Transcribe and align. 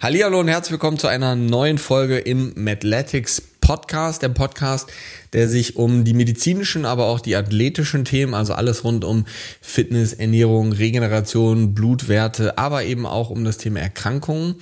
Hallihallo 0.00 0.38
und 0.38 0.46
herzlich 0.46 0.70
willkommen 0.70 0.96
zu 0.96 1.08
einer 1.08 1.34
neuen 1.34 1.76
Folge 1.76 2.18
im 2.18 2.52
Mathletics 2.54 3.40
Podcast, 3.60 4.22
der 4.22 4.28
Podcast, 4.28 4.88
der 5.32 5.48
sich 5.48 5.74
um 5.74 6.04
die 6.04 6.14
medizinischen, 6.14 6.84
aber 6.84 7.06
auch 7.06 7.18
die 7.18 7.34
athletischen 7.34 8.04
Themen, 8.04 8.32
also 8.32 8.52
alles 8.52 8.84
rund 8.84 9.04
um 9.04 9.26
Fitness, 9.60 10.12
Ernährung, 10.12 10.70
Regeneration, 10.70 11.74
Blutwerte, 11.74 12.58
aber 12.58 12.84
eben 12.84 13.06
auch 13.06 13.30
um 13.30 13.42
das 13.42 13.58
Thema 13.58 13.80
Erkrankungen 13.80 14.54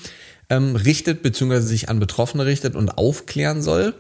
ähm, 0.49 0.75
richtet, 0.75 1.23
beziehungsweise 1.23 1.67
sich 1.67 1.91
an 1.91 2.01
Betroffene 2.01 2.47
richtet 2.47 2.75
und 2.75 2.97
aufklären 2.97 3.61
soll. 3.61 3.93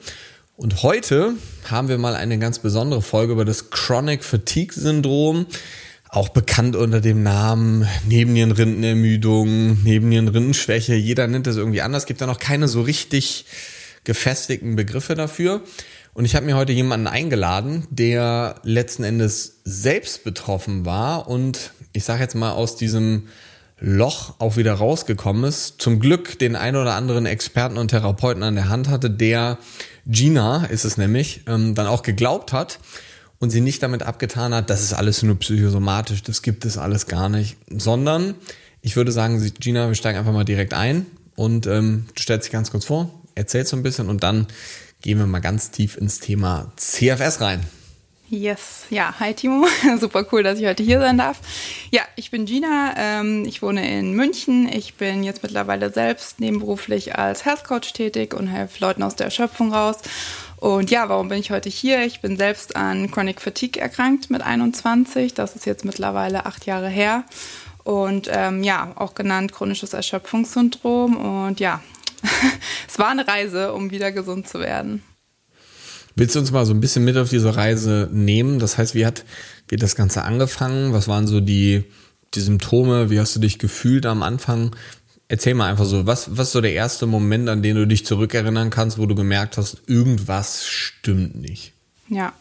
Und 0.56 0.82
heute 0.82 1.34
haben 1.68 1.88
wir 1.88 1.98
mal 1.98 2.14
eine 2.14 2.38
ganz 2.38 2.60
besondere 2.60 3.02
Folge 3.02 3.34
über 3.34 3.44
das 3.44 3.68
Chronic 3.68 4.24
Fatigue 4.24 4.72
Syndrom 4.72 5.44
auch 6.16 6.30
bekannt 6.30 6.76
unter 6.76 7.02
dem 7.02 7.22
Namen 7.22 7.86
Nebennierenrindenermüdung, 8.06 9.82
Nebennierenrindenschwäche. 9.82 10.94
Jeder 10.94 11.26
nennt 11.26 11.46
das 11.46 11.56
irgendwie 11.56 11.82
anders. 11.82 12.06
Gibt 12.06 12.22
da 12.22 12.26
noch 12.26 12.38
keine 12.38 12.68
so 12.68 12.80
richtig 12.80 13.44
gefestigten 14.04 14.76
Begriffe 14.76 15.14
dafür. 15.14 15.60
Und 16.14 16.24
ich 16.24 16.34
habe 16.34 16.46
mir 16.46 16.56
heute 16.56 16.72
jemanden 16.72 17.06
eingeladen, 17.06 17.86
der 17.90 18.54
letzten 18.62 19.04
Endes 19.04 19.60
selbst 19.64 20.24
betroffen 20.24 20.86
war 20.86 21.28
und 21.28 21.72
ich 21.92 22.04
sage 22.04 22.22
jetzt 22.22 22.34
mal 22.34 22.52
aus 22.52 22.76
diesem 22.76 23.28
Loch 23.78 24.36
auch 24.38 24.56
wieder 24.56 24.72
rausgekommen 24.72 25.44
ist. 25.44 25.82
Zum 25.82 26.00
Glück 26.00 26.38
den 26.38 26.56
ein 26.56 26.76
oder 26.76 26.94
anderen 26.94 27.26
Experten 27.26 27.76
und 27.76 27.88
Therapeuten 27.88 28.42
an 28.42 28.54
der 28.54 28.70
Hand 28.70 28.88
hatte, 28.88 29.10
der 29.10 29.58
Gina 30.06 30.64
ist 30.64 30.86
es 30.86 30.96
nämlich, 30.96 31.42
ähm, 31.46 31.74
dann 31.74 31.86
auch 31.86 32.02
geglaubt 32.02 32.54
hat 32.54 32.78
und 33.38 33.50
sie 33.50 33.60
nicht 33.60 33.82
damit 33.82 34.02
abgetan 34.02 34.54
hat, 34.54 34.70
das 34.70 34.82
ist 34.82 34.92
alles 34.92 35.22
nur 35.22 35.38
psychosomatisch, 35.38 36.22
das 36.22 36.42
gibt 36.42 36.64
es 36.64 36.78
alles 36.78 37.06
gar 37.06 37.28
nicht, 37.28 37.56
sondern 37.68 38.34
ich 38.82 38.96
würde 38.96 39.12
sagen, 39.12 39.40
Gina, 39.58 39.88
wir 39.88 39.94
steigen 39.94 40.18
einfach 40.18 40.32
mal 40.32 40.44
direkt 40.44 40.74
ein 40.74 41.06
und 41.34 41.66
ähm, 41.66 42.06
du 42.14 42.22
stellst 42.22 42.46
dich 42.46 42.52
ganz 42.52 42.70
kurz 42.70 42.84
vor, 42.84 43.10
erzählst 43.34 43.70
so 43.70 43.76
ein 43.76 43.82
bisschen 43.82 44.08
und 44.08 44.22
dann 44.22 44.46
gehen 45.02 45.18
wir 45.18 45.26
mal 45.26 45.40
ganz 45.40 45.70
tief 45.70 45.96
ins 45.96 46.20
Thema 46.20 46.72
CFS 46.76 47.40
rein. 47.40 47.66
Yes, 48.28 48.86
ja, 48.90 49.14
hi 49.20 49.34
Timo, 49.34 49.68
super 50.00 50.26
cool, 50.32 50.42
dass 50.42 50.58
ich 50.58 50.66
heute 50.66 50.82
hier 50.82 50.98
sein 50.98 51.16
darf. 51.16 51.40
Ja, 51.92 52.02
ich 52.16 52.32
bin 52.32 52.44
Gina, 52.44 52.92
ähm, 52.96 53.44
ich 53.44 53.62
wohne 53.62 53.88
in 53.88 54.14
München, 54.14 54.68
ich 54.68 54.94
bin 54.94 55.22
jetzt 55.22 55.44
mittlerweile 55.44 55.92
selbst 55.92 56.40
nebenberuflich 56.40 57.16
als 57.16 57.44
Health 57.44 57.62
Coach 57.62 57.92
tätig 57.92 58.34
und 58.34 58.48
helfe 58.48 58.80
Leuten 58.80 59.04
aus 59.04 59.14
der 59.14 59.26
Erschöpfung 59.26 59.72
raus 59.72 59.98
und 60.66 60.90
ja, 60.90 61.08
warum 61.08 61.28
bin 61.28 61.38
ich 61.38 61.52
heute 61.52 61.68
hier? 61.68 62.04
Ich 62.04 62.20
bin 62.20 62.36
selbst 62.36 62.74
an 62.74 63.08
Chronic 63.12 63.40
Fatigue 63.40 63.80
erkrankt 63.80 64.30
mit 64.30 64.42
21. 64.42 65.32
Das 65.32 65.54
ist 65.54 65.64
jetzt 65.64 65.84
mittlerweile 65.84 66.44
acht 66.44 66.66
Jahre 66.66 66.88
her. 66.88 67.22
Und 67.84 68.28
ähm, 68.32 68.64
ja, 68.64 68.90
auch 68.96 69.14
genannt 69.14 69.52
chronisches 69.52 69.92
Erschöpfungssyndrom. 69.92 71.16
Und 71.18 71.60
ja, 71.60 71.84
es 72.88 72.98
war 72.98 73.10
eine 73.10 73.28
Reise, 73.28 73.74
um 73.74 73.92
wieder 73.92 74.10
gesund 74.10 74.48
zu 74.48 74.58
werden. 74.58 75.04
Willst 76.16 76.34
du 76.34 76.40
uns 76.40 76.50
mal 76.50 76.66
so 76.66 76.74
ein 76.74 76.80
bisschen 76.80 77.04
mit 77.04 77.16
auf 77.16 77.30
diese 77.30 77.54
Reise 77.54 78.08
nehmen? 78.12 78.58
Das 78.58 78.76
heißt, 78.76 78.96
wie 78.96 79.06
hat, 79.06 79.24
wie 79.68 79.76
hat 79.76 79.82
das 79.82 79.94
Ganze 79.94 80.24
angefangen? 80.24 80.92
Was 80.92 81.06
waren 81.06 81.28
so 81.28 81.38
die, 81.38 81.84
die 82.34 82.40
Symptome? 82.40 83.08
Wie 83.08 83.20
hast 83.20 83.36
du 83.36 83.38
dich 83.38 83.60
gefühlt 83.60 84.04
am 84.04 84.24
Anfang? 84.24 84.74
Erzähl 85.28 85.54
mal 85.54 85.70
einfach 85.70 85.84
so, 85.84 86.06
was, 86.06 86.36
was 86.36 86.52
so 86.52 86.60
der 86.60 86.72
erste 86.72 87.06
Moment, 87.06 87.48
an 87.48 87.62
den 87.62 87.76
du 87.76 87.86
dich 87.86 88.06
zurückerinnern 88.06 88.70
kannst, 88.70 88.98
wo 88.98 89.06
du 89.06 89.14
gemerkt 89.14 89.56
hast, 89.56 89.82
irgendwas 89.86 90.66
stimmt 90.66 91.34
nicht? 91.34 91.72
Ja. 92.08 92.32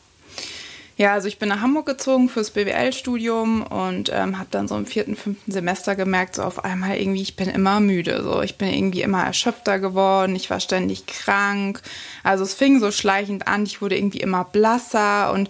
Ja, 0.97 1.11
also 1.11 1.27
ich 1.27 1.39
bin 1.39 1.49
nach 1.49 1.59
Hamburg 1.59 1.87
gezogen 1.87 2.29
fürs 2.29 2.51
BWL-Studium 2.51 3.63
und 3.63 4.09
ähm, 4.13 4.37
habe 4.39 4.47
dann 4.51 4.69
so 4.69 4.77
im 4.77 4.85
vierten, 4.85 5.17
fünften 5.17 5.51
Semester 5.51 5.93
gemerkt, 5.95 6.35
so 6.35 6.43
auf 6.43 6.63
einmal 6.63 6.95
irgendwie, 6.97 7.21
ich 7.21 7.35
bin 7.35 7.49
immer 7.49 7.81
müde. 7.81 8.23
So, 8.23 8.41
ich 8.41 8.57
bin 8.57 8.69
irgendwie 8.69 9.01
immer 9.01 9.23
erschöpfter 9.23 9.79
geworden, 9.79 10.37
ich 10.37 10.49
war 10.49 10.61
ständig 10.61 11.05
krank. 11.05 11.81
Also 12.23 12.45
es 12.45 12.53
fing 12.53 12.79
so 12.79 12.91
schleichend 12.91 13.45
an, 13.45 13.65
ich 13.65 13.81
wurde 13.81 13.97
irgendwie 13.97 14.19
immer 14.19 14.45
blasser 14.45 15.33
und 15.33 15.49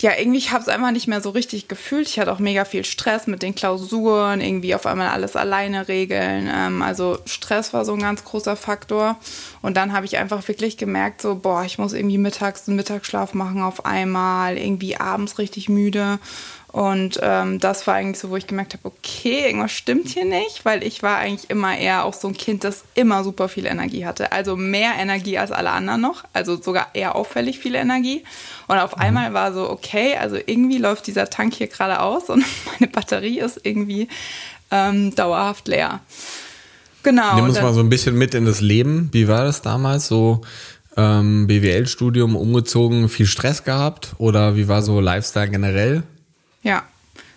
ja, 0.00 0.12
irgendwie, 0.18 0.38
ich 0.38 0.50
habe 0.50 0.62
es 0.62 0.68
einfach 0.68 0.90
nicht 0.90 1.06
mehr 1.06 1.20
so 1.20 1.30
richtig 1.30 1.68
gefühlt. 1.68 2.08
Ich 2.08 2.18
hatte 2.18 2.32
auch 2.32 2.38
mega 2.38 2.64
viel 2.64 2.84
Stress 2.84 3.26
mit 3.26 3.42
den 3.42 3.54
Klausuren, 3.54 4.40
irgendwie 4.40 4.74
auf 4.74 4.86
einmal 4.86 5.08
alles 5.08 5.36
alleine 5.36 5.88
regeln. 5.88 6.50
Ähm, 6.52 6.82
also 6.82 7.18
Stress 7.26 7.72
war 7.72 7.84
so 7.84 7.94
ein 7.94 8.00
ganz 8.00 8.24
großer 8.24 8.56
Faktor. 8.56 9.16
Und 9.62 9.76
dann 9.76 9.92
habe 9.92 10.06
ich 10.06 10.18
einfach 10.18 10.46
wirklich 10.48 10.76
gemerkt, 10.76 11.22
so, 11.22 11.36
boah, 11.36 11.64
ich 11.64 11.78
muss 11.78 11.92
irgendwie 11.92 12.18
mittags 12.18 12.68
einen 12.68 12.76
Mittagsschlaf 12.76 13.34
machen 13.34 13.62
auf 13.62 13.86
einmal, 13.86 14.58
irgendwie 14.58 14.96
abends 14.96 15.38
richtig 15.38 15.68
müde. 15.68 16.18
Und 16.74 17.20
ähm, 17.22 17.60
das 17.60 17.86
war 17.86 17.94
eigentlich 17.94 18.18
so, 18.18 18.30
wo 18.30 18.36
ich 18.36 18.48
gemerkt 18.48 18.72
habe, 18.72 18.86
okay, 18.86 19.46
irgendwas 19.46 19.70
stimmt 19.70 20.08
hier 20.08 20.24
nicht, 20.24 20.64
weil 20.64 20.82
ich 20.82 21.04
war 21.04 21.18
eigentlich 21.18 21.48
immer 21.48 21.78
eher 21.78 22.04
auch 22.04 22.14
so 22.14 22.26
ein 22.26 22.34
Kind, 22.34 22.64
das 22.64 22.82
immer 22.96 23.22
super 23.22 23.48
viel 23.48 23.66
Energie 23.66 24.04
hatte. 24.06 24.32
Also 24.32 24.56
mehr 24.56 24.94
Energie 24.98 25.38
als 25.38 25.52
alle 25.52 25.70
anderen 25.70 26.00
noch, 26.00 26.24
also 26.32 26.60
sogar 26.60 26.88
eher 26.92 27.14
auffällig 27.14 27.60
viel 27.60 27.76
Energie. 27.76 28.24
Und 28.66 28.78
auf 28.78 28.96
mhm. 28.96 29.02
einmal 29.02 29.34
war 29.34 29.52
so, 29.52 29.70
okay, 29.70 30.16
also 30.16 30.36
irgendwie 30.44 30.78
läuft 30.78 31.06
dieser 31.06 31.30
Tank 31.30 31.54
hier 31.54 31.68
gerade 31.68 32.00
aus 32.00 32.28
und 32.28 32.44
meine 32.80 32.90
Batterie 32.90 33.38
ist 33.38 33.60
irgendwie 33.62 34.08
ähm, 34.72 35.14
dauerhaft 35.14 35.68
leer. 35.68 36.00
Genau. 37.04 37.36
Nimm 37.36 37.44
uns 37.44 37.62
mal 37.62 37.72
so 37.72 37.80
ein 37.80 37.88
bisschen 37.88 38.16
mit 38.18 38.34
in 38.34 38.46
das 38.46 38.60
Leben. 38.60 39.10
Wie 39.12 39.28
war 39.28 39.44
das 39.44 39.62
damals? 39.62 40.08
So 40.08 40.40
ähm, 40.96 41.46
BWL-Studium 41.46 42.34
umgezogen, 42.34 43.08
viel 43.08 43.26
Stress 43.26 43.62
gehabt? 43.62 44.16
Oder 44.18 44.56
wie 44.56 44.66
war 44.66 44.82
so 44.82 44.98
Lifestyle 44.98 45.50
generell? 45.50 46.02
Ja, 46.64 46.82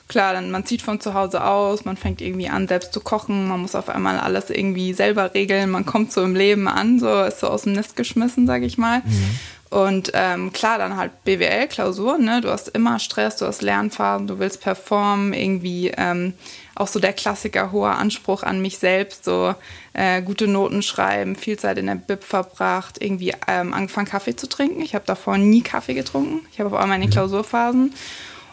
klar, 0.07 0.33
dann 0.33 0.49
man 0.49 0.65
zieht 0.65 0.81
von 0.81 0.99
zu 0.99 1.13
Hause 1.13 1.43
aus, 1.43 1.85
man 1.85 1.97
fängt 1.97 2.21
irgendwie 2.21 2.49
an, 2.49 2.67
selbst 2.67 2.93
zu 2.93 3.01
kochen, 3.01 3.47
man 3.47 3.61
muss 3.61 3.75
auf 3.75 3.89
einmal 3.89 4.17
alles 4.17 4.49
irgendwie 4.49 4.93
selber 4.93 5.33
regeln, 5.33 5.69
man 5.69 5.85
kommt 5.85 6.11
so 6.11 6.23
im 6.23 6.35
Leben 6.35 6.67
an, 6.67 6.99
so 6.99 7.23
ist 7.23 7.41
so 7.41 7.47
aus 7.47 7.63
dem 7.63 7.73
Nest 7.73 7.95
geschmissen, 7.95 8.47
sag 8.47 8.63
ich 8.63 8.77
mal. 8.77 8.99
Mhm. 8.99 9.39
Und 9.69 10.11
ähm, 10.13 10.53
klar, 10.53 10.77
dann 10.77 10.95
halt 10.95 11.25
BWL-Klausuren, 11.25 12.23
ne? 12.23 12.39
Du 12.39 12.49
hast 12.49 12.69
immer 12.69 12.99
Stress, 12.99 13.35
du 13.35 13.45
hast 13.45 13.61
Lernphasen, 13.61 14.25
du 14.25 14.39
willst 14.39 14.61
performen, 14.61 15.33
irgendwie 15.33 15.91
ähm, 15.97 16.35
auch 16.73 16.87
so 16.87 17.01
der 17.01 17.11
Klassiker, 17.11 17.73
hoher 17.73 17.97
Anspruch 17.97 18.43
an 18.43 18.61
mich 18.61 18.77
selbst, 18.77 19.25
so 19.25 19.55
äh, 19.91 20.21
gute 20.21 20.47
Noten 20.47 20.83
schreiben, 20.83 21.35
viel 21.35 21.59
Zeit 21.59 21.77
in 21.79 21.87
der 21.87 21.95
Bib 21.95 22.23
verbracht, 22.23 23.01
irgendwie 23.01 23.33
ähm, 23.45 23.73
angefangen 23.73 24.07
Kaffee 24.07 24.37
zu 24.37 24.47
trinken. 24.47 24.81
Ich 24.81 24.95
habe 24.95 25.03
davor 25.05 25.37
nie 25.37 25.63
Kaffee 25.63 25.95
getrunken. 25.95 26.47
Ich 26.53 26.61
habe 26.61 26.69
auf 26.69 26.75
einmal 26.75 26.97
meine 26.97 27.07
mhm. 27.07 27.11
Klausurphasen 27.11 27.93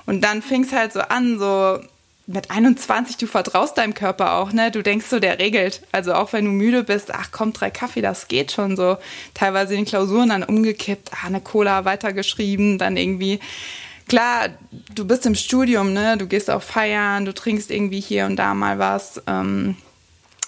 und 0.07 0.23
dann 0.23 0.43
fing 0.43 0.65
es 0.65 0.73
halt 0.73 0.93
so 0.93 1.01
an, 1.01 1.39
so 1.39 1.81
mit 2.27 2.51
21, 2.51 3.19
du 3.19 3.27
vertraust 3.27 3.77
deinem 3.77 3.93
Körper 3.93 4.35
auch, 4.35 4.53
ne? 4.53 4.71
Du 4.71 4.83
denkst 4.83 5.07
so, 5.07 5.21
der 5.21 5.39
regelt. 5.39 5.83
Also 5.93 6.15
auch 6.15 6.33
wenn 6.33 6.47
du 6.47 6.51
müde 6.51 6.83
bist, 6.83 7.13
ach 7.13 7.29
komm, 7.33 7.53
drei 7.53 7.71
Kaffee, 7.71 8.01
das 8.01 8.29
geht 8.29 8.51
schon 8.51 8.77
so. 8.77 8.97
Teilweise 9.35 9.75
in 9.75 9.81
den 9.81 9.87
Klausuren 9.87 10.31
dann 10.31 10.43
umgekippt, 10.43 11.11
ah, 11.13 11.27
eine 11.27 11.41
Cola 11.41 11.85
weitergeschrieben, 11.85 12.79
dann 12.79 12.97
irgendwie. 12.97 13.41
Klar, 14.09 14.49
du 14.95 15.07
bist 15.07 15.27
im 15.27 15.35
Studium, 15.35 15.93
ne? 15.93 16.17
Du 16.17 16.27
gehst 16.27 16.51
auch 16.51 16.63
feiern, 16.63 17.25
du 17.27 17.35
trinkst 17.35 17.71
irgendwie 17.71 18.01
hier 18.01 18.27
und 18.27 18.37
da 18.37 18.55
mal 18.55 18.79
was. 18.79 19.23
Ähm 19.27 19.77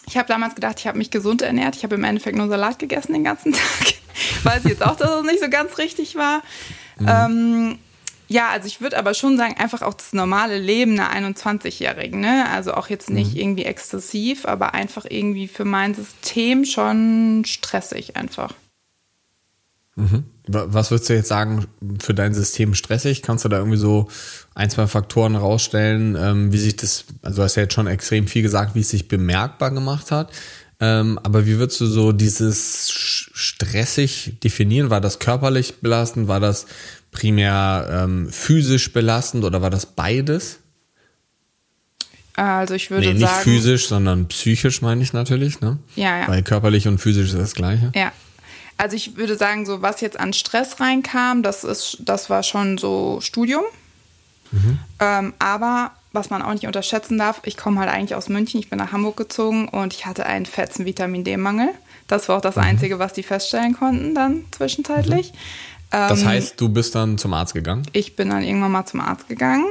ich 0.08 0.16
habe 0.16 0.28
damals 0.28 0.54
gedacht, 0.54 0.78
ich 0.78 0.86
habe 0.86 0.98
mich 0.98 1.10
gesund 1.10 1.42
ernährt. 1.42 1.74
Ich 1.76 1.82
habe 1.82 1.96
im 1.96 2.04
Endeffekt 2.04 2.36
nur 2.36 2.48
Salat 2.48 2.78
gegessen 2.78 3.12
den 3.12 3.24
ganzen 3.24 3.52
Tag. 3.54 3.94
Weiß 4.44 4.64
jetzt 4.64 4.84
auch, 4.84 4.96
dass 4.96 5.10
es 5.10 5.24
nicht 5.24 5.42
so 5.42 5.50
ganz 5.50 5.78
richtig 5.78 6.14
war. 6.16 6.42
Mhm. 6.98 7.08
Ähm, 7.08 7.78
ja, 8.28 8.50
also 8.50 8.66
ich 8.66 8.80
würde 8.80 8.98
aber 8.98 9.14
schon 9.14 9.36
sagen, 9.36 9.54
einfach 9.58 9.82
auch 9.82 9.94
das 9.94 10.12
normale 10.12 10.58
Leben 10.58 10.98
einer 10.98 11.30
21-Jährigen, 11.30 12.20
ne? 12.20 12.48
Also 12.50 12.74
auch 12.74 12.88
jetzt 12.88 13.10
nicht 13.10 13.34
mhm. 13.34 13.40
irgendwie 13.40 13.64
exzessiv, 13.64 14.46
aber 14.46 14.74
einfach 14.74 15.06
irgendwie 15.08 15.48
für 15.48 15.64
mein 15.64 15.94
System 15.94 16.64
schon 16.64 17.44
stressig 17.46 18.16
einfach. 18.16 18.52
Mhm. 19.96 20.24
Was 20.48 20.90
würdest 20.90 21.08
du 21.08 21.14
jetzt 21.14 21.28
sagen, 21.28 21.66
für 22.00 22.14
dein 22.14 22.34
System 22.34 22.74
stressig? 22.74 23.22
Kannst 23.22 23.44
du 23.44 23.48
da 23.48 23.58
irgendwie 23.58 23.78
so 23.78 24.08
ein, 24.54 24.70
zwei 24.70 24.86
Faktoren 24.86 25.34
rausstellen, 25.34 26.16
ähm, 26.20 26.52
wie 26.52 26.58
sich 26.58 26.76
das, 26.76 27.04
also 27.22 27.38
du 27.38 27.42
hast 27.42 27.56
ja 27.56 27.62
jetzt 27.62 27.74
schon 27.74 27.88
extrem 27.88 28.28
viel 28.28 28.42
gesagt, 28.42 28.74
wie 28.74 28.80
es 28.80 28.90
sich 28.90 29.08
bemerkbar 29.08 29.72
gemacht 29.72 30.12
hat. 30.12 30.30
Ähm, 30.78 31.18
aber 31.22 31.46
wie 31.46 31.58
würdest 31.58 31.80
du 31.80 31.86
so 31.86 32.12
dieses 32.12 32.90
stressig 32.90 34.38
definieren? 34.44 34.90
War 34.90 35.00
das 35.00 35.18
körperlich 35.18 35.80
belastend? 35.80 36.28
War 36.28 36.40
das 36.40 36.66
primär 37.16 37.88
ähm, 37.90 38.28
physisch 38.30 38.92
belastend 38.92 39.44
oder 39.44 39.62
war 39.62 39.70
das 39.70 39.86
beides? 39.86 40.58
Also 42.34 42.74
ich 42.74 42.90
würde 42.90 43.06
nee, 43.06 43.14
nicht 43.14 43.22
sagen. 43.22 43.50
Nicht 43.50 43.56
physisch, 43.56 43.88
sondern 43.88 44.28
psychisch 44.28 44.82
meine 44.82 45.02
ich 45.02 45.14
natürlich, 45.14 45.62
ne? 45.62 45.78
Ja, 45.96 46.20
ja. 46.20 46.28
Weil 46.28 46.42
körperlich 46.42 46.86
und 46.86 46.98
physisch 46.98 47.28
ist 47.28 47.38
das 47.38 47.54
Gleiche. 47.54 47.90
Ja. 47.94 48.12
Also 48.76 48.94
ich 48.94 49.16
würde 49.16 49.36
sagen, 49.38 49.64
so 49.64 49.80
was 49.80 50.02
jetzt 50.02 50.20
an 50.20 50.34
Stress 50.34 50.78
reinkam, 50.78 51.42
das 51.42 51.64
ist, 51.64 51.96
das 52.00 52.28
war 52.28 52.42
schon 52.42 52.76
so 52.76 53.20
Studium. 53.22 53.64
Mhm. 54.52 54.78
Ähm, 55.00 55.32
aber 55.38 55.92
was 56.12 56.28
man 56.28 56.42
auch 56.42 56.52
nicht 56.52 56.66
unterschätzen 56.66 57.16
darf, 57.16 57.40
ich 57.44 57.56
komme 57.56 57.80
halt 57.80 57.90
eigentlich 57.90 58.14
aus 58.14 58.28
München, 58.28 58.60
ich 58.60 58.68
bin 58.68 58.78
nach 58.78 58.92
Hamburg 58.92 59.16
gezogen 59.16 59.68
und 59.68 59.94
ich 59.94 60.04
hatte 60.04 60.26
einen 60.26 60.44
fetzen 60.44 60.84
Vitamin 60.84 61.24
D-Mangel. 61.24 61.70
Das 62.06 62.28
war 62.28 62.36
auch 62.36 62.42
das 62.42 62.56
mhm. 62.56 62.62
Einzige, 62.62 62.98
was 62.98 63.14
die 63.14 63.22
feststellen 63.22 63.74
konnten 63.74 64.14
dann 64.14 64.44
zwischenzeitlich. 64.50 65.32
Mhm. 65.32 65.75
Das 66.08 66.22
ähm, 66.22 66.28
heißt, 66.28 66.60
du 66.60 66.68
bist 66.68 66.94
dann 66.94 67.18
zum 67.18 67.32
Arzt 67.34 67.54
gegangen? 67.54 67.86
Ich 67.92 68.16
bin 68.16 68.30
dann 68.30 68.42
irgendwann 68.42 68.72
mal 68.72 68.86
zum 68.86 69.00
Arzt 69.00 69.28
gegangen. 69.28 69.64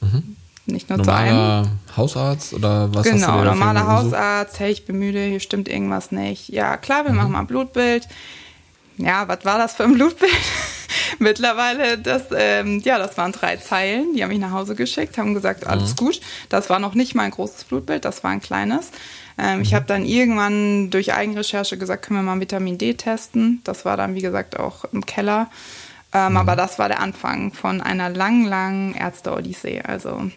Mhm. 0.00 0.36
nicht 0.66 0.88
nur 0.90 0.98
Normaler 0.98 1.62
zu 1.64 1.68
einem. 1.68 1.96
Hausarzt 1.96 2.52
oder 2.54 2.94
was 2.94 3.04
Genau, 3.08 3.42
normaler? 3.42 3.86
Hausarzt, 3.86 4.60
hey, 4.60 4.70
ich 4.70 4.84
bin 4.86 4.98
müde, 4.98 5.24
hier 5.24 5.40
stimmt 5.40 5.66
irgendwas 5.68 6.12
nicht. 6.12 6.48
Ja, 6.50 6.76
klar, 6.76 7.02
Mhm. 7.02 7.06
wir 7.06 7.12
machen 7.14 7.32
mal 7.32 7.40
ein 7.40 7.46
Blutbild. 7.46 8.06
Ja, 8.98 9.26
was 9.28 9.44
war 9.44 9.58
das 9.58 9.74
für 9.74 9.84
ein 9.84 9.94
Blutbild? 9.94 10.30
Mittlerweile, 11.18 11.98
das, 11.98 12.24
ähm, 12.34 12.80
ja, 12.84 12.98
das 12.98 13.16
waren 13.16 13.32
drei 13.32 13.56
Zeilen, 13.56 14.14
die 14.14 14.22
haben 14.22 14.28
mich 14.30 14.38
nach 14.38 14.52
Hause 14.52 14.74
geschickt, 14.74 15.18
haben 15.18 15.34
gesagt, 15.34 15.66
alles 15.66 15.96
gut. 15.96 16.20
Das 16.48 16.68
war 16.70 16.78
noch 16.78 16.94
nicht 16.94 17.14
mal 17.14 17.22
ein 17.24 17.30
großes 17.30 17.64
Blutbild, 17.64 18.04
das 18.04 18.22
war 18.24 18.30
ein 18.30 18.40
kleines. 18.40 18.90
Ähm, 19.38 19.60
Ich 19.62 19.74
habe 19.74 19.86
dann 19.86 20.04
irgendwann 20.04 20.90
durch 20.90 21.14
Eigenrecherche 21.14 21.78
gesagt, 21.78 22.04
können 22.04 22.18
wir 22.20 22.24
mal 22.24 22.40
Vitamin 22.40 22.78
D 22.78 22.94
testen. 22.94 23.60
Das 23.64 23.84
war 23.84 23.96
dann, 23.96 24.14
wie 24.14 24.22
gesagt, 24.22 24.58
auch 24.58 24.84
im 24.92 25.06
Keller. 25.06 25.48
Ähm, 26.12 26.36
Aber 26.36 26.56
das 26.56 26.78
war 26.78 26.88
der 26.88 27.00
Anfang 27.00 27.52
von 27.52 27.80
einer 27.80 28.08
langen, 28.08 28.46
langen 28.46 28.94
Ärzte-Odyssee. 28.94 29.82
Also 29.82 30.30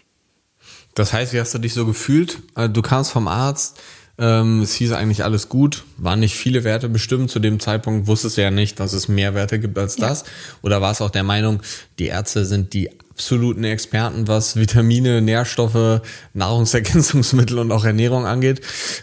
Das 0.94 1.12
heißt, 1.12 1.32
wie 1.32 1.40
hast 1.40 1.54
du 1.54 1.58
dich 1.58 1.74
so 1.74 1.86
gefühlt? 1.86 2.38
Also, 2.54 2.72
Du 2.72 2.82
kamst 2.82 3.10
vom 3.10 3.26
Arzt, 3.26 3.80
ähm, 4.18 4.60
es 4.60 4.74
hieß 4.74 4.92
eigentlich 4.92 5.24
alles 5.24 5.48
gut, 5.48 5.84
waren 5.96 6.20
nicht 6.20 6.36
viele 6.36 6.64
Werte 6.64 6.90
bestimmt. 6.90 7.30
Zu 7.30 7.38
dem 7.38 7.58
Zeitpunkt 7.58 8.06
wusstest 8.06 8.36
du 8.36 8.42
ja 8.42 8.50
nicht, 8.50 8.78
dass 8.78 8.92
es 8.92 9.08
mehr 9.08 9.34
Werte 9.34 9.58
gibt 9.58 9.78
als 9.78 9.96
das. 9.96 10.24
Oder 10.60 10.82
warst 10.82 11.00
auch 11.00 11.10
der 11.10 11.22
Meinung, 11.24 11.62
die 11.98 12.08
Ärzte 12.08 12.44
sind 12.44 12.74
die 12.74 12.90
absoluten 13.22 13.62
Experten, 13.62 14.26
was 14.26 14.56
Vitamine, 14.56 15.22
Nährstoffe, 15.22 16.00
Nahrungsergänzungsmittel 16.34 17.58
und 17.60 17.70
auch 17.70 17.84
Ernährung 17.84 18.26
angeht? 18.26 18.60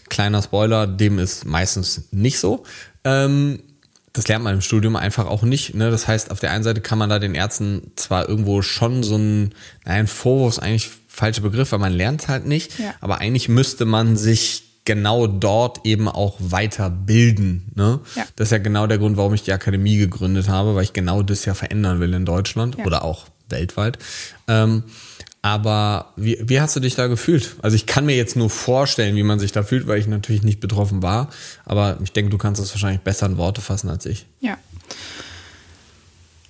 Kleiner 0.09 0.41
Spoiler, 0.41 0.87
dem 0.87 1.19
ist 1.19 1.45
meistens 1.45 2.09
nicht 2.11 2.37
so. 2.39 2.63
Ähm, 3.05 3.61
das 4.11 4.27
lernt 4.27 4.43
man 4.43 4.55
im 4.55 4.61
Studium 4.61 4.97
einfach 4.97 5.25
auch 5.27 5.43
nicht. 5.43 5.73
Ne? 5.73 5.89
Das 5.89 6.07
heißt, 6.07 6.31
auf 6.31 6.39
der 6.41 6.51
einen 6.51 6.63
Seite 6.65 6.81
kann 6.81 6.97
man 6.97 7.09
da 7.09 7.17
den 7.19 7.33
Ärzten 7.33 7.91
zwar 7.95 8.27
irgendwo 8.27 8.61
schon 8.61 9.03
so 9.03 9.15
ein, 9.17 9.53
Vorwurf 10.07 10.53
ist 10.53 10.59
eigentlich 10.59 10.89
falscher 11.07 11.41
Begriff, 11.41 11.71
weil 11.71 11.79
man 11.79 11.93
lernt 11.93 12.27
halt 12.27 12.45
nicht, 12.45 12.77
Ja. 12.77 12.93
aber 12.99 13.19
eigentlich 13.19 13.47
müsste 13.47 13.85
man 13.85 14.17
sich 14.17 14.63
genau 14.83 15.27
dort 15.27 15.85
eben 15.85 16.09
auch 16.09 16.35
weiterbilden. 16.39 17.71
Ne? 17.75 17.99
Ja. 18.15 18.25
Das 18.35 18.47
ist 18.47 18.51
ja 18.51 18.57
genau 18.57 18.85
der 18.87 18.97
Grund, 18.97 19.15
warum 19.15 19.33
ich 19.33 19.43
die 19.43 19.53
Akademie 19.53 19.97
gegründet 19.97 20.49
habe, 20.49 20.75
weil 20.75 20.83
ich 20.83 20.93
genau 20.93 21.21
das 21.23 21.45
ja 21.45 21.53
verändern 21.53 21.99
will 22.01 22.13
in 22.13 22.25
Deutschland 22.25 22.77
Ja. 22.79 22.85
oder 22.85 23.05
auch 23.05 23.25
weltweit. 23.51 23.99
Ähm, 24.47 24.83
aber 25.41 26.11
wie, 26.17 26.37
wie 26.41 26.59
hast 26.59 26.75
du 26.75 26.79
dich 26.81 26.95
da 26.95 27.07
gefühlt? 27.07 27.55
Also 27.61 27.75
ich 27.75 27.85
kann 27.85 28.05
mir 28.05 28.15
jetzt 28.15 28.35
nur 28.35 28.49
vorstellen, 28.49 29.15
wie 29.15 29.23
man 29.23 29.39
sich 29.39 29.53
da 29.53 29.63
fühlt, 29.63 29.87
weil 29.87 29.99
ich 29.99 30.07
natürlich 30.07 30.43
nicht 30.43 30.59
betroffen 30.59 31.01
war. 31.01 31.29
Aber 31.65 31.97
ich 32.03 32.11
denke, 32.11 32.29
du 32.29 32.37
kannst 32.37 32.61
das 32.61 32.71
wahrscheinlich 32.73 33.01
besser 33.01 33.25
in 33.25 33.37
Worte 33.37 33.61
fassen 33.61 33.89
als 33.89 34.05
ich. 34.05 34.25
Ja. 34.41 34.57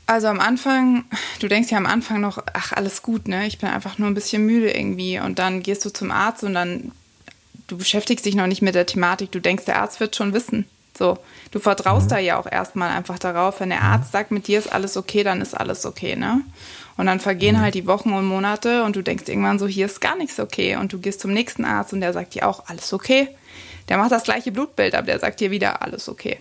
Also 0.07 0.25
am 0.25 0.40
Anfang, 0.40 1.06
du 1.40 1.48
denkst 1.48 1.69
ja 1.69 1.78
am 1.78 1.86
Anfang 1.86 2.19
noch, 2.19 2.44
ach, 2.54 2.74
alles 2.74 3.04
gut, 3.04 3.28
ne? 3.28 3.46
Ich 3.46 3.60
bin 3.60 3.69
einfach 3.69 4.00
nur 4.00 4.07
ein 4.07 4.16
bisschen 4.16 4.44
müde 4.44 4.72
irgendwie. 4.72 5.19
Und 5.19 5.38
dann 5.38 5.62
gehst 5.62 5.86
du 5.86 5.94
zum 5.94 6.10
Arzt 6.10 6.44
und 6.44 6.56
dann, 6.56 6.92
du 7.68 7.78
beschäftigst 7.78 8.25
dich 8.25 8.34
noch 8.34 8.48
nicht 8.48 8.63
mit 8.63 8.74
der 8.74 8.88
Thematik. 8.88 9.31
Du 9.31 9.40
denkst, 9.40 9.66
der 9.66 9.80
Arzt 9.80 10.00
wird 10.00 10.16
schon 10.16 10.34
wissen. 10.34 10.66
So, 10.98 11.19
du 11.51 11.60
vertraust 11.60 12.12
da 12.12 12.18
ja 12.18 12.40
auch 12.40 12.51
erstmal 12.51 12.90
einfach 12.90 13.19
darauf, 13.19 13.60
wenn 13.60 13.69
der 13.69 13.84
Arzt 13.84 14.12
sagt, 14.12 14.31
mit 14.31 14.48
dir 14.48 14.57
ist 14.57 14.74
alles 14.74 14.98
okay, 14.98 15.24
dann 15.24 15.42
ist 15.42 15.54
alles 15.54 15.86
okay, 15.86 16.16
ne? 16.16 16.42
Und 17.00 17.06
dann 17.06 17.22
vergehen 17.22 17.62
halt 17.62 17.75
die 17.75 17.88
Wochen 17.88 18.12
und 18.12 18.25
Monate 18.25 18.84
und 18.84 18.94
du 18.94 19.01
denkst 19.01 19.30
irgendwann 19.30 19.57
so, 19.57 19.68
hier 19.68 19.86
ist 19.86 20.01
gar 20.01 20.18
nichts 20.18 20.38
okay. 20.38 20.75
Und 20.75 20.92
du 20.92 21.00
gehst 21.00 21.22
zum 21.22 21.31
nächsten 21.31 21.63
Arzt 21.63 21.94
und 21.94 22.01
der 22.01 22.12
sagt 22.12 22.36
dir 22.36 22.46
auch, 22.46 22.68
alles 22.68 22.92
okay. 22.92 23.30
Der 23.88 23.98
macht 23.98 24.12
das 24.12 24.25
gleiche 24.25 24.51
Blutbild, 24.51 24.94
aber 24.94 25.06
der 25.06 25.18
sagt 25.18 25.40
dir 25.40 25.50
wieder, 25.50 25.81
alles 25.81 26.10
okay. 26.10 26.40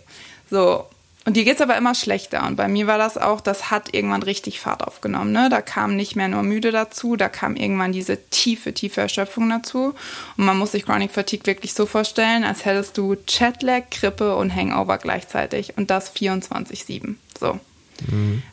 So. 0.51 0.85
Und 1.25 1.37
dir 1.37 1.45
geht's 1.45 1.61
aber 1.61 1.77
immer 1.77 1.95
schlechter. 1.95 2.45
Und 2.45 2.57
bei 2.57 2.67
mir 2.67 2.89
war 2.89 2.99
das 2.99 3.17
auch, 3.17 3.41
das 3.41 3.71
hat 3.71 3.95
irgendwann 3.95 4.25
richtig 4.25 4.59
Fahrt 4.59 4.83
aufgenommen. 4.83 5.31
Ne? 5.31 5.49
Da 5.49 5.63
kam 5.63 5.95
nicht 5.95 6.17
mehr 6.17 6.27
nur 6.27 6.43
müde 6.43 6.73
dazu, 6.73 7.15
da 7.15 7.29
kam 7.29 7.55
irgendwann 7.55 7.93
diese 7.93 8.19
tiefe, 8.31 8.75
tiefe 8.75 9.01
Erschöpfung 9.01 9.49
dazu. 9.49 9.95
Und 10.37 10.45
man 10.45 10.59
muss 10.59 10.73
sich 10.73 10.85
Chronic 10.85 11.13
Fatigue 11.13 11.47
wirklich 11.47 11.73
so 11.73 11.87
vorstellen, 11.87 12.43
als 12.43 12.65
hättest 12.65 12.99
du 12.99 13.15
Jetlag, 13.29 13.91
Grippe 13.93 14.35
und 14.35 14.53
Hangover 14.53 14.99
gleichzeitig. 14.99 15.79
Und 15.79 15.89
das 15.89 16.13
24-7. 16.17 17.15
So. 17.39 17.61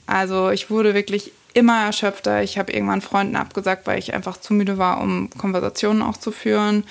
Also 0.05 0.51
ich 0.51 0.69
wurde 0.69 0.93
wirklich 0.93 1.31
immer 1.55 1.85
erschöpfter. 1.85 2.43
Ich 2.43 2.57
habe 2.57 2.71
irgendwann 2.71 3.01
Freunden 3.01 3.37
abgesagt, 3.37 3.87
weil 3.87 3.97
ich 3.97 4.13
einfach 4.13 4.37
zu 4.37 4.53
müde 4.53 4.77
war, 4.77 5.01
um 5.01 5.29
Konversationen 5.37 6.03
auch 6.03 6.17
zu 6.17 6.31
führen. 6.31 6.83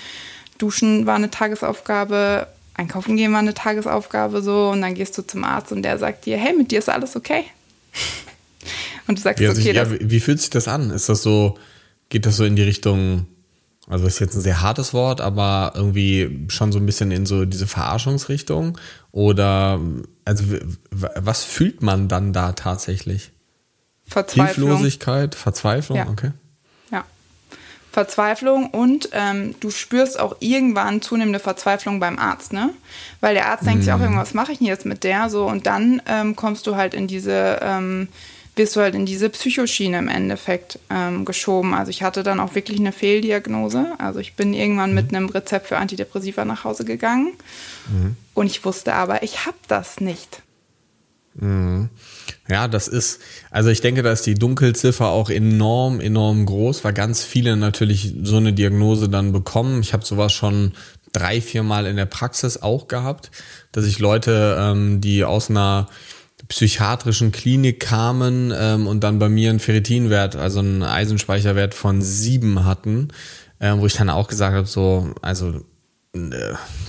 Duschen 0.59 1.07
war 1.07 1.17
eine 1.17 1.31
Tagesaufgabe, 1.31 2.47
einkaufen 2.73 3.17
gehen 3.17 3.33
war 3.33 3.41
eine 3.41 3.55
Tagesaufgabe 3.55 4.43
so 4.43 4.71
und 4.71 4.81
dann 4.81 4.95
gehst 4.95 5.17
du 5.19 5.23
zum 5.23 5.45
Arzt 5.45 5.71
und 5.71 5.83
der 5.83 5.99
sagt 5.99 6.25
dir, 6.25 6.39
hey, 6.39 6.57
mit 6.57 6.71
dir 6.71 6.79
ist 6.79 6.89
alles 6.89 7.15
okay. 7.15 7.45
Und 9.07 9.19
du 9.19 9.23
sagst, 9.23 9.39
Wie, 9.39 9.49
okay, 9.49 9.57
sich, 9.57 9.75
ja, 9.75 9.87
wie 10.01 10.19
fühlt 10.19 10.41
sich 10.41 10.49
das 10.49 10.67
an? 10.67 10.91
Ist 10.91 11.11
das 11.11 11.23
so, 11.23 11.59
geht 12.09 12.25
das 12.25 12.39
so 12.39 12.45
in 12.47 12.57
die 12.57 12.63
Richtung, 12.63 13.27
also 13.87 14.07
ist 14.07 14.19
jetzt 14.19 14.35
ein 14.35 14.41
sehr 14.41 14.63
hartes 14.63 14.95
Wort, 14.95 15.21
aber 15.21 15.73
irgendwie 15.75 16.47
schon 16.49 16.73
so 16.73 16.79
ein 16.79 16.87
bisschen 16.87 17.11
in 17.11 17.27
so 17.27 17.45
diese 17.45 17.67
Verarschungsrichtung? 17.67 18.79
Oder 19.13 19.79
also 20.25 20.45
was 20.91 21.45
fühlt 21.45 21.83
man 21.83 22.09
dann 22.09 22.33
da 22.33 22.53
tatsächlich? 22.53 23.31
Verzweiflung. 24.07 24.69
Hilflosigkeit, 24.69 25.35
Verzweiflung? 25.35 25.99
Ja. 25.99 26.09
Okay. 26.09 26.31
Ja. 26.91 27.05
Verzweiflung 27.93 28.71
und 28.71 29.09
ähm, 29.13 29.55
du 29.61 29.71
spürst 29.71 30.19
auch 30.19 30.37
irgendwann 30.41 31.01
zunehmende 31.03 31.39
Verzweiflung 31.39 32.01
beim 32.01 32.19
Arzt, 32.19 32.53
ne? 32.53 32.71
Weil 33.21 33.35
der 33.35 33.49
Arzt 33.49 33.67
denkt 33.67 33.85
sich 33.85 33.93
auch 33.93 33.99
Mhm. 33.99 34.05
irgendwas 34.05 34.35
mache 34.35 34.53
ich 34.53 34.59
denn 34.59 34.67
jetzt 34.67 34.85
mit 34.85 35.05
der 35.05 35.31
so 35.31 35.47
und 35.47 35.67
dann 35.67 36.03
ähm, 36.07 36.35
kommst 36.37 36.67
du 36.67 36.77
halt 36.77 36.93
in 36.95 37.07
diese 37.07 37.59
ähm, 37.63 38.09
wirst 38.57 38.77
du 38.77 38.81
halt 38.81 38.95
in 38.95 39.05
diese 39.05 39.31
Psychoschiene 39.31 39.99
im 39.99 40.07
Endeffekt 40.09 40.79
ähm, 40.89 41.25
geschoben. 41.25 41.75
Also 41.75 41.91
ich 41.91 42.05
hatte 42.05 42.23
dann 42.23 42.39
auch 42.39 42.55
wirklich 42.55 42.79
eine 42.79 42.93
Fehldiagnose. 42.93 43.95
Also 43.99 44.21
ich 44.21 44.35
bin 44.37 44.55
irgendwann 44.55 44.91
Mhm. 44.91 44.95
mit 44.95 45.15
einem 45.15 45.29
Rezept 45.29 45.67
für 45.67 45.77
Antidepressiva 45.79 46.45
nach 46.45 46.63
Hause 46.63 46.85
gegangen 46.85 47.33
und 48.35 48.47
ich 48.47 48.65
wusste 48.65 48.95
aber, 48.95 49.23
ich 49.25 49.45
habe 49.47 49.57
das 49.67 50.01
nicht. 50.01 50.41
Ja, 52.49 52.69
das 52.69 52.89
ist, 52.89 53.21
also 53.51 53.71
ich 53.71 53.81
denke, 53.81 54.03
da 54.03 54.13
ist 54.13 54.27
die 54.27 54.35
Dunkelziffer 54.35 55.09
auch 55.09 55.31
enorm, 55.31 56.01
enorm 56.01 56.45
groß, 56.45 56.85
weil 56.85 56.93
ganz 56.93 57.25
viele 57.25 57.57
natürlich 57.57 58.15
so 58.23 58.37
eine 58.37 58.53
Diagnose 58.53 59.09
dann 59.09 59.33
bekommen. 59.33 59.81
Ich 59.81 59.95
habe 59.95 60.05
sowas 60.05 60.33
schon 60.33 60.73
drei, 61.13 61.41
vier 61.41 61.63
Mal 61.63 61.87
in 61.87 61.97
der 61.97 62.05
Praxis 62.07 62.61
auch 62.61 62.87
gehabt, 62.87 63.31
dass 63.73 63.87
ich 63.87 63.99
Leute, 63.99 64.57
ähm, 64.59 65.01
die 65.01 65.25
aus 65.25 65.49
einer 65.49 65.89
psychiatrischen 66.49 67.33
Klinik 67.33 67.81
kamen 67.81 68.53
ähm, 68.55 68.87
und 68.87 69.03
dann 69.03 69.19
bei 69.19 69.31
mir 69.31 69.49
einen 69.49 69.61
Ferritinwert, 69.61 70.37
also 70.37 70.59
einen 70.59 70.83
Eisenspeicherwert 70.83 71.73
von 71.73 72.03
sieben 72.03 72.67
hatten, 72.67 73.09
äh, 73.59 73.73
wo 73.75 73.87
ich 73.87 73.95
dann 73.95 74.11
auch 74.11 74.29
gesagt 74.29 74.55
habe, 74.55 74.67
so, 74.67 75.15
also 75.23 75.63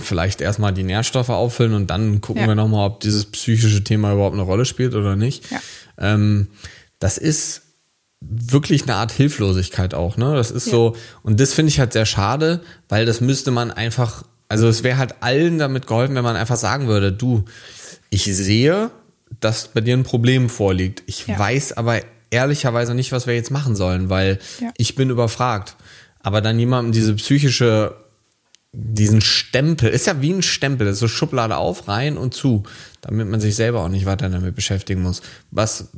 vielleicht 0.02 0.40
erstmal 0.40 0.72
die 0.72 0.82
Nährstoffe 0.84 1.30
auffüllen 1.30 1.74
und 1.74 1.88
dann 1.88 2.20
gucken 2.20 2.42
Ja. 2.42 2.48
wir 2.48 2.54
nochmal, 2.54 2.86
ob 2.86 3.00
dieses 3.00 3.24
psychische 3.26 3.82
Thema 3.82 4.12
überhaupt 4.12 4.34
eine 4.34 4.42
Rolle 4.42 4.64
spielt 4.64 4.94
oder 4.94 5.16
nicht. 5.16 5.50
Ja. 5.50 5.60
Ähm, 5.98 6.48
das 6.98 7.18
ist 7.18 7.62
wirklich 8.20 8.84
eine 8.84 8.94
Art 8.94 9.12
Hilflosigkeit 9.12 9.94
auch, 9.94 10.16
ne? 10.16 10.34
Das 10.34 10.50
ist 10.50 10.64
so, 10.66 10.96
und 11.22 11.38
das 11.40 11.52
finde 11.52 11.70
ich 11.70 11.78
halt 11.80 11.92
sehr 11.92 12.06
schade, 12.06 12.60
weil 12.88 13.04
das 13.04 13.20
müsste 13.20 13.50
man 13.50 13.70
einfach, 13.70 14.22
also 14.48 14.68
es 14.68 14.82
wäre 14.82 14.96
halt 14.98 15.16
allen 15.20 15.58
damit 15.58 15.86
geholfen, 15.86 16.14
wenn 16.14 16.24
man 16.24 16.36
einfach 16.36 16.56
sagen 16.56 16.86
würde, 16.88 17.12
du, 17.12 17.44
ich 18.10 18.24
sehe, 18.24 18.90
dass 19.40 19.68
bei 19.68 19.80
dir 19.80 19.96
ein 19.96 20.04
Problem 20.04 20.48
vorliegt. 20.48 21.02
Ich 21.06 21.26
Ja. 21.26 21.38
weiß 21.38 21.76
aber 21.76 22.00
ehrlicherweise 22.30 22.94
nicht, 22.94 23.12
was 23.12 23.26
wir 23.26 23.34
jetzt 23.34 23.50
machen 23.50 23.76
sollen, 23.76 24.08
weil 24.08 24.38
Ja. 24.60 24.70
ich 24.78 24.94
bin 24.94 25.10
überfragt. 25.10 25.76
Aber 26.20 26.40
dann 26.40 26.58
jemandem 26.58 26.92
diese 26.92 27.14
psychische 27.14 27.94
diesen 28.78 29.22
Stempel, 29.22 29.88
ist 29.88 30.06
ja 30.06 30.20
wie 30.20 30.32
ein 30.32 30.42
Stempel, 30.42 30.86
das 30.86 30.94
ist 30.94 31.00
so 31.00 31.08
Schublade 31.08 31.56
auf, 31.56 31.88
rein 31.88 32.18
und 32.18 32.34
zu, 32.34 32.64
damit 33.00 33.26
man 33.26 33.40
sich 33.40 33.56
selber 33.56 33.80
auch 33.80 33.88
nicht 33.88 34.04
weiter 34.04 34.28
damit 34.28 34.54
beschäftigen 34.54 35.02
muss. 35.02 35.22
Was, 35.50 35.88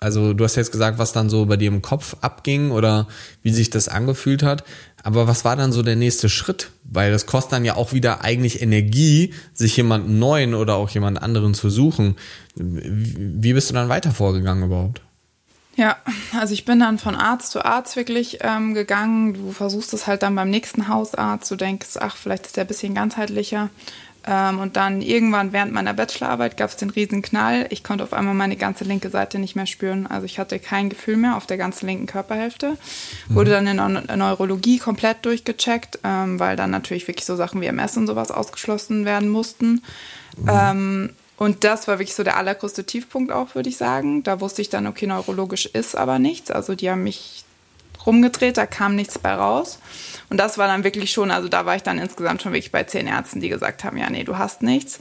also 0.00 0.34
du 0.34 0.44
hast 0.44 0.56
jetzt 0.56 0.70
gesagt, 0.70 0.98
was 0.98 1.12
dann 1.12 1.30
so 1.30 1.46
bei 1.46 1.56
dir 1.56 1.68
im 1.68 1.80
Kopf 1.80 2.16
abging 2.20 2.72
oder 2.72 3.08
wie 3.42 3.52
sich 3.52 3.70
das 3.70 3.88
angefühlt 3.88 4.42
hat, 4.42 4.64
aber 5.02 5.28
was 5.28 5.46
war 5.46 5.56
dann 5.56 5.72
so 5.72 5.82
der 5.82 5.96
nächste 5.96 6.28
Schritt? 6.28 6.70
Weil 6.84 7.10
das 7.10 7.24
kostet 7.24 7.52
dann 7.52 7.64
ja 7.64 7.76
auch 7.76 7.94
wieder 7.94 8.22
eigentlich 8.22 8.60
Energie, 8.60 9.32
sich 9.54 9.74
jemanden 9.78 10.18
neuen 10.18 10.54
oder 10.54 10.74
auch 10.74 10.90
jemand 10.90 11.22
anderen 11.22 11.54
zu 11.54 11.70
suchen. 11.70 12.16
Wie 12.54 13.42
wie 13.42 13.52
bist 13.54 13.70
du 13.70 13.74
dann 13.74 13.88
weiter 13.88 14.10
vorgegangen 14.10 14.64
überhaupt? 14.64 15.00
Ja, 15.80 15.96
also 16.38 16.52
ich 16.52 16.66
bin 16.66 16.78
dann 16.78 16.98
von 16.98 17.14
Arzt 17.14 17.52
zu 17.52 17.64
Arzt 17.64 17.96
wirklich 17.96 18.40
ähm, 18.42 18.74
gegangen. 18.74 19.32
Du 19.32 19.50
versuchst 19.50 19.94
es 19.94 20.06
halt 20.06 20.22
dann 20.22 20.34
beim 20.34 20.50
nächsten 20.50 20.88
Hausarzt. 20.88 21.50
Du 21.50 21.56
denkst, 21.56 21.96
ach, 21.98 22.16
vielleicht 22.16 22.44
ist 22.44 22.58
der 22.58 22.64
ein 22.64 22.66
bisschen 22.66 22.94
ganzheitlicher. 22.94 23.70
Ähm, 24.26 24.58
und 24.58 24.76
dann 24.76 25.00
irgendwann 25.00 25.54
während 25.54 25.72
meiner 25.72 25.94
Bachelorarbeit 25.94 26.58
gab 26.58 26.68
es 26.68 26.76
den 26.76 26.90
riesen 26.90 27.22
Knall. 27.22 27.66
Ich 27.70 27.82
konnte 27.82 28.04
auf 28.04 28.12
einmal 28.12 28.34
meine 28.34 28.56
ganze 28.56 28.84
linke 28.84 29.08
Seite 29.08 29.38
nicht 29.38 29.56
mehr 29.56 29.64
spüren. 29.64 30.06
Also 30.06 30.26
ich 30.26 30.38
hatte 30.38 30.58
kein 30.58 30.90
Gefühl 30.90 31.16
mehr 31.16 31.38
auf 31.38 31.46
der 31.46 31.56
ganzen 31.56 31.86
linken 31.86 32.04
Körperhälfte. 32.04 32.76
Wurde 33.30 33.52
dann 33.52 33.66
in 33.66 33.78
der 33.78 34.16
Neurologie 34.18 34.76
komplett 34.76 35.24
durchgecheckt, 35.24 36.00
ähm, 36.04 36.38
weil 36.38 36.56
dann 36.56 36.72
natürlich 36.72 37.08
wirklich 37.08 37.24
so 37.24 37.36
Sachen 37.36 37.62
wie 37.62 37.66
MS 37.66 37.96
und 37.96 38.06
sowas 38.06 38.30
ausgeschlossen 38.30 39.06
werden 39.06 39.30
mussten. 39.30 39.80
Ähm, 40.46 41.14
und 41.40 41.64
das 41.64 41.88
war 41.88 41.98
wirklich 41.98 42.14
so 42.14 42.22
der 42.22 42.36
allergrößte 42.36 42.84
Tiefpunkt 42.84 43.32
auch, 43.32 43.54
würde 43.54 43.70
ich 43.70 43.78
sagen. 43.78 44.22
Da 44.22 44.42
wusste 44.42 44.60
ich 44.60 44.68
dann, 44.68 44.86
okay, 44.86 45.06
neurologisch 45.06 45.64
ist 45.64 45.96
aber 45.96 46.18
nichts. 46.18 46.50
Also 46.50 46.74
die 46.74 46.90
haben 46.90 47.02
mich 47.02 47.44
rumgedreht, 48.04 48.58
da 48.58 48.66
kam 48.66 48.94
nichts 48.94 49.18
bei 49.18 49.32
raus. 49.32 49.78
Und 50.28 50.36
das 50.36 50.58
war 50.58 50.68
dann 50.68 50.84
wirklich 50.84 51.10
schon, 51.10 51.30
also 51.30 51.48
da 51.48 51.64
war 51.64 51.76
ich 51.76 51.82
dann 51.82 51.96
insgesamt 51.96 52.42
schon 52.42 52.52
wirklich 52.52 52.72
bei 52.72 52.84
zehn 52.84 53.06
Ärzten, 53.06 53.40
die 53.40 53.48
gesagt 53.48 53.84
haben, 53.84 53.96
ja, 53.96 54.10
nee, 54.10 54.22
du 54.22 54.36
hast 54.36 54.60
nichts. 54.60 55.00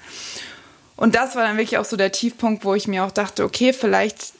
Und 0.95 1.15
das 1.15 1.35
war 1.35 1.43
dann 1.43 1.57
wirklich 1.57 1.77
auch 1.77 1.83
so 1.83 1.97
der 1.97 2.13
Tiefpunkt, 2.13 2.63
wo 2.63 2.73
ich 2.73 2.87
mir 2.87 3.03
auch 3.03 3.11
dachte, 3.11 3.43
okay, 3.43 3.73
vielleicht, 3.73 4.31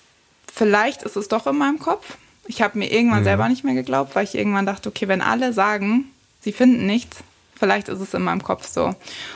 vielleicht 0.50 1.03
ist 1.03 1.18
es 1.18 1.27
doch 1.27 1.48
in 1.48 1.58
meinem 1.58 1.79
Kopf. 1.79 2.15
Ich 2.48 2.62
habe 2.62 2.79
mir 2.79 2.89
irgendwann 2.89 3.20
mhm. 3.20 3.25
selber 3.25 3.50
nicht 3.50 3.65
mehr 3.65 3.75
geglaubt, 3.75 4.15
weil 4.15 4.24
ich 4.24 4.36
irgendwann 4.36 4.65
dachte, 4.65 4.88
okay, 4.88 5.10
wenn 5.10 5.22
alle 5.22 5.51
sagen, 5.51 6.10
sie 6.39 6.53
finden 6.53 6.86
nichts, 6.86 7.18
vielleicht 7.59 7.89
ist 7.89 7.99
es 7.99 8.13
in 8.13 8.21
meinem 8.21 8.43
Kopf 8.43 8.67
so. 8.67 8.95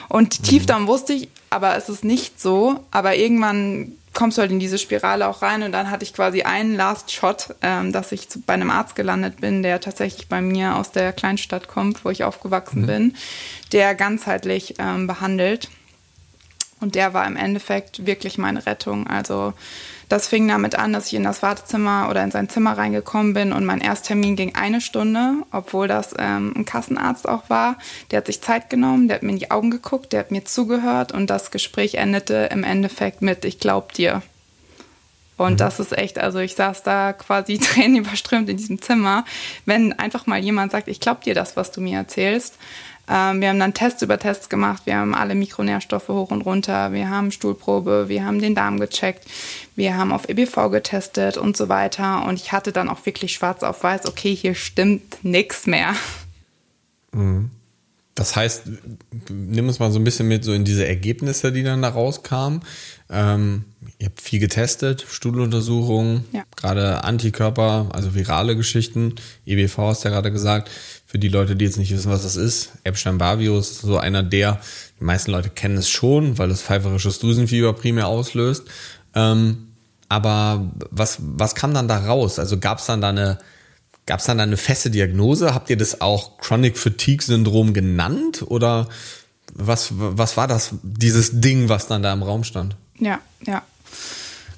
Und 0.09 0.39
mhm. 0.39 0.43
tief 0.43 0.65
dann 0.65 0.87
wusste 0.87 1.13
ich, 1.13 1.29
aber 1.49 1.75
es 1.75 1.89
ist 1.89 2.03
nicht 2.03 2.39
so. 2.41 2.79
Aber 2.91 3.15
irgendwann 3.15 3.93
kommst 4.13 4.37
du 4.37 4.41
halt 4.41 4.51
in 4.51 4.59
diese 4.59 4.77
Spirale 4.77 5.27
auch 5.27 5.41
rein 5.41 5.63
und 5.63 5.71
dann 5.71 5.89
hatte 5.89 6.03
ich 6.03 6.13
quasi 6.13 6.43
einen 6.43 6.75
Last 6.75 7.11
Shot, 7.11 7.55
ähm, 7.61 7.91
dass 7.91 8.11
ich 8.11 8.29
zu, 8.29 8.41
bei 8.41 8.53
einem 8.53 8.69
Arzt 8.69 8.95
gelandet 8.95 9.41
bin, 9.41 9.63
der 9.63 9.81
tatsächlich 9.81 10.27
bei 10.29 10.41
mir 10.41 10.75
aus 10.75 10.91
der 10.91 11.13
Kleinstadt 11.13 11.67
kommt, 11.67 12.05
wo 12.05 12.09
ich 12.09 12.23
aufgewachsen 12.23 12.83
mhm. 12.83 12.87
bin, 12.87 13.15
der 13.71 13.95
ganzheitlich 13.95 14.75
ähm, 14.77 15.07
behandelt. 15.07 15.69
Und 16.79 16.95
der 16.95 17.13
war 17.13 17.25
im 17.25 17.37
Endeffekt 17.37 18.05
wirklich 18.05 18.37
meine 18.37 18.65
Rettung. 18.65 19.07
Also 19.07 19.53
das 20.13 20.27
fing 20.27 20.47
damit 20.47 20.75
an, 20.75 20.93
dass 20.93 21.07
ich 21.07 21.15
in 21.15 21.23
das 21.23 21.41
Wartezimmer 21.41 22.07
oder 22.07 22.23
in 22.23 22.29
sein 22.29 22.47
Zimmer 22.47 22.77
reingekommen 22.77 23.33
bin 23.33 23.51
und 23.51 23.65
mein 23.65 23.81
Ersttermin 23.81 24.35
ging 24.35 24.53
eine 24.53 24.79
Stunde, 24.79 25.37
obwohl 25.51 25.87
das 25.87 26.13
ähm, 26.19 26.53
ein 26.55 26.65
Kassenarzt 26.65 27.27
auch 27.27 27.49
war. 27.49 27.77
Der 28.11 28.17
hat 28.17 28.27
sich 28.27 28.39
Zeit 28.39 28.69
genommen, 28.69 29.07
der 29.07 29.15
hat 29.15 29.23
mir 29.23 29.31
in 29.31 29.39
die 29.39 29.49
Augen 29.49 29.71
geguckt, 29.71 30.13
der 30.13 30.19
hat 30.19 30.29
mir 30.29 30.45
zugehört 30.45 31.13
und 31.13 31.31
das 31.31 31.49
Gespräch 31.49 31.95
endete 31.95 32.47
im 32.51 32.63
Endeffekt 32.63 33.23
mit 33.23 33.43
Ich 33.43 33.57
glaub 33.57 33.93
dir. 33.93 34.21
Und 35.35 35.53
mhm. 35.53 35.57
das 35.57 35.79
ist 35.79 35.97
echt, 35.97 36.19
also 36.19 36.37
ich 36.37 36.53
saß 36.53 36.83
da 36.83 37.13
quasi 37.13 37.57
Tränen 37.59 37.97
überströmt 37.97 38.49
in 38.49 38.57
diesem 38.57 38.79
Zimmer. 38.83 39.25
Wenn 39.65 39.93
einfach 39.93 40.27
mal 40.27 40.39
jemand 40.39 40.71
sagt, 40.71 40.89
ich 40.89 40.99
glaub 40.99 41.21
dir 41.21 41.33
das, 41.33 41.57
was 41.57 41.71
du 41.71 41.81
mir 41.81 41.97
erzählst, 41.97 42.59
ähm, 43.09 43.41
wir 43.41 43.49
haben 43.49 43.59
dann 43.59 43.73
Tests 43.73 44.01
über 44.01 44.17
Tests 44.17 44.49
gemacht. 44.49 44.83
Wir 44.85 44.97
haben 44.97 45.13
alle 45.13 45.35
Mikronährstoffe 45.35 46.07
hoch 46.07 46.31
und 46.31 46.41
runter. 46.43 46.93
Wir 46.93 47.09
haben 47.09 47.31
Stuhlprobe. 47.31 48.05
Wir 48.07 48.25
haben 48.25 48.39
den 48.39 48.55
Darm 48.55 48.79
gecheckt. 48.79 49.25
Wir 49.75 49.97
haben 49.97 50.13
auf 50.13 50.29
EBV 50.29 50.69
getestet 50.71 51.37
und 51.37 51.57
so 51.57 51.67
weiter. 51.67 52.25
Und 52.25 52.35
ich 52.35 52.51
hatte 52.51 52.71
dann 52.71 52.89
auch 52.89 53.05
wirklich 53.05 53.33
schwarz 53.33 53.63
auf 53.63 53.83
weiß, 53.83 54.07
okay, 54.07 54.33
hier 54.33 54.55
stimmt 54.55 55.23
nichts 55.23 55.67
mehr. 55.67 55.95
Mhm. 57.11 57.51
Das 58.15 58.35
heißt, 58.35 58.63
nimm 59.29 59.67
uns 59.67 59.79
mal 59.79 59.91
so 59.91 59.99
ein 59.99 60.03
bisschen 60.03 60.27
mit 60.27 60.43
so 60.43 60.53
in 60.53 60.65
diese 60.65 60.85
Ergebnisse, 60.85 61.51
die 61.51 61.63
dann 61.63 61.81
da 61.81 61.89
rauskamen. 61.89 62.61
Ähm, 63.09 63.65
ihr 63.97 64.05
habt 64.05 64.21
viel 64.21 64.39
getestet, 64.39 65.03
Stuhluntersuchungen, 65.09 66.25
ja. 66.31 66.43
gerade 66.55 67.03
Antikörper, 67.03 67.89
also 67.91 68.13
virale 68.13 68.55
Geschichten. 68.55 69.15
EBV 69.47 69.77
hast 69.79 70.03
du 70.03 70.09
ja 70.09 70.13
gerade 70.13 70.31
gesagt. 70.31 70.69
Für 71.13 71.19
die 71.19 71.27
Leute, 71.27 71.55
die 71.55 71.65
jetzt 71.65 71.77
nicht 71.77 71.91
wissen, 71.91 72.11
was 72.11 72.23
das 72.23 72.35
ist, 72.35 72.71
Epstein-Barr 72.85 73.37
Virus 73.37 73.69
ist 73.69 73.81
so 73.81 73.99
einer 73.99 74.23
der, 74.23 74.59
die 74.99 75.03
meisten 75.03 75.29
Leute 75.29 75.51
kennen 75.51 75.77
es 75.77 75.87
schon, 75.87 76.39
weil 76.39 76.49
es 76.49 76.63
pfeiferisches 76.63 77.19
Drüsenfieber 77.19 77.73
primär 77.73 78.07
auslöst. 78.07 78.63
Ähm, 79.13 79.67
aber 80.09 80.71
was, 80.89 81.19
was 81.21 81.53
kam 81.53 81.75
dann 81.75 81.87
da 81.87 81.97
raus? 82.07 82.39
Also 82.39 82.57
gab 82.57 82.79
es 82.79 82.87
dann 82.87 82.99
da 82.99 83.09
eine, 83.09 83.37
gab 84.07 84.25
dann 84.25 84.39
da 84.39 84.43
eine 84.43 84.57
feste 84.57 84.89
Diagnose? 84.89 85.53
Habt 85.53 85.69
ihr 85.69 85.77
das 85.77 86.01
auch 86.01 86.39
Chronic 86.39 86.79
Fatigue 86.79 87.23
Syndrom 87.23 87.75
genannt? 87.75 88.43
Oder 88.47 88.87
was, 89.53 89.89
was 89.93 90.35
war 90.35 90.47
das, 90.47 90.71
dieses 90.81 91.41
Ding, 91.41 91.69
was 91.69 91.85
dann 91.85 92.01
da 92.01 92.11
im 92.11 92.23
Raum 92.23 92.43
stand? 92.43 92.75
Ja, 92.97 93.19
ja. 93.45 93.61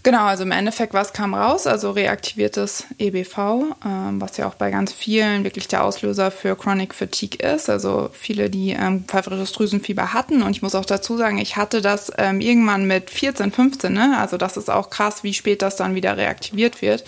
Genau, 0.05 0.25
also 0.25 0.43
im 0.43 0.51
Endeffekt, 0.51 0.93
was 0.93 1.13
kam 1.13 1.33
raus? 1.33 1.65
Also 1.65 1.89
reaktiviertes 1.89 2.85
EBV, 2.99 3.73
ähm, 3.83 4.21
was 4.21 4.37
ja 4.37 4.47
auch 4.47 4.53
bei 4.53 4.69
ganz 4.69 4.93
vielen 4.93 5.43
wirklich 5.43 5.67
der 5.67 5.83
Auslöser 5.83 6.29
für 6.29 6.55
Chronic 6.55 6.93
Fatigue 6.93 7.39
ist. 7.39 7.71
Also 7.71 8.11
viele, 8.13 8.51
die 8.51 8.73
ähm, 8.73 9.05
pfeiferisches 9.07 9.53
Drüsenfieber 9.53 10.13
hatten. 10.13 10.43
Und 10.43 10.51
ich 10.51 10.61
muss 10.61 10.75
auch 10.75 10.85
dazu 10.85 11.17
sagen, 11.17 11.39
ich 11.39 11.57
hatte 11.57 11.81
das 11.81 12.11
ähm, 12.19 12.39
irgendwann 12.39 12.85
mit 12.85 13.09
14, 13.09 13.51
15. 13.51 13.91
Ne? 13.91 14.15
Also 14.19 14.37
das 14.37 14.57
ist 14.57 14.69
auch 14.69 14.91
krass, 14.91 15.23
wie 15.23 15.33
spät 15.33 15.63
das 15.63 15.75
dann 15.75 15.95
wieder 15.95 16.15
reaktiviert 16.17 16.83
wird. 16.83 17.03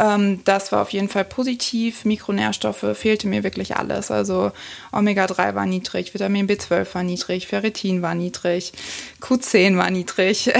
Ähm, 0.00 0.40
das 0.44 0.72
war 0.72 0.80
auf 0.80 0.90
jeden 0.90 1.08
Fall 1.08 1.24
positiv. 1.24 2.04
Mikronährstoffe 2.04 2.86
fehlte 2.94 3.28
mir 3.28 3.44
wirklich 3.44 3.76
alles. 3.76 4.10
Also 4.10 4.50
Omega-3 4.92 5.54
war 5.54 5.66
niedrig, 5.66 6.14
Vitamin 6.14 6.48
B12 6.48 6.94
war 6.94 7.02
niedrig, 7.02 7.46
Ferritin 7.46 8.00
war 8.00 8.14
niedrig, 8.14 8.72
Q10 9.20 9.76
war 9.76 9.90
niedrig. 9.90 10.52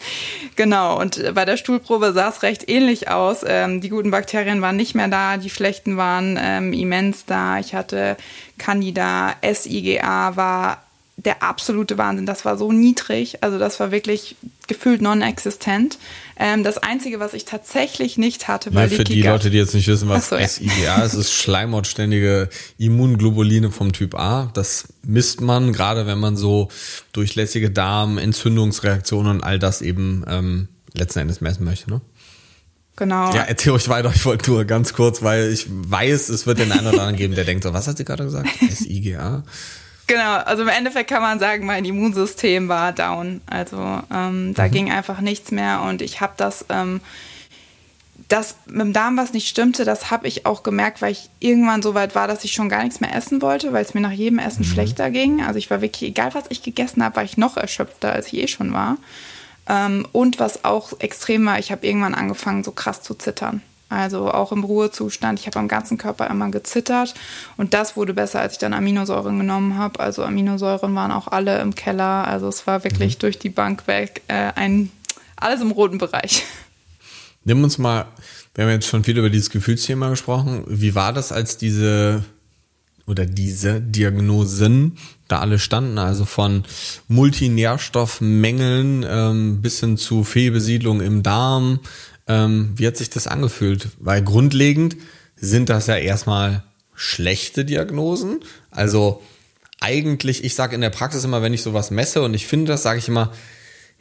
genau, 0.56 1.00
und 1.00 1.34
bei 1.34 1.46
der 1.46 1.56
Stuhlprobe 1.56 2.12
sah 2.12 2.28
es 2.28 2.42
recht 2.42 2.68
ähnlich 2.68 3.08
aus. 3.08 3.40
Ähm, 3.46 3.80
die 3.80 3.88
guten 3.88 4.10
Bakterien 4.10 4.60
waren 4.60 4.76
nicht 4.76 4.94
mehr 4.94 5.08
da, 5.08 5.38
die 5.38 5.50
schlechten 5.50 5.96
waren 5.96 6.38
ähm, 6.40 6.74
immens 6.74 7.24
da. 7.24 7.58
Ich 7.58 7.74
hatte 7.74 8.18
Candida, 8.58 9.36
SIGA 9.42 10.36
war 10.36 10.82
der 11.16 11.42
absolute 11.42 11.96
Wahnsinn. 11.96 12.26
Das 12.26 12.44
war 12.44 12.58
so 12.58 12.72
niedrig, 12.72 13.42
also 13.42 13.58
das 13.58 13.80
war 13.80 13.90
wirklich 13.90 14.36
gefühlt 14.72 15.02
non-existent. 15.02 15.98
Ähm, 16.36 16.64
das 16.64 16.78
Einzige, 16.78 17.20
was 17.20 17.34
ich 17.34 17.44
tatsächlich 17.44 18.16
nicht 18.16 18.48
hatte, 18.48 18.74
war 18.74 18.84
ja, 18.84 18.88
Für 18.88 19.04
die 19.04 19.22
Leute, 19.22 19.50
die 19.50 19.58
jetzt 19.58 19.74
nicht 19.74 19.86
wissen, 19.86 20.08
was 20.08 20.30
so, 20.30 20.36
ja. 20.36 20.48
SIGA 20.48 21.04
ist, 21.04 21.14
ist 21.14 21.32
schleimhautständige 21.32 22.48
Immunglobuline 22.78 23.70
vom 23.70 23.92
Typ 23.92 24.14
A. 24.14 24.50
Das 24.54 24.88
misst 25.06 25.40
man, 25.40 25.72
gerade 25.72 26.06
wenn 26.06 26.18
man 26.18 26.36
so 26.36 26.68
durchlässige 27.12 27.70
Darm, 27.70 28.18
Entzündungsreaktionen 28.18 29.30
und 29.32 29.44
all 29.44 29.58
das 29.58 29.82
eben 29.82 30.24
ähm, 30.26 30.68
letzten 30.94 31.20
Endes 31.20 31.40
messen 31.40 31.64
möchte. 31.64 31.90
Ne? 31.90 32.00
Genau. 32.96 33.34
Ja, 33.34 33.42
erzähl 33.42 33.72
euch 33.72 33.88
weiter. 33.88 34.10
Ich 34.14 34.24
wollte 34.24 34.50
nur 34.50 34.64
ganz 34.64 34.94
kurz, 34.94 35.22
weil 35.22 35.50
ich 35.50 35.66
weiß, 35.68 36.28
es 36.30 36.46
wird 36.46 36.58
den 36.58 36.72
einen 36.72 36.86
oder 36.86 37.00
anderen 37.00 37.16
geben, 37.16 37.34
der 37.34 37.44
denkt 37.44 37.64
so, 37.64 37.72
was 37.72 37.88
hat 37.88 37.98
sie 37.98 38.04
gerade 38.04 38.24
gesagt? 38.24 38.48
SIGA? 38.70 39.44
Genau, 40.12 40.34
also 40.44 40.60
im 40.60 40.68
Endeffekt 40.68 41.08
kann 41.08 41.22
man 41.22 41.38
sagen, 41.38 41.64
mein 41.64 41.86
Immunsystem 41.86 42.68
war 42.68 42.92
down. 42.92 43.40
Also 43.46 44.02
ähm, 44.12 44.52
da 44.52 44.66
mhm. 44.66 44.70
ging 44.70 44.92
einfach 44.92 45.22
nichts 45.22 45.50
mehr 45.52 45.80
und 45.80 46.02
ich 46.02 46.20
habe 46.20 46.34
das, 46.36 46.66
ähm, 46.68 47.00
das 48.28 48.56
mit 48.66 48.82
dem 48.82 48.92
Darm, 48.92 49.16
was 49.16 49.32
nicht 49.32 49.48
stimmte, 49.48 49.86
das 49.86 50.10
habe 50.10 50.28
ich 50.28 50.44
auch 50.44 50.64
gemerkt, 50.64 51.00
weil 51.00 51.12
ich 51.12 51.30
irgendwann 51.40 51.80
so 51.80 51.94
weit 51.94 52.14
war, 52.14 52.28
dass 52.28 52.44
ich 52.44 52.52
schon 52.52 52.68
gar 52.68 52.84
nichts 52.84 53.00
mehr 53.00 53.14
essen 53.14 53.40
wollte, 53.40 53.72
weil 53.72 53.86
es 53.86 53.94
mir 53.94 54.02
nach 54.02 54.12
jedem 54.12 54.38
Essen 54.38 54.66
mhm. 54.66 54.70
schlechter 54.70 55.10
ging. 55.10 55.42
Also 55.42 55.56
ich 55.56 55.70
war 55.70 55.80
wirklich, 55.80 56.10
egal 56.10 56.34
was 56.34 56.44
ich 56.50 56.62
gegessen 56.62 57.02
habe, 57.02 57.16
war 57.16 57.24
ich 57.24 57.38
noch 57.38 57.56
erschöpfter, 57.56 58.12
als 58.12 58.26
ich 58.26 58.34
eh 58.34 58.48
schon 58.48 58.74
war. 58.74 58.98
Ähm, 59.66 60.06
und 60.12 60.38
was 60.38 60.66
auch 60.66 60.92
extrem 61.00 61.46
war, 61.46 61.58
ich 61.58 61.72
habe 61.72 61.86
irgendwann 61.86 62.14
angefangen, 62.14 62.64
so 62.64 62.72
krass 62.72 63.00
zu 63.00 63.14
zittern. 63.14 63.62
Also 63.92 64.30
auch 64.32 64.52
im 64.52 64.64
Ruhezustand. 64.64 65.38
Ich 65.38 65.46
habe 65.46 65.58
am 65.58 65.68
ganzen 65.68 65.98
Körper 65.98 66.28
immer 66.28 66.50
gezittert 66.50 67.14
und 67.56 67.74
das 67.74 67.96
wurde 67.96 68.14
besser, 68.14 68.40
als 68.40 68.54
ich 68.54 68.58
dann 68.58 68.74
Aminosäuren 68.74 69.38
genommen 69.38 69.76
habe. 69.76 70.00
Also 70.00 70.24
Aminosäuren 70.24 70.94
waren 70.94 71.12
auch 71.12 71.28
alle 71.28 71.60
im 71.60 71.74
Keller. 71.74 72.26
Also 72.26 72.48
es 72.48 72.66
war 72.66 72.84
wirklich 72.84 73.16
mhm. 73.16 73.20
durch 73.20 73.38
die 73.38 73.50
Bank 73.50 73.86
weg 73.86 74.22
äh, 74.28 74.52
ein 74.54 74.90
alles 75.36 75.60
im 75.60 75.72
roten 75.72 75.98
Bereich. 75.98 76.44
Nimm 77.44 77.62
uns 77.64 77.78
mal, 77.78 78.06
wir 78.54 78.64
haben 78.64 78.70
jetzt 78.70 78.86
schon 78.86 79.04
viel 79.04 79.18
über 79.18 79.30
dieses 79.30 79.50
Gefühlsthema 79.50 80.08
gesprochen. 80.10 80.64
Wie 80.66 80.94
war 80.94 81.12
das, 81.12 81.32
als 81.32 81.56
diese 81.56 82.24
oder 83.06 83.26
diese 83.26 83.80
Diagnosen 83.80 84.96
da 85.26 85.40
alle 85.40 85.58
standen, 85.58 85.98
also 85.98 86.24
von 86.24 86.64
Multinährstoffmängeln 87.08 89.04
ähm, 89.08 89.62
bis 89.62 89.80
hin 89.80 89.96
zu 89.96 90.24
Fehlbesiedlung 90.24 91.00
im 91.00 91.22
Darm, 91.22 91.80
ähm, 92.32 92.72
wie 92.76 92.86
hat 92.86 92.96
sich 92.96 93.10
das 93.10 93.26
angefühlt? 93.26 93.88
Weil 93.98 94.22
grundlegend 94.22 94.96
sind 95.36 95.68
das 95.68 95.86
ja 95.86 95.96
erstmal 95.96 96.62
schlechte 96.94 97.64
Diagnosen. 97.64 98.40
Also 98.70 99.22
eigentlich, 99.80 100.44
ich 100.44 100.54
sage 100.54 100.74
in 100.74 100.80
der 100.80 100.90
Praxis 100.90 101.24
immer, 101.24 101.42
wenn 101.42 101.52
ich 101.52 101.62
sowas 101.62 101.90
messe 101.90 102.22
und 102.22 102.34
ich 102.34 102.46
finde 102.46 102.72
das, 102.72 102.82
sage 102.82 102.98
ich 102.98 103.08
immer, 103.08 103.32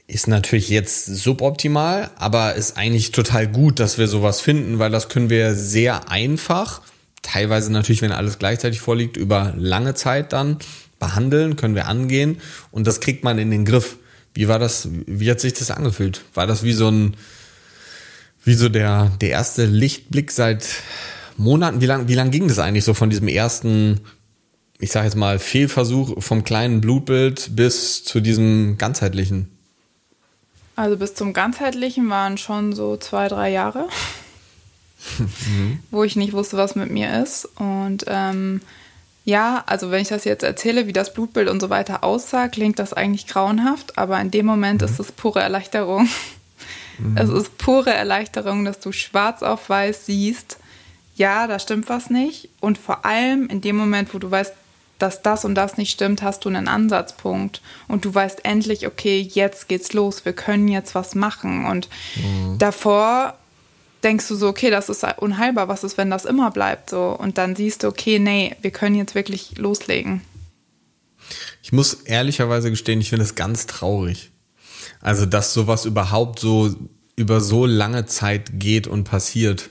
ist 0.08 0.28
natürlich 0.28 0.70
jetzt 0.70 1.06
suboptimal, 1.06 2.12
aber 2.18 2.56
ist 2.56 2.78
eigentlich 2.78 3.12
total 3.12 3.48
gut, 3.48 3.80
dass 3.80 3.98
wir 3.98 4.08
sowas 4.08 4.42
finden, 4.42 4.78
weil 4.78 4.92
das 4.92 5.10
können 5.10 5.30
wir 5.30 5.56
sehr 5.56 6.10
einfach, 6.10 6.82
teilweise 7.22 7.72
natürlich, 7.72 8.02
wenn 8.02 8.12
alles 8.12 8.38
gleichzeitig 8.38 8.82
vorliegt, 8.82 9.18
über 9.18 9.54
lange 9.58 9.94
Zeit 9.94 10.34
dann 10.34 10.58
behandeln, 11.00 11.56
können 11.56 11.76
wir 11.76 11.88
angehen 11.88 12.42
und 12.72 12.86
das 12.88 13.00
kriegt 13.00 13.24
man 13.24 13.40
in 13.40 13.52
den 13.52 13.66
Griff. 13.66 13.98
Wie 14.34 14.48
war 14.48 14.60
das, 14.60 14.88
wie 15.08 15.30
hat 15.30 15.40
sich 15.40 15.54
das 15.54 15.72
angefühlt? 15.72 16.22
War 16.34 16.46
das 16.48 16.64
wie 16.64 16.74
so 16.74 16.90
ein, 16.90 17.16
wie 18.44 18.54
so 18.54 18.70
der, 18.70 19.12
der 19.22 19.30
erste 19.30 19.66
Lichtblick 19.66 20.32
seit 20.32 20.68
Monaten? 21.38 21.82
Wie 21.82 21.86
lang, 21.86 22.08
wie 22.08 22.16
lang 22.16 22.32
ging 22.32 22.48
das 22.48 22.60
eigentlich 22.60 22.86
so 22.86 22.94
von 22.94 23.10
diesem 23.10 23.28
ersten, 23.28 24.02
ich 24.80 24.92
sage 24.92 25.06
jetzt 25.06 25.16
mal, 25.16 25.40
Fehlversuch 25.40 26.22
vom 26.22 26.44
kleinen 26.44 26.82
Blutbild 26.82 27.56
bis 27.56 28.04
zu 28.04 28.20
diesem 28.20 28.78
ganzheitlichen? 28.78 29.50
Also 30.76 30.98
bis 30.98 31.14
zum 31.14 31.34
ganzheitlichen 31.34 32.10
waren 32.10 32.38
schon 32.38 32.74
so 32.74 32.98
zwei, 32.98 33.28
drei 33.28 33.52
Jahre, 33.52 33.88
mhm. 35.20 35.80
wo 35.92 36.04
ich 36.04 36.16
nicht 36.16 36.34
wusste, 36.34 36.58
was 36.58 36.76
mit 36.76 36.90
mir 36.90 37.22
ist. 37.22 37.46
Und 37.58 38.06
ähm, 38.08 38.62
ja, 39.24 39.64
also 39.68 39.92
wenn 39.92 40.02
ich 40.02 40.08
das 40.08 40.24
jetzt 40.24 40.44
erzähle, 40.44 40.88
wie 40.88 40.94
das 40.94 41.14
Blutbild 41.14 41.48
und 41.50 41.60
so 41.60 41.70
weiter 41.70 42.04
aussah, 42.04 42.48
klingt 42.48 42.80
das 42.80 42.94
eigentlich 42.94 43.28
grauenhaft, 43.28 44.00
aber 44.00 44.20
in 44.20 44.32
dem 44.32 44.48
Moment 44.48 44.82
mhm. 44.82 44.88
ist 44.88 45.00
es 45.00 45.12
pure 45.12 45.42
Erleichterung. 45.42 46.10
Mhm. 47.00 47.18
Es 47.18 47.30
ist 47.30 47.58
pure 47.58 47.92
Erleichterung, 47.92 48.66
dass 48.66 48.80
du 48.80 48.92
schwarz 48.92 49.44
auf 49.44 49.70
weiß 49.70 50.06
siehst, 50.06 50.58
ja, 51.16 51.48
da 51.48 51.60
stimmt 51.60 51.90
was 51.90 52.10
nicht. 52.10 52.50
Und 52.60 52.78
vor 52.78 53.06
allem 53.06 53.48
in 53.48 53.62
dem 53.62 53.76
Moment, 53.76 54.14
wo 54.14 54.20
du 54.20 54.32
weißt, 54.32 54.54
dass 54.98 55.22
das 55.22 55.46
und 55.46 55.56
das 55.56 55.78
nicht 55.78 55.92
stimmt, 55.92 56.22
hast 56.22 56.46
du 56.46 56.50
einen 56.50 56.68
Ansatzpunkt 56.68 57.62
und 57.88 58.06
du 58.06 58.14
weißt 58.14 58.46
endlich, 58.46 58.86
okay, 58.86 59.20
jetzt 59.20 59.68
geht's 59.68 59.94
los, 59.94 60.26
wir 60.26 60.34
können 60.34 60.68
jetzt 60.68 60.94
was 60.94 61.16
machen. 61.16 61.66
Und 61.66 61.90
mhm. 62.16 62.58
davor 62.60 63.36
denkst 64.04 64.28
du 64.28 64.36
so, 64.36 64.48
okay, 64.48 64.70
das 64.70 64.90
ist 64.90 65.06
unheilbar, 65.18 65.68
was 65.68 65.84
ist, 65.84 65.98
wenn 65.98 66.10
das 66.10 66.26
immer 66.26 66.52
bleibt 66.52 66.90
so? 66.90 67.16
Und 67.18 67.38
dann 67.38 67.56
siehst 67.56 67.84
du, 67.84 67.88
okay, 67.88 68.20
nee, 68.20 68.56
wir 68.62 68.72
können 68.72 68.96
jetzt 68.96 69.16
wirklich 69.16 69.58
loslegen. 69.58 70.22
Ich 71.64 71.72
muss 71.72 71.94
ehrlicherweise 71.94 72.70
gestehen, 72.70 73.02
ich 73.02 73.10
finde 73.10 73.26
es 73.26 73.36
ganz 73.36 73.66
traurig. 73.66 74.32
Also, 75.02 75.26
dass 75.26 75.54
sowas 75.54 75.86
überhaupt 75.86 76.40
so 76.40 76.74
über 77.16 77.42
so 77.42 77.66
lange 77.66 78.06
Zeit 78.06 78.60
geht 78.60 78.88
und 78.88 79.04
passiert. 79.04 79.70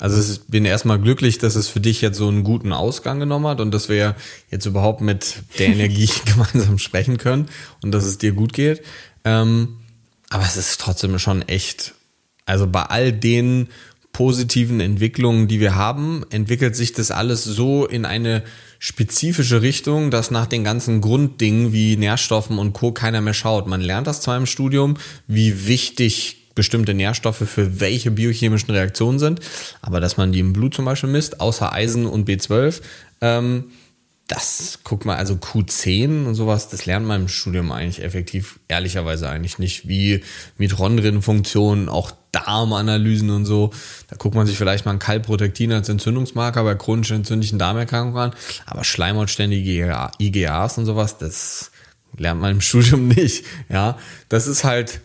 Also 0.00 0.32
ich 0.32 0.46
bin 0.46 0.64
erstmal 0.64 1.00
glücklich, 1.00 1.38
dass 1.38 1.56
es 1.56 1.68
für 1.68 1.80
dich 1.80 2.00
jetzt 2.00 2.18
so 2.18 2.28
einen 2.28 2.44
guten 2.44 2.72
Ausgang 2.72 3.18
genommen 3.18 3.48
hat 3.48 3.60
und 3.60 3.72
dass 3.72 3.88
wir 3.88 4.14
jetzt 4.48 4.64
überhaupt 4.64 5.00
mit 5.00 5.42
der 5.58 5.68
Energie 5.68 6.08
gemeinsam 6.24 6.78
sprechen 6.78 7.18
können 7.18 7.48
und 7.82 7.90
dass 7.92 8.04
es 8.04 8.16
dir 8.16 8.32
gut 8.32 8.52
geht. 8.52 8.82
Ähm, 9.24 9.78
aber 10.30 10.44
es 10.44 10.56
ist 10.56 10.80
trotzdem 10.80 11.18
schon 11.18 11.42
echt 11.42 11.94
also 12.48 12.66
bei 12.66 12.82
all 12.82 13.12
den 13.12 13.68
positiven 14.18 14.80
Entwicklungen, 14.80 15.46
die 15.46 15.60
wir 15.60 15.76
haben, 15.76 16.24
entwickelt 16.30 16.74
sich 16.74 16.92
das 16.92 17.12
alles 17.12 17.44
so 17.44 17.86
in 17.86 18.04
eine 18.04 18.42
spezifische 18.80 19.62
Richtung, 19.62 20.10
dass 20.10 20.32
nach 20.32 20.46
den 20.46 20.64
ganzen 20.64 21.00
Grunddingen 21.00 21.72
wie 21.72 21.96
Nährstoffen 21.96 22.58
und 22.58 22.72
Co. 22.72 22.90
keiner 22.90 23.20
mehr 23.20 23.32
schaut. 23.32 23.68
Man 23.68 23.80
lernt 23.80 24.08
das 24.08 24.20
zwar 24.20 24.36
im 24.36 24.46
Studium, 24.46 24.96
wie 25.28 25.68
wichtig 25.68 26.48
bestimmte 26.56 26.94
Nährstoffe 26.94 27.48
für 27.48 27.78
welche 27.78 28.10
biochemischen 28.10 28.72
Reaktionen 28.72 29.20
sind, 29.20 29.38
aber 29.82 30.00
dass 30.00 30.16
man 30.16 30.32
die 30.32 30.40
im 30.40 30.52
Blut 30.52 30.74
zum 30.74 30.84
Beispiel 30.84 31.10
misst, 31.10 31.40
außer 31.40 31.72
Eisen 31.72 32.04
und 32.04 32.28
B12, 32.28 32.80
ähm, 33.20 33.66
das, 34.28 34.80
guck 34.84 35.06
mal, 35.06 35.16
also 35.16 35.34
Q10 35.34 36.26
und 36.26 36.34
sowas, 36.34 36.68
das 36.68 36.84
lernt 36.84 37.06
man 37.06 37.22
im 37.22 37.28
Studium 37.28 37.72
eigentlich 37.72 38.04
effektiv, 38.04 38.60
ehrlicherweise 38.68 39.28
eigentlich 39.28 39.58
nicht, 39.58 39.88
wie 39.88 40.22
Mitochondrienfunktionen, 40.58 41.88
auch 41.88 42.12
Darmanalysen 42.32 43.30
und 43.30 43.46
so. 43.46 43.70
Da 44.08 44.16
guckt 44.16 44.34
man 44.34 44.46
sich 44.46 44.58
vielleicht 44.58 44.84
mal 44.84 44.92
ein 44.92 44.98
Kalprotektin 44.98 45.72
als 45.72 45.88
Entzündungsmarker 45.88 46.62
bei 46.62 46.74
chronisch 46.74 47.10
entzündlichen 47.10 47.58
Darmerkrankungen 47.58 48.32
an, 48.32 48.36
aber 48.66 48.84
schleimhautständige 48.84 50.10
IGAs 50.18 50.76
und 50.76 50.84
sowas, 50.84 51.16
das 51.16 51.70
lernt 52.18 52.40
man 52.40 52.52
im 52.52 52.60
Studium 52.60 53.08
nicht, 53.08 53.46
ja. 53.70 53.96
Das 54.28 54.46
ist 54.46 54.62
halt 54.62 55.00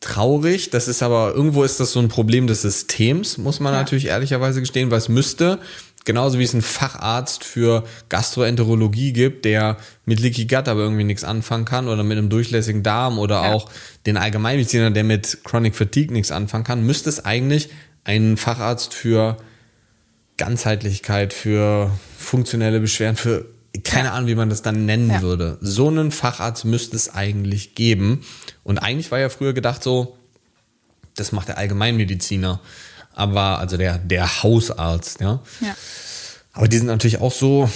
traurig, 0.00 0.70
das 0.70 0.88
ist 0.88 1.02
aber, 1.02 1.34
irgendwo 1.34 1.62
ist 1.62 1.78
das 1.78 1.92
so 1.92 2.00
ein 2.00 2.08
Problem 2.08 2.46
des 2.46 2.62
Systems, 2.62 3.36
muss 3.36 3.60
man 3.60 3.74
ja. 3.74 3.80
natürlich 3.80 4.06
ehrlicherweise 4.06 4.60
gestehen, 4.60 4.90
weil 4.90 4.98
es 4.98 5.08
müsste 5.08 5.58
genauso 6.04 6.38
wie 6.38 6.44
es 6.44 6.52
einen 6.52 6.62
Facharzt 6.62 7.44
für 7.44 7.84
Gastroenterologie 8.08 9.12
gibt, 9.12 9.44
der 9.44 9.76
mit 10.04 10.20
Leaky 10.20 10.46
Gut 10.46 10.68
aber 10.68 10.80
irgendwie 10.80 11.04
nichts 11.04 11.24
anfangen 11.24 11.64
kann 11.64 11.88
oder 11.88 12.02
mit 12.02 12.18
einem 12.18 12.28
durchlässigen 12.28 12.82
Darm 12.82 13.18
oder 13.18 13.42
ja. 13.42 13.52
auch 13.52 13.70
den 14.06 14.16
Allgemeinmediziner, 14.16 14.90
der 14.90 15.04
mit 15.04 15.38
Chronic 15.44 15.74
Fatigue 15.74 16.12
nichts 16.12 16.32
anfangen 16.32 16.64
kann, 16.64 16.84
müsste 16.84 17.08
es 17.08 17.24
eigentlich 17.24 17.70
einen 18.04 18.36
Facharzt 18.36 18.94
für 18.94 19.36
Ganzheitlichkeit, 20.36 21.32
für 21.32 21.90
funktionelle 22.18 22.80
Beschwerden, 22.80 23.16
für 23.16 23.46
keine 23.84 24.08
ja. 24.08 24.14
Ahnung, 24.14 24.28
wie 24.28 24.34
man 24.34 24.50
das 24.50 24.62
dann 24.62 24.84
nennen 24.84 25.10
ja. 25.10 25.22
würde. 25.22 25.58
So 25.60 25.88
einen 25.88 26.10
Facharzt 26.10 26.64
müsste 26.64 26.96
es 26.96 27.14
eigentlich 27.14 27.74
geben. 27.74 28.24
Und 28.64 28.78
eigentlich 28.78 29.10
war 29.10 29.18
ja 29.18 29.28
früher 29.28 29.52
gedacht 29.52 29.82
so, 29.82 30.16
das 31.16 31.32
macht 31.32 31.48
der 31.48 31.58
Allgemeinmediziner 31.58 32.60
aber 33.14 33.58
also 33.58 33.76
der, 33.76 33.98
der 33.98 34.42
Hausarzt, 34.42 35.20
ja. 35.20 35.40
ja. 35.60 35.74
Aber 36.52 36.68
die 36.68 36.78
sind 36.78 36.86
natürlich 36.86 37.20
auch 37.20 37.32
so 37.32 37.68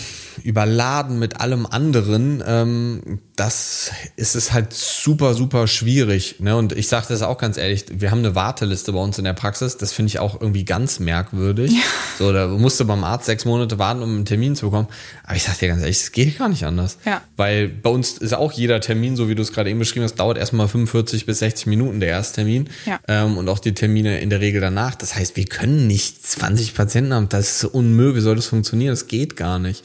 überladen 0.42 1.18
mit 1.18 1.40
allem 1.40 1.66
anderen, 1.66 2.42
ähm, 2.46 3.20
das 3.36 3.90
ist 4.16 4.34
es 4.34 4.52
halt 4.52 4.72
super, 4.72 5.34
super 5.34 5.66
schwierig. 5.66 6.36
Ne? 6.40 6.56
Und 6.56 6.72
ich 6.72 6.88
sage 6.88 7.06
das 7.08 7.22
auch 7.22 7.36
ganz 7.36 7.58
ehrlich, 7.58 7.84
wir 7.90 8.10
haben 8.10 8.20
eine 8.20 8.34
Warteliste 8.34 8.92
bei 8.92 8.98
uns 8.98 9.18
in 9.18 9.24
der 9.24 9.34
Praxis, 9.34 9.76
das 9.76 9.92
finde 9.92 10.08
ich 10.08 10.18
auch 10.18 10.40
irgendwie 10.40 10.64
ganz 10.64 11.00
merkwürdig. 11.00 11.72
Ja. 11.72 11.78
So, 12.18 12.32
da 12.32 12.48
musst 12.48 12.80
du 12.80 12.86
beim 12.86 13.04
Arzt 13.04 13.26
sechs 13.26 13.44
Monate 13.44 13.78
warten, 13.78 14.02
um 14.02 14.10
einen 14.10 14.24
Termin 14.24 14.56
zu 14.56 14.66
bekommen. 14.66 14.88
Aber 15.24 15.36
ich 15.36 15.42
sage 15.42 15.58
dir 15.58 15.68
ganz 15.68 15.82
ehrlich, 15.82 15.98
es 15.98 16.12
geht 16.12 16.38
gar 16.38 16.48
nicht 16.48 16.64
anders. 16.64 16.98
Ja. 17.04 17.20
Weil 17.36 17.68
bei 17.68 17.90
uns 17.90 18.16
ist 18.18 18.34
auch 18.34 18.52
jeder 18.52 18.80
Termin, 18.80 19.16
so 19.16 19.28
wie 19.28 19.34
du 19.34 19.42
es 19.42 19.52
gerade 19.52 19.68
eben 19.68 19.78
beschrieben 19.78 20.04
hast, 20.04 20.16
dauert 20.16 20.38
erstmal 20.38 20.66
45 20.66 21.26
bis 21.26 21.40
60 21.40 21.66
Minuten 21.66 22.00
der 22.00 22.08
Ersttermin. 22.08 22.70
Ja. 22.86 23.00
Ähm, 23.06 23.36
und 23.36 23.48
auch 23.48 23.58
die 23.58 23.74
Termine 23.74 24.20
in 24.20 24.30
der 24.30 24.40
Regel 24.40 24.60
danach. 24.62 24.94
Das 24.94 25.14
heißt, 25.14 25.36
wir 25.36 25.44
können 25.44 25.86
nicht 25.86 26.26
20 26.26 26.74
Patienten 26.74 27.12
haben. 27.12 27.28
Das 27.28 27.62
ist 27.62 27.64
unmöglich. 27.64 28.16
Wie 28.16 28.20
soll 28.22 28.36
das 28.36 28.46
funktionieren? 28.46 28.92
Das 28.92 29.08
geht 29.08 29.36
gar 29.36 29.58
nicht. 29.58 29.84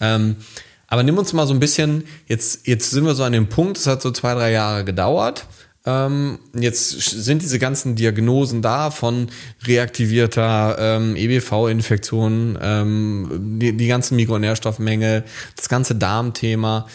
Ähm, 0.00 0.36
aber 0.88 1.02
nimm 1.02 1.18
uns 1.18 1.32
mal 1.32 1.46
so 1.46 1.54
ein 1.54 1.60
bisschen, 1.60 2.04
jetzt, 2.26 2.66
jetzt 2.66 2.90
sind 2.90 3.04
wir 3.04 3.14
so 3.14 3.24
an 3.24 3.32
dem 3.32 3.48
Punkt, 3.48 3.76
es 3.76 3.86
hat 3.86 4.02
so 4.02 4.10
zwei, 4.10 4.34
drei 4.34 4.52
Jahre 4.52 4.84
gedauert. 4.84 5.46
Ähm, 5.84 6.40
jetzt 6.52 6.90
sind 6.90 7.42
diese 7.42 7.60
ganzen 7.60 7.94
Diagnosen 7.94 8.60
da 8.60 8.90
von 8.90 9.28
reaktivierter 9.64 10.76
ähm, 10.78 11.14
EBV-Infektion, 11.16 12.58
ähm, 12.60 13.58
die, 13.60 13.76
die 13.76 13.86
ganzen 13.86 14.16
Mikronährstoffmängel, 14.16 15.24
das 15.56 15.68
ganze 15.68 15.94
Darmthema. 15.94 16.88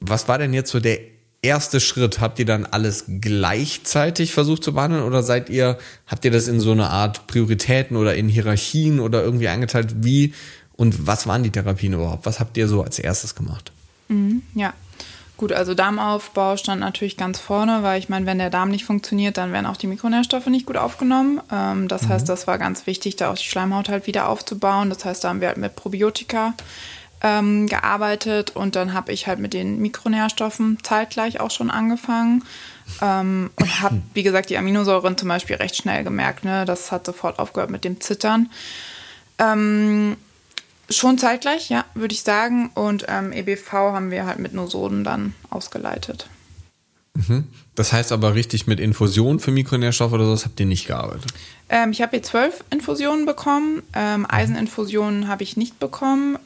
Was 0.00 0.28
war 0.28 0.38
denn 0.38 0.52
jetzt 0.52 0.70
so 0.70 0.80
der 0.80 0.98
erste 1.40 1.80
Schritt? 1.80 2.20
Habt 2.20 2.38
ihr 2.38 2.44
dann 2.44 2.66
alles 2.66 3.04
gleichzeitig 3.20 4.34
versucht 4.34 4.62
zu 4.62 4.74
behandeln 4.74 5.04
oder 5.04 5.22
seid 5.22 5.48
ihr, 5.48 5.78
habt 6.06 6.24
ihr 6.26 6.30
das 6.30 6.48
in 6.48 6.60
so 6.60 6.72
eine 6.72 6.90
Art 6.90 7.26
Prioritäten 7.26 7.96
oder 7.96 8.14
in 8.14 8.28
Hierarchien 8.28 9.00
oder 9.00 9.22
irgendwie 9.24 9.48
eingeteilt? 9.48 10.04
Wie 10.04 10.34
und 10.76 11.06
was 11.06 11.26
waren 11.26 11.42
die 11.42 11.50
Therapien 11.50 11.92
überhaupt? 11.92 12.26
Was 12.26 12.40
habt 12.40 12.56
ihr 12.56 12.68
so 12.68 12.82
als 12.82 12.98
erstes 12.98 13.34
gemacht? 13.34 13.72
Mhm, 14.08 14.42
ja. 14.54 14.72
Gut, 15.36 15.52
also 15.52 15.74
Darmaufbau 15.74 16.56
stand 16.56 16.80
natürlich 16.80 17.16
ganz 17.16 17.40
vorne, 17.40 17.82
weil 17.82 17.98
ich 17.98 18.08
meine, 18.08 18.26
wenn 18.26 18.38
der 18.38 18.50
Darm 18.50 18.68
nicht 18.68 18.84
funktioniert, 18.84 19.36
dann 19.38 19.52
werden 19.52 19.66
auch 19.66 19.76
die 19.76 19.88
Mikronährstoffe 19.88 20.46
nicht 20.46 20.66
gut 20.66 20.76
aufgenommen. 20.76 21.40
Ähm, 21.50 21.88
das 21.88 22.02
mhm. 22.02 22.08
heißt, 22.10 22.28
das 22.28 22.46
war 22.46 22.58
ganz 22.58 22.86
wichtig, 22.86 23.16
da 23.16 23.30
auch 23.30 23.36
die 23.36 23.44
Schleimhaut 23.44 23.88
halt 23.88 24.06
wieder 24.06 24.28
aufzubauen. 24.28 24.88
Das 24.88 25.04
heißt, 25.04 25.24
da 25.24 25.30
haben 25.30 25.40
wir 25.40 25.48
halt 25.48 25.56
mit 25.56 25.74
Probiotika 25.74 26.54
ähm, 27.22 27.66
gearbeitet 27.66 28.50
und 28.50 28.76
dann 28.76 28.92
habe 28.92 29.12
ich 29.12 29.26
halt 29.26 29.38
mit 29.38 29.52
den 29.52 29.80
Mikronährstoffen 29.80 30.78
zeitgleich 30.82 31.40
auch 31.40 31.50
schon 31.50 31.70
angefangen. 31.70 32.44
Ähm, 33.00 33.50
und 33.58 33.80
habe, 33.80 34.02
wie 34.14 34.22
gesagt, 34.22 34.50
die 34.50 34.58
Aminosäuren 34.58 35.16
zum 35.16 35.28
Beispiel 35.28 35.56
recht 35.56 35.76
schnell 35.76 36.04
gemerkt. 36.04 36.44
Ne? 36.44 36.64
Das 36.64 36.92
hat 36.92 37.06
sofort 37.06 37.38
aufgehört 37.38 37.70
mit 37.70 37.84
dem 37.84 38.00
Zittern. 38.00 38.50
Ähm, 39.38 40.16
Schon 40.96 41.18
zeitgleich, 41.18 41.68
ja, 41.70 41.84
würde 41.94 42.14
ich 42.14 42.22
sagen. 42.22 42.70
Und 42.74 43.06
ähm, 43.08 43.32
EBV 43.32 43.72
haben 43.72 44.10
wir 44.10 44.26
halt 44.26 44.38
mit 44.38 44.54
Nosoden 44.54 45.04
dann 45.04 45.34
ausgeleitet. 45.50 46.28
Mhm. 47.14 47.48
Das 47.74 47.92
heißt 47.92 48.12
aber 48.12 48.34
richtig 48.34 48.66
mit 48.66 48.80
Infusion 48.80 49.38
für 49.38 49.50
Mikronährstoffe 49.50 50.12
oder 50.12 50.24
sowas 50.24 50.44
habt 50.44 50.58
ihr 50.60 50.66
nicht 50.66 50.86
gearbeitet? 50.86 51.32
Ähm, 51.68 51.90
ich 51.90 52.02
habe 52.02 52.16
jetzt 52.16 52.28
zwölf 52.28 52.64
Infusionen 52.70 53.26
bekommen. 53.26 53.82
Ähm, 53.94 54.26
Eiseninfusionen 54.28 55.28
habe 55.28 55.42
ich 55.42 55.56
nicht 55.56 55.78
bekommen. 55.78 56.38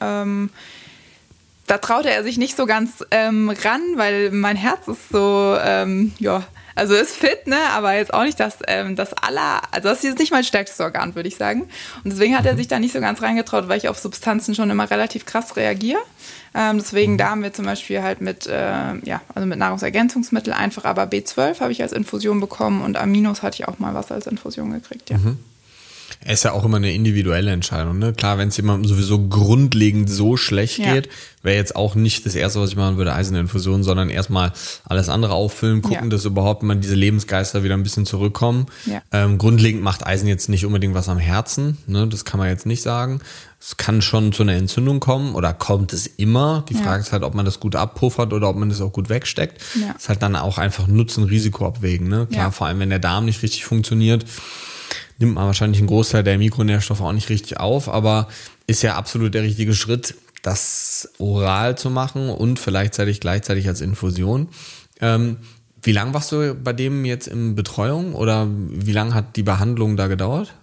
Da 1.67 1.77
traute 1.77 2.09
er 2.09 2.23
sich 2.23 2.37
nicht 2.37 2.57
so 2.57 2.65
ganz 2.65 3.05
ähm, 3.11 3.49
ran, 3.49 3.81
weil 3.95 4.31
mein 4.31 4.55
Herz 4.55 4.87
ist 4.87 5.09
so, 5.09 5.57
ähm, 5.61 6.13
ja, 6.17 6.45
also 6.77 6.93
ist 6.93 7.15
fit, 7.15 7.47
ne, 7.47 7.57
aber 7.71 7.93
jetzt 7.95 8.13
auch 8.13 8.23
nicht 8.23 8.39
das, 8.39 8.59
ähm, 8.67 8.95
das 8.95 9.11
aller, 9.13 9.61
also 9.71 9.89
das 9.89 9.97
ist 9.99 10.03
jetzt 10.03 10.19
nicht 10.19 10.31
mein 10.31 10.43
stärkstes 10.43 10.79
Organ, 10.79 11.15
würde 11.15 11.27
ich 11.27 11.35
sagen. 11.35 11.63
Und 12.03 12.13
deswegen 12.13 12.37
hat 12.37 12.45
er 12.45 12.53
mhm. 12.53 12.57
sich 12.57 12.67
da 12.67 12.79
nicht 12.79 12.93
so 12.93 13.01
ganz 13.01 13.21
reingetraut, 13.21 13.67
weil 13.67 13.79
ich 13.79 13.89
auf 13.89 13.97
Substanzen 13.97 14.53
schon 14.53 14.69
immer 14.69 14.89
relativ 14.89 15.25
krass 15.25 15.55
reagiere. 15.55 15.99
Ähm, 16.53 16.77
deswegen 16.77 17.13
mhm. 17.13 17.17
da 17.17 17.31
haben 17.31 17.41
wir 17.41 17.51
zum 17.51 17.65
Beispiel 17.65 18.03
halt 18.03 18.21
mit, 18.21 18.45
äh, 18.45 18.95
ja, 19.03 19.21
also 19.33 19.47
mit 19.47 19.57
Nahrungsergänzungsmittel 19.57 20.53
einfach, 20.53 20.85
aber 20.85 21.05
B12 21.05 21.61
habe 21.61 21.71
ich 21.71 21.81
als 21.81 21.93
Infusion 21.93 22.39
bekommen 22.39 22.83
und 22.83 22.95
Aminos 22.95 23.41
hatte 23.41 23.55
ich 23.55 23.67
auch 23.67 23.79
mal 23.79 23.95
was 23.95 24.11
als 24.11 24.27
Infusion 24.27 24.71
gekriegt, 24.71 25.09
ja. 25.09 25.17
Mhm. 25.17 25.39
Es 26.25 26.39
ist 26.39 26.43
ja 26.43 26.51
auch 26.51 26.65
immer 26.65 26.77
eine 26.77 26.91
individuelle 26.91 27.51
Entscheidung. 27.51 27.99
Ne? 27.99 28.13
Klar, 28.13 28.37
wenn 28.37 28.49
es 28.49 28.57
jemandem 28.57 28.87
sowieso 28.89 29.27
grundlegend 29.27 30.09
so 30.09 30.37
schlecht 30.37 30.79
ja. 30.79 30.93
geht, 30.93 31.09
wäre 31.43 31.55
jetzt 31.55 31.75
auch 31.75 31.95
nicht 31.95 32.25
das 32.25 32.35
Erste, 32.35 32.59
was 32.59 32.71
ich 32.71 32.75
machen 32.75 32.97
würde, 32.97 33.13
Eiseninfusion, 33.13 33.83
sondern 33.83 34.09
erstmal 34.09 34.51
alles 34.85 35.09
andere 35.09 35.33
auffüllen, 35.33 35.81
gucken, 35.81 36.03
ja. 36.03 36.09
dass 36.09 36.25
überhaupt 36.25 36.63
mal 36.63 36.75
diese 36.75 36.95
Lebensgeister 36.95 37.63
wieder 37.63 37.75
ein 37.75 37.83
bisschen 37.83 38.05
zurückkommen. 38.05 38.67
Ja. 38.85 39.01
Ähm, 39.11 39.37
grundlegend 39.37 39.81
macht 39.81 40.05
Eisen 40.05 40.27
jetzt 40.27 40.49
nicht 40.49 40.65
unbedingt 40.65 40.93
was 40.93 41.09
am 41.09 41.17
Herzen, 41.17 41.77
ne? 41.87 42.07
das 42.07 42.25
kann 42.25 42.39
man 42.39 42.49
jetzt 42.49 42.65
nicht 42.65 42.81
sagen. 42.81 43.21
Es 43.59 43.77
kann 43.77 44.01
schon 44.01 44.33
zu 44.33 44.43
einer 44.43 44.53
Entzündung 44.53 44.99
kommen 44.99 45.33
oder 45.33 45.51
kommt 45.53 45.91
es 45.91 46.05
immer. 46.05 46.63
Die 46.69 46.75
Frage 46.75 47.01
ist 47.01 47.11
halt, 47.11 47.23
ob 47.23 47.33
man 47.33 47.43
das 47.43 47.59
gut 47.59 47.75
abpuffert 47.75 48.31
oder 48.31 48.49
ob 48.49 48.55
man 48.55 48.69
das 48.69 48.81
auch 48.81 48.91
gut 48.91 49.09
wegsteckt. 49.09 49.63
Ist 49.97 50.09
halt 50.09 50.21
dann 50.21 50.35
auch 50.35 50.59
einfach 50.59 50.85
Nutzen-Risiko 50.85 51.65
abwägen. 51.65 52.07
Ne? 52.07 52.27
Klar, 52.27 52.51
vor 52.51 52.67
allem 52.67 52.79
wenn 52.79 52.91
der 52.91 52.99
Darm 52.99 53.25
nicht 53.25 53.41
richtig 53.41 53.65
funktioniert 53.65 54.25
nimmt 55.19 55.35
man 55.35 55.45
wahrscheinlich 55.45 55.79
einen 55.79 55.87
Großteil 55.87 56.23
der 56.23 56.37
Mikronährstoffe 56.37 57.01
auch 57.01 57.13
nicht 57.13 57.29
richtig 57.29 57.59
auf, 57.59 57.89
aber 57.89 58.27
ist 58.67 58.83
ja 58.83 58.95
absolut 58.95 59.33
der 59.33 59.43
richtige 59.43 59.73
Schritt, 59.73 60.15
das 60.41 61.09
oral 61.17 61.77
zu 61.77 61.89
machen 61.89 62.29
und 62.29 62.59
vielleicht 62.59 62.99
gleichzeitig 63.19 63.67
als 63.67 63.81
Infusion. 63.81 64.49
Ähm, 65.01 65.37
wie 65.81 65.91
lange 65.91 66.13
warst 66.13 66.31
du 66.31 66.55
bei 66.55 66.73
dem 66.73 67.05
jetzt 67.05 67.27
in 67.27 67.55
Betreuung 67.55 68.13
oder 68.13 68.47
wie 68.49 68.91
lange 68.91 69.13
hat 69.13 69.35
die 69.35 69.43
Behandlung 69.43 69.97
da 69.97 70.07
gedauert? 70.07 70.53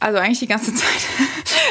Also 0.00 0.18
eigentlich 0.18 0.38
die 0.38 0.46
ganze 0.46 0.74
Zeit. 0.74 1.06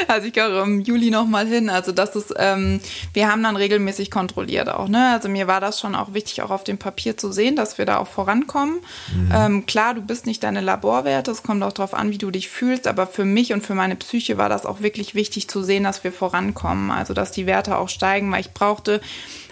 Also 0.08 0.28
ich 0.28 0.32
gehe 0.32 0.62
im 0.62 0.80
Juli 0.80 1.10
nochmal 1.10 1.46
hin. 1.46 1.68
Also 1.68 1.92
das 1.92 2.16
ist, 2.16 2.32
ähm, 2.38 2.80
wir 3.12 3.30
haben 3.30 3.42
dann 3.42 3.56
regelmäßig 3.56 4.10
kontrolliert 4.10 4.68
auch. 4.68 4.88
Ne? 4.88 5.10
Also 5.12 5.28
mir 5.28 5.46
war 5.46 5.60
das 5.60 5.80
schon 5.80 5.94
auch 5.94 6.14
wichtig, 6.14 6.42
auch 6.42 6.50
auf 6.50 6.64
dem 6.64 6.78
Papier 6.78 7.16
zu 7.16 7.32
sehen, 7.32 7.56
dass 7.56 7.76
wir 7.76 7.86
da 7.86 7.98
auch 7.98 8.06
vorankommen. 8.06 8.80
Mhm. 9.14 9.32
Ähm, 9.34 9.66
klar, 9.66 9.94
du 9.94 10.00
bist 10.00 10.26
nicht 10.26 10.42
deine 10.42 10.60
Laborwerte. 10.60 11.30
Es 11.30 11.42
kommt 11.42 11.62
auch 11.62 11.72
darauf 11.72 11.92
an, 11.92 12.10
wie 12.10 12.18
du 12.18 12.30
dich 12.30 12.48
fühlst. 12.48 12.86
Aber 12.86 13.06
für 13.06 13.24
mich 13.24 13.52
und 13.52 13.66
für 13.66 13.74
meine 13.74 13.96
Psyche 13.96 14.38
war 14.38 14.48
das 14.48 14.64
auch 14.64 14.80
wirklich 14.80 15.14
wichtig 15.14 15.48
zu 15.48 15.62
sehen, 15.62 15.84
dass 15.84 16.04
wir 16.04 16.12
vorankommen. 16.12 16.90
Also 16.90 17.14
dass 17.14 17.32
die 17.32 17.46
Werte 17.46 17.76
auch 17.76 17.88
steigen, 17.88 18.30
weil 18.32 18.40
ich 18.40 18.52
brauchte 18.52 19.00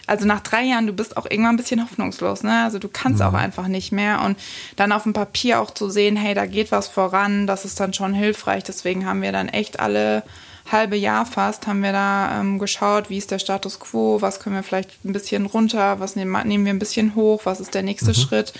also 0.09 0.27
nach 0.27 0.41
drei 0.41 0.65
Jahren, 0.65 0.87
du 0.87 0.93
bist 0.93 1.17
auch 1.17 1.27
irgendwann 1.27 1.55
ein 1.55 1.59
bisschen 1.59 1.83
hoffnungslos, 1.83 2.43
ne? 2.43 2.65
Also 2.65 2.79
du 2.79 2.89
kannst 2.89 3.21
mhm. 3.21 3.27
auch 3.27 3.35
einfach 3.35 3.69
nicht 3.69 3.93
mehr. 3.93 4.23
Und 4.23 4.39
dann 4.77 4.93
auf 4.93 5.05
dem 5.05 5.13
Papier 5.13 5.61
auch 5.61 5.71
zu 5.71 5.91
sehen, 5.91 6.17
hey, 6.17 6.35
da 6.35 6.47
geht 6.47 6.73
was 6.73 6.89
voran, 6.89 7.47
das 7.47 7.65
ist 7.65 7.79
dann 7.79 7.93
schon 7.93 8.15
hilfreich. 8.15 8.65
Deswegen 8.65 9.07
haben 9.07 9.23
wir 9.23 9.33
dann 9.33 9.49
echt 9.49 9.81
alle 9.81 10.23
halbe 10.71 10.97
Jahr 10.97 11.25
fast 11.25 11.67
haben 11.67 11.83
wir 11.83 11.93
da 11.93 12.41
ähm, 12.41 12.59
geschaut, 12.59 13.09
wie 13.11 13.17
ist 13.17 13.31
der 13.31 13.39
Status 13.39 13.81
quo, 13.81 14.21
was 14.21 14.39
können 14.41 14.57
wir 14.57 14.63
vielleicht 14.63 15.05
ein 15.05 15.15
bisschen 15.15 15.47
runter, 15.47 15.99
was 16.01 16.15
nehmen, 16.15 16.47
nehmen 16.47 16.65
wir 16.67 16.73
ein 16.75 16.79
bisschen 16.79 17.15
hoch, 17.15 17.43
was 17.45 17.61
ist 17.61 17.75
der 17.75 17.83
nächste 17.83 18.11
mhm. 18.11 18.15
Schritt. 18.15 18.53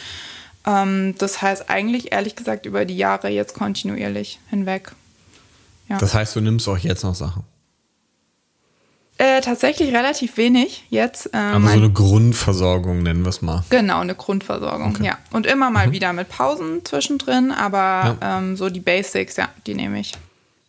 Ähm, 0.67 1.15
das 1.19 1.43
heißt 1.43 1.69
eigentlich, 1.69 2.13
ehrlich 2.13 2.37
gesagt, 2.37 2.67
über 2.67 2.85
die 2.85 2.97
Jahre 2.97 3.29
jetzt 3.29 3.55
kontinuierlich 3.55 4.39
hinweg. 4.49 4.93
Ja. 5.89 5.99
Das 5.99 6.15
heißt, 6.15 6.37
du 6.37 6.41
nimmst 6.41 6.69
auch 6.69 6.79
jetzt 6.79 7.05
noch 7.05 7.15
Sachen. 7.15 7.45
Äh, 9.21 9.41
tatsächlich 9.41 9.93
relativ 9.93 10.37
wenig 10.37 10.85
jetzt. 10.91 11.31
Ähm, 11.33 11.55
Aber 11.57 11.69
so 11.69 11.79
eine 11.79 11.91
Grundversorgung 11.91 13.03
nennen 13.03 13.25
wir 13.25 13.31
es 13.31 13.43
mal. 13.43 13.65
Genau, 13.69 14.01
eine 14.01 14.15
Grundversorgung, 14.15 14.95
okay. 14.95 15.07
ja. 15.07 15.19
Und 15.33 15.45
immer 15.45 15.71
mal 15.71 15.89
mhm. 15.89 15.93
wieder 15.93 16.13
mit 16.13 16.29
Pausen 16.29 16.85
zwischendrin, 16.85 17.51
aber 17.51 18.17
ja. 18.21 18.39
ähm, 18.39 18.57
so 18.57 18.71
die 18.71 18.79
Basics, 18.79 19.37
ja, 19.37 19.49
die 19.67 19.75
nehme 19.75 19.99
ich. 19.99 20.13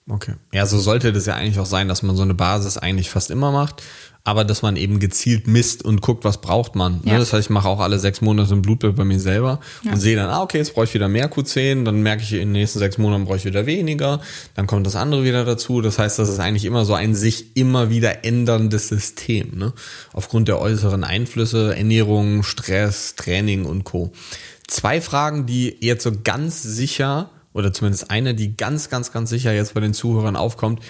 Okay. 0.10 0.34
Ja, 0.52 0.65
so 0.65 0.80
sollte 0.80 1.13
das 1.13 1.26
ja 1.28 1.36
eigentlich 1.36 1.60
auch 1.60 1.65
sein, 1.65 1.88
dass 1.88 2.04
man 2.04 2.15
so 2.15 2.24
eine 2.24 2.34
Basis 2.34 2.78
eigentlich 2.78 3.10
fast 3.10 3.32
immer 3.32 3.52
macht 3.52 3.84
aber 4.30 4.43
dass 4.43 4.62
man 4.62 4.76
eben 4.76 5.00
gezielt 5.00 5.48
misst 5.48 5.84
und 5.84 6.02
guckt, 6.02 6.24
was 6.24 6.41
braucht 6.41 6.76
man. 6.76 7.02
Ne? 7.04 7.13
Ja. 7.13 7.19
Das 7.19 7.34
heißt, 7.34 7.48
ich 7.48 7.50
mache 7.50 7.67
auch 7.67 7.80
alle 7.80 8.00
sechs 8.00 8.22
Monate 8.22 8.54
ein 8.54 8.62
Blutbild 8.62 8.95
bei 8.95 9.04
mir 9.04 9.19
selber 9.19 9.60
ja. 9.84 9.93
und 9.93 10.00
sehe 10.00 10.15
dann, 10.15 10.30
ah, 10.30 10.43
okay, 10.43 10.58
jetzt 10.58 10.76
brauche 10.76 10.86
ich 10.86 10.93
wieder 10.93 11.08
mehr 11.08 11.32
Q10, 11.32 11.84
dann 11.84 12.04
merke 12.04 12.22
ich, 12.22 12.34
in 12.34 12.39
den 12.39 12.52
nächsten 12.52 12.80
sechs 12.80 12.98
Monaten 12.98 13.26
brauche 13.26 13.38
ich 13.38 13.45
wieder 13.45 13.65
weniger, 13.65 14.22
dann 14.56 14.67
kommt 14.67 14.86
das 14.86 14.95
andere 14.95 15.24
wieder 15.24 15.45
dazu. 15.45 15.82
Das 15.82 15.98
heißt, 15.98 16.19
das 16.19 16.30
ist 16.30 16.39
eigentlich 16.39 16.65
immer 16.65 16.86
so 16.86 16.93
ein 16.93 17.15
sich 17.15 17.56
immer 17.56 17.89
wieder 17.89 18.24
änderndes 18.26 18.89
System, 18.89 19.58
ne? 19.58 19.74
aufgrund 20.13 20.48
der 20.48 20.60
äußeren 20.60 21.04
Einflüsse, 21.04 21.76
Ernährung, 21.76 22.43
Stress, 22.43 23.15
Training 23.15 23.65
und 23.65 23.84
Co. 23.84 24.12
Zwei 24.67 25.02
Fragen, 25.02 25.48
die 25.48 25.76
jetzt 25.80 26.04
so 26.04 26.12
ganz 26.24 26.62
sicher, 26.62 27.32
oder 27.60 27.74
zumindest 27.74 28.10
eine, 28.10 28.34
die 28.34 28.58
ganz, 28.58 28.89
ganz, 28.89 29.12
ganz 29.12 29.30
sicher 29.30 29.54
jetzt 29.54 29.74
bei 29.74 29.82
den 29.82 29.93
Zuhörern 29.93 30.36
aufkommt, 30.36 30.82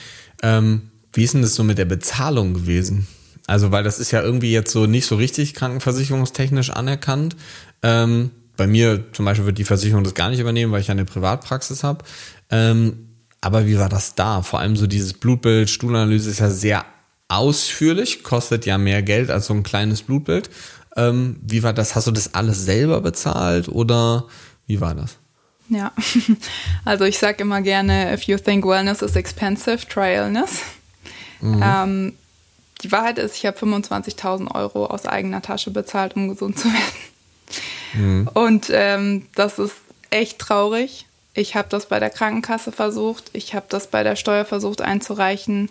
ähm, 0.41 0.91
wie 1.13 1.23
ist 1.23 1.34
denn 1.34 1.41
das 1.41 1.55
so 1.55 1.63
mit 1.63 1.77
der 1.77 1.86
Bezahlung 1.86 2.53
gewesen? 2.53 3.08
Also, 3.47 3.71
weil 3.71 3.84
das 3.84 3.99
ist 3.99 4.12
ja 4.12 4.21
irgendwie 4.21 4.51
jetzt 4.51 4.71
so 4.71 4.86
nicht 4.86 5.08
so 5.08 5.15
richtig 5.15 5.55
krankenversicherungstechnisch 5.55 6.69
anerkannt. 6.69 7.36
Ähm, 7.82 8.32
bei 8.55 8.67
mir 8.67 9.12
zum 9.13 9.25
Beispiel 9.25 9.45
wird 9.45 9.58
die 9.58 9.63
Versicherung 9.63 10.03
das 10.03 10.13
gar 10.13 10.29
nicht 10.29 10.39
übernehmen, 10.39 10.71
weil 10.71 10.82
ich 10.82 10.91
eine 10.91 11.05
Privatpraxis 11.05 11.84
habe. 11.84 12.05
Ähm, 12.51 13.10
aber 13.41 13.65
wie 13.65 13.79
war 13.79 13.89
das 13.89 14.15
da? 14.15 14.41
Vor 14.41 14.60
allem 14.60 14.75
so 14.75 14.86
dieses 14.86 15.13
Blutbild, 15.13 15.69
Stuhlanalyse 15.69 16.29
ist 16.29 16.39
ja 16.39 16.49
sehr 16.49 16.86
ausführlich, 17.29 18.23
kostet 18.23 18.65
ja 18.65 18.77
mehr 18.77 19.01
Geld 19.01 19.32
als 19.32 19.47
so 19.47 19.53
ein 19.53 19.63
kleines 19.63 20.01
Blutbild. 20.01 20.49
Ähm, 20.95 21.38
wie 21.41 21.63
war 21.63 21.73
das? 21.73 21.95
Hast 21.95 22.08
du 22.08 22.12
das 22.12 22.34
alles 22.34 22.65
selber 22.65 23.01
bezahlt 23.01 23.69
oder 23.69 24.25
wie 24.67 24.82
war 24.82 24.93
das? 24.93 25.17
Ja, 25.69 25.91
also 26.86 27.05
ich 27.05 27.19
sage 27.19 27.43
immer 27.43 27.62
gerne, 27.62 28.13
if 28.13 28.23
you 28.23 28.38
think 28.38 28.65
wellness 28.65 29.01
is 29.01 29.15
expensive, 29.15 29.88
try 29.88 30.15
illness. 30.15 30.62
Mhm. 31.41 31.62
Ähm, 31.63 32.13
die 32.82 32.91
Wahrheit 32.91 33.17
ist, 33.19 33.36
ich 33.36 33.45
habe 33.45 33.58
25.000 33.58 34.53
Euro 34.55 34.86
aus 34.86 35.05
eigener 35.05 35.41
Tasche 35.41 35.71
bezahlt, 35.71 36.15
um 36.15 36.29
gesund 36.29 36.58
zu 36.58 36.67
werden. 36.73 36.93
Mhm. 37.93 38.29
Und 38.34 38.69
ähm, 38.71 39.27
das 39.36 39.60
ist 39.60 39.75
echt 40.10 40.39
traurig. 40.39 41.05
Ich 41.34 41.55
habe 41.55 41.69
das 41.69 41.86
bei 41.86 41.99
der 41.99 42.10
Krankenkasse 42.10 42.71
versucht, 42.71 43.29
ich 43.34 43.53
habe 43.53 43.67
das 43.69 43.88
bei 43.88 44.03
der 44.03 44.15
Steuer 44.15 44.45
versucht 44.45 44.82
einzureichen. 44.82 45.69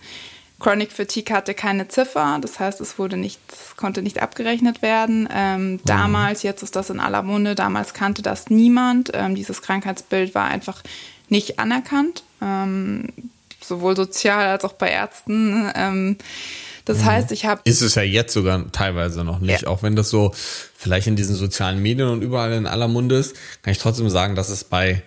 Chronic 0.61 0.91
Fatigue 0.91 1.35
hatte 1.35 1.55
keine 1.55 1.87
Ziffer, 1.87 2.39
das 2.41 2.59
heißt, 2.59 2.81
es 2.81 2.99
wurde 2.99 3.17
nicht, 3.17 3.41
es 3.53 3.77
konnte 3.77 4.03
nicht 4.03 4.21
abgerechnet 4.21 4.83
werden. 4.83 5.29
Ähm, 5.33 5.73
mhm. 5.73 5.81
Damals, 5.85 6.43
jetzt 6.43 6.63
ist 6.63 6.75
das 6.75 6.91
in 6.91 6.99
aller 6.99 7.23
Munde, 7.23 7.55
damals 7.55 7.95
kannte 7.95 8.23
das 8.23 8.51
niemand. 8.51 9.11
Ähm, 9.15 9.37
dieses 9.37 9.63
Krankheitsbild 9.63 10.35
war 10.35 10.47
einfach 10.47 10.83
nicht 11.29 11.61
anerkannt, 11.61 12.25
ähm, 12.43 13.09
sowohl 13.61 13.95
sozial 13.95 14.47
als 14.47 14.65
auch 14.65 14.73
bei 14.73 14.91
Ärzten. 14.91 15.71
Ähm, 15.77 16.17
das 16.85 16.99
mhm. 16.99 17.05
heißt, 17.05 17.33
ich 17.33 17.45
habe. 17.45 17.61
Ist 17.65 17.83
es 17.83 17.95
ja 17.95 18.03
jetzt 18.03 18.33
sogar 18.33 18.73
teilweise 18.73 19.23
noch 19.23 19.39
nicht. 19.39 19.63
Ja. 19.63 19.69
Auch 19.69 19.83
wenn 19.83 19.95
das 19.95 20.11
so 20.11 20.33
vielleicht 20.35 21.07
in 21.07 21.15
diesen 21.15 21.37
sozialen 21.37 21.81
Medien 21.81 22.09
und 22.09 22.23
überall 22.23 22.53
in 22.53 22.67
aller 22.67 22.89
Munde 22.89 23.17
ist, 23.17 23.37
kann 23.63 23.73
ich 23.73 23.79
trotzdem 23.79 24.09
sagen, 24.11 24.35
dass 24.35 24.49
es 24.49 24.65
bei 24.65 25.03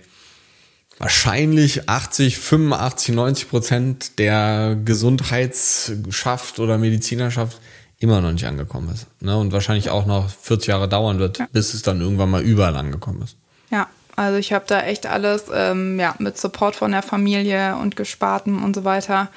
wahrscheinlich 1.01 1.89
80, 1.89 2.37
85, 2.37 3.15
90 3.15 3.49
Prozent 3.49 4.19
der 4.19 4.77
Gesundheitsschaft 4.85 6.59
oder 6.59 6.77
Medizinerschaft 6.77 7.59
immer 7.97 8.21
noch 8.21 8.31
nicht 8.31 8.45
angekommen 8.45 8.89
ist. 8.93 9.07
Ne? 9.19 9.35
Und 9.35 9.51
wahrscheinlich 9.51 9.89
auch 9.89 10.05
noch 10.05 10.29
40 10.29 10.67
Jahre 10.67 10.87
dauern 10.87 11.19
wird, 11.19 11.39
ja. 11.39 11.47
bis 11.51 11.73
es 11.73 11.81
dann 11.81 12.01
irgendwann 12.01 12.29
mal 12.29 12.41
überall 12.41 12.75
angekommen 12.75 13.23
ist. 13.23 13.35
Ja, 13.71 13.87
also 14.15 14.37
ich 14.37 14.53
habe 14.53 14.65
da 14.67 14.81
echt 14.81 15.07
alles 15.07 15.45
ähm, 15.53 15.99
ja, 15.99 16.15
mit 16.19 16.37
Support 16.37 16.75
von 16.75 16.91
der 16.91 17.01
Familie 17.01 17.77
und 17.77 17.95
Gesparten 17.95 18.63
und 18.63 18.75
so 18.75 18.83
weiter 18.83 19.29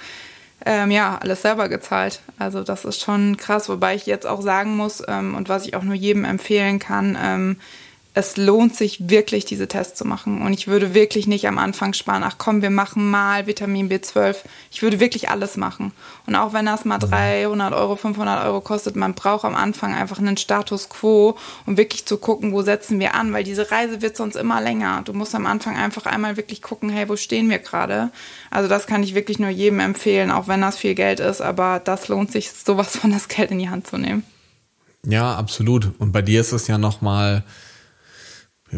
ähm, 0.66 0.90
ja, 0.90 1.18
alles 1.20 1.42
selber 1.42 1.68
gezahlt. 1.68 2.20
Also 2.38 2.62
das 2.62 2.84
ist 2.84 3.00
schon 3.02 3.36
krass, 3.36 3.68
wobei 3.68 3.94
ich 3.94 4.06
jetzt 4.06 4.26
auch 4.26 4.40
sagen 4.40 4.76
muss 4.76 5.02
ähm, 5.06 5.34
und 5.34 5.48
was 5.48 5.66
ich 5.66 5.76
auch 5.76 5.82
nur 5.82 5.94
jedem 5.94 6.24
empfehlen 6.24 6.78
kann, 6.78 7.18
ähm, 7.20 7.56
es 8.16 8.36
lohnt 8.36 8.76
sich 8.76 9.10
wirklich, 9.10 9.44
diese 9.44 9.66
Tests 9.66 9.98
zu 9.98 10.04
machen. 10.04 10.40
Und 10.42 10.52
ich 10.52 10.68
würde 10.68 10.94
wirklich 10.94 11.26
nicht 11.26 11.48
am 11.48 11.58
Anfang 11.58 11.94
sparen, 11.94 12.22
ach 12.22 12.36
komm, 12.38 12.62
wir 12.62 12.70
machen 12.70 13.10
mal 13.10 13.48
Vitamin 13.48 13.90
B12. 13.90 14.36
Ich 14.70 14.82
würde 14.82 15.00
wirklich 15.00 15.30
alles 15.30 15.56
machen. 15.56 15.90
Und 16.24 16.36
auch 16.36 16.52
wenn 16.52 16.64
das 16.64 16.84
mal 16.84 16.98
300 16.98 17.74
Euro, 17.74 17.96
500 17.96 18.44
Euro 18.44 18.60
kostet, 18.60 18.94
man 18.94 19.14
braucht 19.14 19.44
am 19.44 19.56
Anfang 19.56 19.94
einfach 19.94 20.20
einen 20.20 20.36
Status 20.36 20.88
quo, 20.88 21.36
um 21.66 21.76
wirklich 21.76 22.06
zu 22.06 22.16
gucken, 22.16 22.52
wo 22.52 22.62
setzen 22.62 23.00
wir 23.00 23.16
an, 23.16 23.32
weil 23.32 23.42
diese 23.42 23.72
Reise 23.72 24.00
wird 24.00 24.16
sonst 24.16 24.36
immer 24.36 24.60
länger. 24.60 25.02
Du 25.04 25.12
musst 25.12 25.34
am 25.34 25.46
Anfang 25.46 25.76
einfach 25.76 26.06
einmal 26.06 26.36
wirklich 26.36 26.62
gucken, 26.62 26.90
hey, 26.90 27.08
wo 27.08 27.16
stehen 27.16 27.50
wir 27.50 27.58
gerade? 27.58 28.10
Also 28.48 28.68
das 28.68 28.86
kann 28.86 29.02
ich 29.02 29.16
wirklich 29.16 29.40
nur 29.40 29.50
jedem 29.50 29.80
empfehlen, 29.80 30.30
auch 30.30 30.46
wenn 30.46 30.60
das 30.60 30.78
viel 30.78 30.94
Geld 30.94 31.18
ist, 31.18 31.40
aber 31.40 31.80
das 31.84 32.06
lohnt 32.06 32.30
sich, 32.30 32.52
sowas 32.52 32.96
von 32.96 33.10
das 33.10 33.26
Geld 33.26 33.50
in 33.50 33.58
die 33.58 33.70
Hand 33.70 33.88
zu 33.88 33.98
nehmen. 33.98 34.22
Ja, 35.02 35.34
absolut. 35.34 35.90
Und 35.98 36.12
bei 36.12 36.22
dir 36.22 36.40
ist 36.40 36.52
es 36.52 36.68
ja 36.68 36.78
nochmal 36.78 37.40
mal 37.40 37.44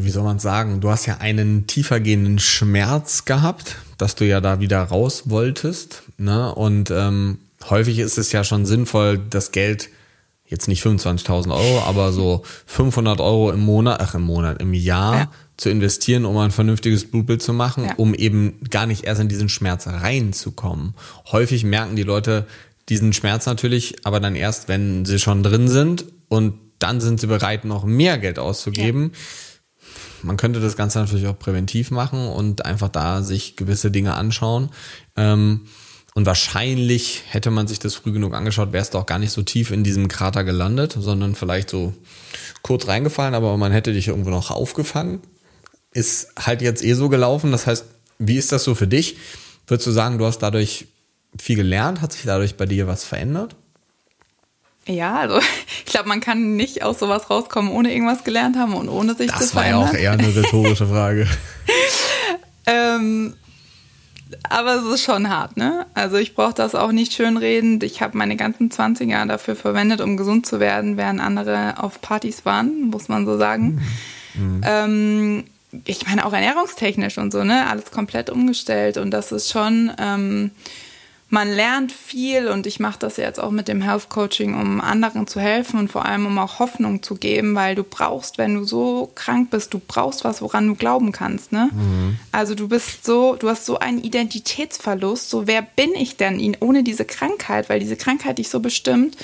wie 0.04 0.10
soll 0.10 0.24
man 0.24 0.38
sagen, 0.38 0.80
du 0.80 0.90
hast 0.90 1.06
ja 1.06 1.18
einen 1.18 1.66
tiefergehenden 1.66 2.38
Schmerz 2.38 3.24
gehabt, 3.24 3.76
dass 3.98 4.14
du 4.14 4.26
ja 4.26 4.40
da 4.40 4.60
wieder 4.60 4.82
raus 4.82 5.24
wolltest. 5.26 6.02
Ne? 6.18 6.54
Und 6.54 6.90
ähm, 6.90 7.38
häufig 7.68 7.98
ist 7.98 8.18
es 8.18 8.32
ja 8.32 8.44
schon 8.44 8.66
sinnvoll, 8.66 9.18
das 9.30 9.52
Geld, 9.52 9.88
jetzt 10.46 10.68
nicht 10.68 10.84
25.000 10.84 11.50
Euro, 11.50 11.80
aber 11.80 12.12
so 12.12 12.42
500 12.66 13.20
Euro 13.20 13.50
im 13.50 13.60
Monat, 13.60 14.00
ach 14.00 14.14
im 14.14 14.22
Monat, 14.22 14.60
im 14.60 14.74
Jahr 14.74 15.16
ja. 15.16 15.30
zu 15.56 15.70
investieren, 15.70 16.24
um 16.24 16.36
ein 16.38 16.52
vernünftiges 16.52 17.10
Blutbild 17.10 17.42
zu 17.42 17.52
machen, 17.52 17.84
ja. 17.84 17.94
um 17.96 18.14
eben 18.14 18.60
gar 18.70 18.86
nicht 18.86 19.04
erst 19.04 19.20
in 19.20 19.28
diesen 19.28 19.48
Schmerz 19.48 19.86
reinzukommen. 19.86 20.94
Häufig 21.32 21.64
merken 21.64 21.96
die 21.96 22.04
Leute 22.04 22.46
diesen 22.88 23.12
Schmerz 23.12 23.46
natürlich, 23.46 23.96
aber 24.04 24.20
dann 24.20 24.36
erst, 24.36 24.68
wenn 24.68 25.04
sie 25.04 25.18
schon 25.18 25.42
drin 25.42 25.68
sind 25.68 26.04
und 26.28 26.54
dann 26.78 27.00
sind 27.00 27.18
sie 27.18 27.26
bereit, 27.26 27.64
noch 27.64 27.84
mehr 27.84 28.18
Geld 28.18 28.38
auszugeben. 28.38 29.10
Ja 29.12 29.18
man 30.22 30.36
könnte 30.36 30.60
das 30.60 30.76
Ganze 30.76 30.98
natürlich 30.98 31.26
auch 31.26 31.38
präventiv 31.38 31.90
machen 31.90 32.28
und 32.28 32.64
einfach 32.64 32.88
da 32.88 33.22
sich 33.22 33.56
gewisse 33.56 33.90
Dinge 33.90 34.14
anschauen. 34.14 34.70
Ähm, 35.16 35.62
und 36.14 36.24
wahrscheinlich 36.24 37.24
hätte 37.28 37.50
man 37.50 37.66
sich 37.66 37.78
das 37.78 37.94
früh 37.94 38.10
genug 38.10 38.32
angeschaut, 38.32 38.72
wärst 38.72 38.94
du 38.94 38.98
auch 38.98 39.04
gar 39.06 39.18
nicht 39.18 39.32
so 39.32 39.42
tief 39.42 39.70
in 39.70 39.84
diesem 39.84 40.08
Krater 40.08 40.44
gelandet, 40.44 40.96
sondern 40.98 41.34
vielleicht 41.34 41.68
so 41.68 41.92
kurz 42.62 42.88
reingefallen, 42.88 43.34
aber 43.34 43.56
man 43.58 43.70
hätte 43.70 43.92
dich 43.92 44.08
irgendwo 44.08 44.30
noch 44.30 44.50
aufgefangen. 44.50 45.20
Ist 45.92 46.28
halt 46.38 46.62
jetzt 46.62 46.82
eh 46.82 46.94
so 46.94 47.10
gelaufen. 47.10 47.52
Das 47.52 47.66
heißt, 47.66 47.84
wie 48.18 48.36
ist 48.36 48.50
das 48.50 48.64
so 48.64 48.74
für 48.74 48.86
dich? 48.86 49.18
Würdest 49.66 49.86
du 49.86 49.90
sagen, 49.90 50.16
du 50.16 50.24
hast 50.24 50.38
dadurch 50.38 50.86
viel 51.38 51.56
gelernt? 51.56 52.00
Hat 52.00 52.12
sich 52.12 52.22
dadurch 52.24 52.56
bei 52.56 52.64
dir 52.64 52.86
was 52.86 53.04
verändert? 53.04 53.56
Ja, 54.86 55.16
also 55.16 55.38
ich 55.84 55.92
glaube, 55.92 56.08
man 56.08 56.20
kann 56.20 56.56
nicht 56.56 56.82
aus 56.82 56.98
sowas 56.98 57.28
rauskommen, 57.30 57.70
ohne 57.70 57.92
irgendwas 57.92 58.24
gelernt 58.24 58.56
haben 58.56 58.74
und 58.74 58.88
ohne 58.88 59.14
sich 59.14 59.30
das 59.30 59.48
zu 59.48 59.54
verändern. 59.54 59.82
Das 59.82 59.92
war 59.92 60.00
ja 60.00 60.12
auch 60.12 60.18
eher 60.18 60.24
eine 60.24 60.34
rhetorische 60.34 60.86
Frage. 60.86 61.26
ähm, 62.66 63.34
aber 64.48 64.76
es 64.76 64.84
ist 64.84 65.04
schon 65.04 65.28
hart, 65.28 65.56
ne? 65.56 65.86
Also 65.94 66.16
ich 66.16 66.34
brauche 66.34 66.54
das 66.54 66.74
auch 66.74 66.92
nicht 66.92 67.12
schönreden. 67.12 67.78
Ich 67.82 68.02
habe 68.02 68.18
meine 68.18 68.36
ganzen 68.36 68.70
20 68.70 69.08
Jahre 69.08 69.28
dafür 69.28 69.54
verwendet, 69.54 70.00
um 70.00 70.16
gesund 70.16 70.46
zu 70.46 70.58
werden, 70.58 70.96
während 70.96 71.20
andere 71.20 71.74
auf 71.82 72.00
Partys 72.00 72.44
waren, 72.44 72.88
muss 72.90 73.08
man 73.08 73.24
so 73.24 73.38
sagen. 73.38 73.80
Mhm. 74.34 74.60
Ähm, 74.64 75.44
ich 75.84 76.06
meine 76.06 76.24
auch 76.24 76.32
ernährungstechnisch 76.32 77.18
und 77.18 77.32
so, 77.32 77.44
ne? 77.44 77.68
Alles 77.68 77.90
komplett 77.90 78.30
umgestellt 78.30 78.96
und 78.96 79.10
das 79.10 79.30
ist 79.30 79.50
schon, 79.50 79.92
ähm, 79.98 80.50
man 81.28 81.50
lernt 81.52 81.90
viel 81.90 82.46
und 82.46 82.68
ich 82.68 82.78
mache 82.78 83.00
das 83.00 83.16
jetzt 83.16 83.40
auch 83.40 83.50
mit 83.50 83.66
dem 83.66 83.82
Health 83.82 84.08
Coaching, 84.08 84.54
um 84.54 84.80
anderen 84.80 85.26
zu 85.26 85.40
helfen 85.40 85.80
und 85.80 85.90
vor 85.90 86.04
allem 86.04 86.24
um 86.24 86.38
auch 86.38 86.60
Hoffnung 86.60 87.02
zu 87.02 87.16
geben, 87.16 87.56
weil 87.56 87.74
du 87.74 87.82
brauchst, 87.82 88.38
wenn 88.38 88.54
du 88.54 88.64
so 88.64 89.10
krank 89.16 89.50
bist, 89.50 89.74
du 89.74 89.80
brauchst 89.80 90.22
was, 90.22 90.40
woran 90.40 90.68
du 90.68 90.76
glauben 90.76 91.10
kannst, 91.10 91.50
ne? 91.50 91.68
Mhm. 91.72 92.18
Also 92.30 92.54
du 92.54 92.68
bist 92.68 93.04
so, 93.04 93.34
du 93.34 93.48
hast 93.48 93.66
so 93.66 93.78
einen 93.78 94.02
Identitätsverlust, 94.02 95.28
so 95.28 95.48
wer 95.48 95.62
bin 95.62 95.94
ich 95.96 96.16
denn 96.16 96.56
ohne 96.60 96.84
diese 96.84 97.04
Krankheit, 97.04 97.68
weil 97.68 97.80
diese 97.80 97.96
Krankheit 97.96 98.38
dich 98.38 98.48
so 98.48 98.60
bestimmt 98.60 99.16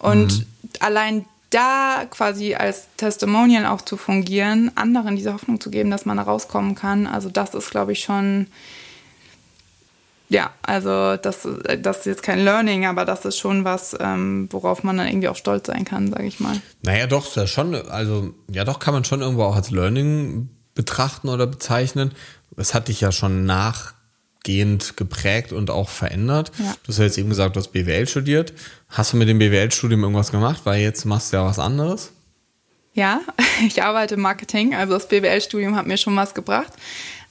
und 0.00 0.38
mhm. 0.38 0.46
allein 0.80 1.24
da 1.50 2.04
quasi 2.10 2.56
als 2.56 2.88
Testimonial 2.96 3.66
auch 3.66 3.80
zu 3.80 3.96
fungieren, 3.96 4.72
anderen 4.74 5.14
diese 5.14 5.32
Hoffnung 5.32 5.60
zu 5.60 5.70
geben, 5.70 5.88
dass 5.88 6.04
man 6.04 6.16
da 6.16 6.24
rauskommen 6.24 6.74
kann. 6.74 7.06
Also 7.06 7.28
das 7.28 7.54
ist, 7.54 7.70
glaube 7.70 7.92
ich, 7.92 8.00
schon, 8.00 8.48
ja, 10.34 10.50
also 10.62 11.16
das, 11.16 11.46
das 11.78 11.98
ist 11.98 12.06
jetzt 12.06 12.22
kein 12.24 12.40
Learning, 12.40 12.86
aber 12.86 13.04
das 13.04 13.24
ist 13.24 13.38
schon 13.38 13.64
was, 13.64 13.96
ähm, 14.00 14.48
worauf 14.50 14.82
man 14.82 14.96
dann 14.96 15.06
irgendwie 15.06 15.28
auch 15.28 15.36
stolz 15.36 15.68
sein 15.68 15.84
kann, 15.84 16.10
sage 16.10 16.24
ich 16.24 16.40
mal. 16.40 16.60
Naja, 16.82 17.06
doch, 17.06 17.36
ja 17.36 17.46
schon, 17.46 17.76
also 17.76 18.34
ja 18.50 18.64
doch, 18.64 18.80
kann 18.80 18.94
man 18.94 19.04
schon 19.04 19.20
irgendwo 19.20 19.44
auch 19.44 19.54
als 19.54 19.70
Learning 19.70 20.48
betrachten 20.74 21.28
oder 21.28 21.46
bezeichnen. 21.46 22.10
Es 22.56 22.74
hat 22.74 22.88
dich 22.88 23.00
ja 23.00 23.12
schon 23.12 23.46
nach 23.46 23.94
gehend 24.42 24.96
geprägt 24.96 25.52
und 25.52 25.70
auch 25.70 25.88
verändert. 25.88 26.50
Ja. 26.58 26.74
Du 26.82 26.88
hast 26.88 26.98
ja 26.98 27.04
jetzt 27.04 27.16
eben 27.16 27.28
gesagt, 27.28 27.54
du 27.54 27.60
hast 27.60 27.68
BWL 27.68 28.08
studiert. 28.08 28.52
Hast 28.88 29.12
du 29.12 29.16
mit 29.16 29.28
dem 29.28 29.38
BWL-Studium 29.38 30.02
irgendwas 30.02 30.32
gemacht? 30.32 30.62
Weil 30.64 30.82
jetzt 30.82 31.04
machst 31.04 31.32
du 31.32 31.36
ja 31.36 31.44
was 31.44 31.60
anderes. 31.60 32.10
Ja, 32.92 33.20
ich 33.66 33.84
arbeite 33.84 34.16
im 34.16 34.20
Marketing, 34.20 34.74
also 34.74 34.94
das 34.94 35.06
BWL-Studium 35.06 35.76
hat 35.76 35.86
mir 35.86 35.96
schon 35.96 36.16
was 36.16 36.34
gebracht. 36.34 36.72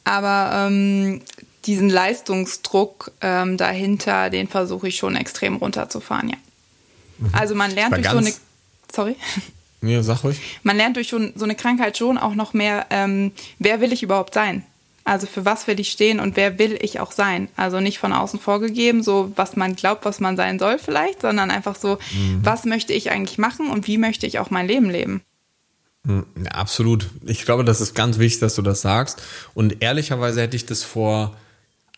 Aber 0.06 0.68
ähm, 0.68 1.22
diesen 1.66 1.90
Leistungsdruck 1.90 3.12
ähm, 3.22 3.58
dahinter, 3.58 4.30
den 4.30 4.48
versuche 4.48 4.88
ich 4.88 4.98
schon 4.98 5.16
extrem 5.16 5.58
runterzufahren, 5.58 6.30
ja. 6.30 6.38
Mhm. 7.18 7.30
Also 7.34 7.56
man 7.56 7.72
lernt 7.72 7.96
durch 7.96 8.10
so 8.10 8.18
eine. 8.18 8.34
Sorry. 8.94 9.16
Ja, 9.86 10.02
sag 10.02 10.24
ruhig. 10.24 10.40
Man 10.64 10.78
lernt 10.78 10.96
durch 10.96 11.10
so 11.10 11.18
eine 11.18 11.56
Krankheit 11.56 11.98
schon 11.98 12.18
auch 12.18 12.36
noch 12.36 12.54
mehr, 12.54 12.86
ähm, 12.90 13.34
wer 13.60 13.82
will 13.82 13.92
ich 13.92 14.02
überhaupt 14.02 14.34
sein? 14.34 14.64
Also 15.04 15.28
für 15.28 15.44
was 15.44 15.68
will 15.68 15.80
ich 15.80 15.92
stehen 15.92 16.22
und 16.22 16.38
wer 16.38 16.58
will 16.58 16.80
ich 16.82 17.02
auch 17.02 17.12
sein? 17.12 17.50
Also 17.58 17.82
nicht 17.82 18.00
von 18.00 18.14
außen 18.14 18.40
vorgegeben, 18.40 19.04
so 19.04 19.34
was 19.36 19.58
man 19.58 19.76
glaubt, 19.76 20.06
was 20.06 20.22
man 20.22 20.38
sein 20.38 20.60
soll 20.60 20.80
vielleicht, 20.80 21.22
sondern 21.22 21.52
einfach 21.52 21.76
so, 21.76 21.98
mhm. 22.14 22.40
was 22.42 22.64
möchte 22.64 22.94
ich 22.94 23.12
eigentlich 23.12 23.38
machen 23.38 23.70
und 23.70 23.88
wie 23.88 23.98
möchte 23.98 24.26
ich 24.26 24.40
auch 24.40 24.50
mein 24.50 24.68
Leben 24.68 24.90
leben? 24.90 25.22
Mhm, 26.06 26.26
ja, 26.42 26.52
absolut. 26.52 27.10
Ich 27.26 27.44
glaube, 27.44 27.66
das 27.66 27.82
ist 27.82 27.96
ganz 27.96 28.18
wichtig, 28.18 28.40
dass 28.40 28.56
du 28.56 28.62
das 28.62 28.82
sagst. 28.82 29.22
Und 29.54 29.82
ehrlicherweise 29.82 30.42
hätte 30.42 30.56
ich 30.56 30.66
das 30.66 30.84
vor 30.84 31.36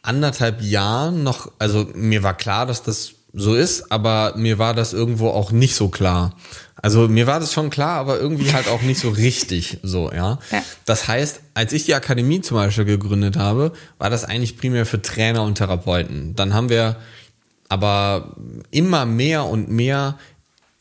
anderthalb 0.08 0.62
Jahren 0.62 1.24
noch, 1.24 1.52
also 1.60 1.88
mir 1.94 2.24
war 2.24 2.36
klar, 2.36 2.66
dass 2.66 2.84
das 2.84 3.14
so 3.34 3.54
ist, 3.54 3.92
aber 3.92 4.34
mir 4.38 4.58
war 4.60 4.74
das 4.74 4.94
irgendwo 4.94 5.30
auch 5.30 5.52
nicht 5.52 5.76
so 5.76 5.90
klar. 5.90 6.36
Also 6.82 7.08
mir 7.08 7.28
war 7.28 7.40
das 7.40 7.52
schon 7.52 7.70
klar, 7.70 8.00
aber 8.00 8.20
irgendwie 8.20 8.54
halt 8.54 8.68
auch 8.68 8.82
nicht 8.82 9.00
so 9.00 9.10
richtig 9.18 9.80
so, 9.84 10.12
ja? 10.12 10.40
ja. 10.52 10.64
Das 10.86 11.08
heißt, 11.08 11.42
als 11.54 11.74
ich 11.74 11.86
die 11.86 11.96
Akademie 11.96 12.42
zum 12.42 12.58
Beispiel 12.58 12.86
gegründet 12.86 13.38
habe, 13.38 13.74
war 13.98 14.10
das 14.10 14.24
eigentlich 14.24 14.58
primär 14.58 14.86
für 14.86 15.02
Trainer 15.02 15.44
und 15.44 15.56
Therapeuten. 15.56 16.36
Dann 16.36 16.54
haben 16.54 16.70
wir 16.70 16.98
aber 17.68 18.36
immer 18.72 19.06
mehr 19.06 19.46
und 19.46 19.70
mehr 19.70 20.18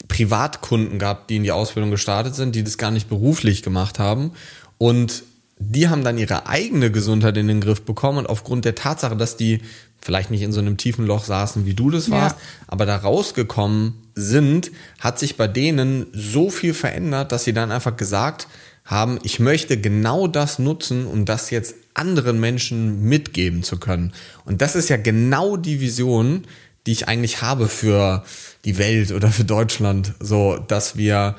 Privatkunden 0.08 0.98
gehabt, 0.98 1.30
die 1.30 1.36
in 1.36 1.42
die 1.42 1.52
Ausbildung 1.52 1.90
gestartet 1.90 2.34
sind, 2.34 2.54
die 2.54 2.62
das 2.62 2.78
gar 2.78 2.90
nicht 2.90 3.08
beruflich 3.08 3.62
gemacht 3.62 3.98
haben. 3.98 4.32
Und 4.78 5.22
die 5.58 5.88
haben 5.88 6.04
dann 6.04 6.18
ihre 6.18 6.46
eigene 6.46 6.90
Gesundheit 6.90 7.36
in 7.36 7.48
den 7.48 7.60
Griff 7.60 7.82
bekommen 7.82 8.18
und 8.18 8.28
aufgrund 8.28 8.64
der 8.64 8.74
Tatsache, 8.74 9.16
dass 9.16 9.36
die 9.36 9.60
vielleicht 10.00 10.30
nicht 10.30 10.42
in 10.42 10.52
so 10.52 10.60
einem 10.60 10.76
tiefen 10.76 11.06
Loch 11.06 11.24
saßen, 11.24 11.64
wie 11.64 11.74
du 11.74 11.90
das 11.90 12.10
warst, 12.10 12.36
ja. 12.36 12.42
aber 12.66 12.86
da 12.86 12.96
rausgekommen 12.96 13.94
sind, 14.14 14.70
hat 15.00 15.18
sich 15.18 15.36
bei 15.36 15.48
denen 15.48 16.06
so 16.12 16.50
viel 16.50 16.74
verändert, 16.74 17.32
dass 17.32 17.44
sie 17.44 17.52
dann 17.52 17.72
einfach 17.72 17.96
gesagt 17.96 18.48
haben, 18.84 19.18
ich 19.22 19.40
möchte 19.40 19.80
genau 19.80 20.26
das 20.26 20.58
nutzen, 20.58 21.06
um 21.06 21.24
das 21.24 21.50
jetzt 21.50 21.74
anderen 21.94 22.38
Menschen 22.38 23.02
mitgeben 23.04 23.62
zu 23.62 23.78
können. 23.78 24.12
Und 24.44 24.60
das 24.60 24.76
ist 24.76 24.90
ja 24.90 24.96
genau 24.96 25.56
die 25.56 25.80
Vision, 25.80 26.42
die 26.86 26.92
ich 26.92 27.08
eigentlich 27.08 27.40
habe 27.40 27.68
für 27.68 28.24
die 28.64 28.76
Welt 28.76 29.12
oder 29.12 29.30
für 29.30 29.44
Deutschland, 29.44 30.12
so 30.20 30.58
dass 30.58 30.96
wir 30.96 31.36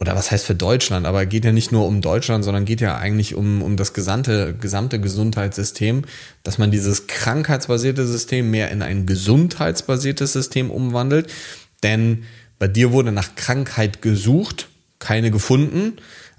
oder 0.00 0.14
was 0.14 0.30
heißt 0.30 0.46
für 0.46 0.54
Deutschland, 0.54 1.06
aber 1.06 1.26
geht 1.26 1.44
ja 1.44 1.52
nicht 1.52 1.72
nur 1.72 1.86
um 1.86 2.00
Deutschland, 2.00 2.44
sondern 2.44 2.64
geht 2.64 2.80
ja 2.80 2.96
eigentlich 2.96 3.34
um, 3.34 3.62
um 3.62 3.76
das 3.76 3.92
gesamte, 3.92 4.54
gesamte 4.54 5.00
Gesundheitssystem, 5.00 6.04
dass 6.44 6.58
man 6.58 6.70
dieses 6.70 7.08
krankheitsbasierte 7.08 8.06
System 8.06 8.50
mehr 8.50 8.70
in 8.70 8.82
ein 8.82 9.06
gesundheitsbasiertes 9.06 10.32
System 10.32 10.70
umwandelt. 10.70 11.32
Denn 11.82 12.24
bei 12.58 12.68
dir 12.68 12.92
wurde 12.92 13.10
nach 13.10 13.34
Krankheit 13.34 14.00
gesucht, 14.00 14.68
keine 15.00 15.30
gefunden. 15.30 15.94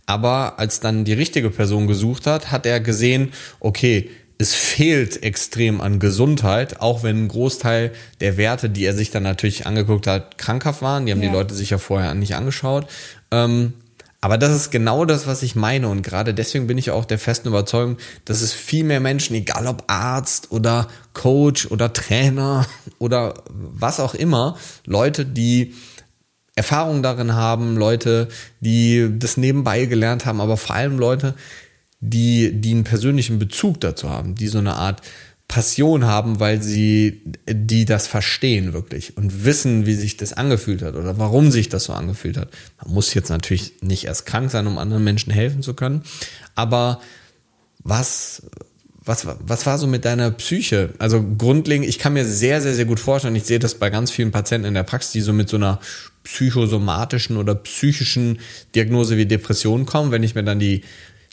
Aber 0.05 0.57
als 0.57 0.79
dann 0.79 1.05
die 1.05 1.13
richtige 1.13 1.49
Person 1.49 1.87
gesucht 1.87 2.27
hat, 2.27 2.51
hat 2.51 2.65
er 2.65 2.79
gesehen, 2.79 3.31
okay, 3.59 4.09
es 4.41 4.55
fehlt 4.55 5.21
extrem 5.21 5.81
an 5.81 5.99
Gesundheit, 5.99 6.79
auch 6.79 7.03
wenn 7.03 7.25
ein 7.25 7.27
Großteil 7.27 7.91
der 8.21 8.37
Werte, 8.37 8.69
die 8.69 8.85
er 8.85 8.93
sich 8.93 9.11
dann 9.11 9.23
natürlich 9.23 9.67
angeguckt 9.67 10.07
hat, 10.07 10.37
krankhaft 10.37 10.81
waren. 10.81 11.05
Die 11.05 11.11
haben 11.11 11.21
ja. 11.21 11.27
die 11.27 11.33
Leute 11.33 11.53
sich 11.53 11.71
ja 11.71 11.77
vorher 11.77 12.15
nicht 12.15 12.35
angeschaut. 12.35 12.87
Ähm, 13.31 13.73
aber 14.21 14.37
das 14.37 14.53
ist 14.53 14.69
genau 14.69 15.05
das, 15.05 15.27
was 15.27 15.43
ich 15.43 15.55
meine. 15.55 15.87
Und 15.87 16.01
gerade 16.01 16.33
deswegen 16.33 16.67
bin 16.67 16.77
ich 16.77 16.91
auch 16.91 17.05
der 17.05 17.19
festen 17.19 17.47
Überzeugung, 17.47 17.97
dass 18.25 18.41
es 18.41 18.53
viel 18.53 18.83
mehr 18.83 18.99
Menschen, 18.99 19.35
egal 19.35 19.65
ob 19.67 19.83
Arzt 19.87 20.51
oder 20.51 20.87
Coach 21.13 21.67
oder 21.67 21.93
Trainer 21.93 22.65
oder 22.99 23.35
was 23.49 23.99
auch 23.99 24.13
immer, 24.13 24.57
Leute, 24.85 25.25
die 25.25 25.73
Erfahrung 26.55 27.01
darin 27.01 27.35
haben, 27.35 27.77
Leute, 27.77 28.27
die 28.59 29.09
das 29.17 29.37
nebenbei 29.37 29.85
gelernt 29.85 30.25
haben, 30.25 30.41
aber 30.41 30.57
vor 30.57 30.75
allem 30.75 30.99
Leute, 30.99 31.35
die, 32.01 32.51
die 32.51 32.71
einen 32.71 32.83
persönlichen 32.83 33.39
Bezug 33.39 33.79
dazu 33.79 34.09
haben, 34.09 34.35
die 34.35 34.47
so 34.47 34.57
eine 34.57 34.75
Art 34.75 35.01
Passion 35.49 36.05
haben, 36.05 36.39
weil 36.39 36.61
sie 36.61 37.21
die 37.49 37.83
das 37.83 38.05
verstehen 38.05 38.71
wirklich 38.71 39.17
und 39.17 39.43
wissen, 39.45 39.87
wie 39.87 39.95
sich 39.95 40.15
das 40.15 40.31
angefühlt 40.31 40.83
hat 40.83 40.95
oder 40.95 41.17
warum 41.17 41.51
sich 41.51 41.69
das 41.69 41.85
so 41.85 41.93
angefühlt 41.93 42.37
hat. 42.37 42.49
Man 42.83 42.93
muss 42.93 43.15
jetzt 43.15 43.29
natürlich 43.29 43.73
nicht 43.81 44.05
erst 44.05 44.27
krank 44.27 44.51
sein, 44.51 44.67
um 44.67 44.77
anderen 44.77 45.03
Menschen 45.03 45.33
helfen 45.33 45.63
zu 45.63 45.73
können, 45.73 46.03
aber 46.53 47.01
was 47.83 48.43
was, 49.09 49.25
was 49.25 49.65
war 49.65 49.79
so 49.79 49.87
mit 49.87 50.05
deiner 50.05 50.29
Psyche? 50.29 50.93
Also 50.99 51.23
grundlegend, 51.23 51.89
ich 51.89 51.97
kann 51.97 52.13
mir 52.13 52.25
sehr, 52.25 52.61
sehr, 52.61 52.75
sehr 52.75 52.85
gut 52.85 52.99
vorstellen, 52.99 53.35
ich 53.35 53.45
sehe 53.45 53.57
das 53.57 53.73
bei 53.73 53.89
ganz 53.89 54.11
vielen 54.11 54.29
Patienten 54.29 54.67
in 54.67 54.75
der 54.75 54.83
Praxis, 54.83 55.13
die 55.13 55.21
so 55.21 55.33
mit 55.33 55.49
so 55.49 55.57
einer 55.57 55.79
psychosomatischen 56.23 57.37
oder 57.37 57.55
psychischen 57.55 58.39
Diagnose 58.75 59.17
wie 59.17 59.25
Depression 59.25 59.87
kommen. 59.87 60.11
Wenn 60.11 60.21
ich 60.21 60.35
mir 60.35 60.43
dann 60.43 60.59
die 60.59 60.83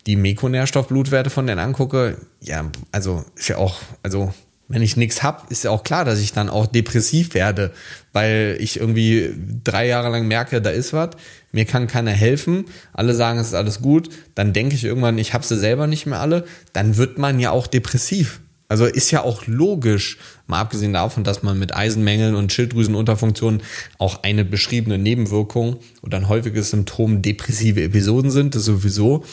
die 0.07 0.17
Mikronährstoffblutwerte 0.17 1.31
von 1.31 1.47
denen 1.47 1.59
angucke, 1.59 2.19
ja, 2.41 2.71
also 2.93 3.25
ist 3.35 3.49
ja 3.49 3.59
auch, 3.59 3.77
also 4.03 4.33
wenn 4.69 4.83
ich 4.83 4.97
nichts 4.97 5.23
hab, 5.23 5.51
ist 5.51 5.65
ja 5.65 5.71
auch 5.71 5.85
klar, 5.85 6.05
dass 6.05 6.19
ich 6.19 6.33
dann 6.33 6.49
auch 6.49 6.67
depressiv 6.67 7.35
werde, 7.35 7.73
weil 8.13 8.57
ich 8.59 8.81
irgendwie 8.81 9.31
drei 9.63 9.87
Jahre 9.87 10.09
lang 10.09 10.27
merke, 10.27 10.61
da 10.61 10.71
ist 10.71 10.93
was, 10.93 11.11
mir 11.53 11.65
kann 11.65 11.87
keiner 11.87 12.11
helfen, 12.11 12.65
alle 12.93 13.15
sagen, 13.15 13.39
es 13.39 13.49
ist 13.49 13.55
alles 13.55 13.81
gut, 13.81 14.09
dann 14.35 14.53
denke 14.53 14.75
ich 14.75 14.85
irgendwann, 14.85 15.19
ich 15.19 15.35
habe 15.35 15.45
sie 15.45 15.57
selber 15.57 15.87
nicht 15.87 16.07
mehr 16.07 16.21
alle, 16.21 16.45
dann 16.73 16.97
wird 16.97 17.19
man 17.19 17.39
ja 17.39 17.51
auch 17.51 17.67
depressiv. 17.67 18.41
Also 18.69 18.85
ist 18.85 19.13
ja 19.13 19.23
auch 19.23 19.47
logisch, 19.47 20.19
mal 20.49 20.59
abgesehen 20.59 20.93
davon, 20.93 21.23
dass 21.23 21.45
man 21.45 21.57
mit 21.57 21.77
Eisenmängeln 21.77 22.35
und 22.35 22.53
Schilddrüsenunterfunktionen 22.53 23.63
auch 23.99 24.25
eine 24.25 24.45
beschriebene 24.45 24.99
Nebenwirkung 24.99 25.77
oder 26.03 26.19
ein 26.19 26.29
häufiges 26.29 26.71
Symptom 26.71 27.23
depressive 27.23 27.85
Episoden 27.85 28.33
sind, 28.33 28.57
das 28.57 28.65
sowieso. 28.65 29.25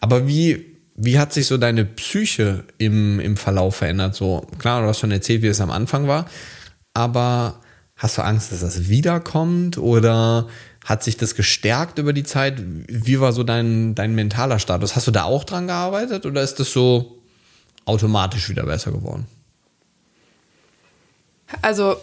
Aber 0.00 0.26
wie, 0.26 0.76
wie 0.94 1.18
hat 1.18 1.32
sich 1.32 1.46
so 1.46 1.58
deine 1.58 1.84
Psyche 1.84 2.64
im, 2.78 3.20
im 3.20 3.36
Verlauf 3.36 3.76
verändert? 3.76 4.14
So, 4.14 4.46
klar, 4.58 4.82
du 4.82 4.88
hast 4.88 5.00
schon 5.00 5.10
erzählt, 5.10 5.42
wie 5.42 5.48
es 5.48 5.60
am 5.60 5.70
Anfang 5.70 6.06
war, 6.06 6.26
aber 6.94 7.60
hast 7.96 8.18
du 8.18 8.22
Angst, 8.22 8.52
dass 8.52 8.60
das 8.60 8.88
wiederkommt 8.88 9.78
oder 9.78 10.48
hat 10.84 11.02
sich 11.02 11.16
das 11.16 11.34
gestärkt 11.34 11.98
über 11.98 12.12
die 12.12 12.24
Zeit? 12.24 12.54
Wie 12.58 13.20
war 13.20 13.32
so 13.32 13.42
dein, 13.42 13.94
dein 13.94 14.14
mentaler 14.14 14.58
Status? 14.58 14.94
Hast 14.94 15.06
du 15.06 15.10
da 15.10 15.24
auch 15.24 15.44
dran 15.44 15.66
gearbeitet 15.66 16.26
oder 16.26 16.42
ist 16.42 16.60
das 16.60 16.72
so 16.72 17.18
automatisch 17.86 18.48
wieder 18.48 18.64
besser 18.64 18.92
geworden? 18.92 19.26
Also 21.62 21.96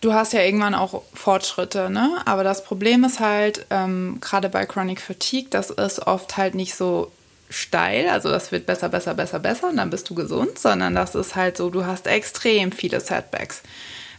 du 0.00 0.12
hast 0.12 0.32
ja 0.32 0.42
irgendwann 0.42 0.74
auch 0.74 1.02
Fortschritte, 1.14 1.90
ne? 1.90 2.20
Aber 2.24 2.44
das 2.44 2.64
Problem 2.64 3.04
ist 3.04 3.20
halt, 3.20 3.66
ähm, 3.70 4.18
gerade 4.20 4.48
bei 4.48 4.66
Chronic 4.66 5.00
Fatigue, 5.00 5.48
das 5.50 5.70
ist 5.70 6.06
oft 6.06 6.36
halt 6.36 6.54
nicht 6.54 6.74
so 6.74 7.10
steil, 7.50 8.08
also 8.08 8.30
das 8.30 8.52
wird 8.52 8.64
besser, 8.64 8.88
besser, 8.88 9.14
besser, 9.14 9.38
besser 9.38 9.68
und 9.68 9.76
dann 9.76 9.90
bist 9.90 10.08
du 10.08 10.14
gesund, 10.14 10.58
sondern 10.58 10.94
das 10.94 11.14
ist 11.14 11.36
halt 11.36 11.56
so, 11.56 11.68
du 11.68 11.84
hast 11.84 12.06
extrem 12.06 12.72
viele 12.72 13.00
Setbacks. 13.00 13.62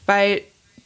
Weil 0.05 0.41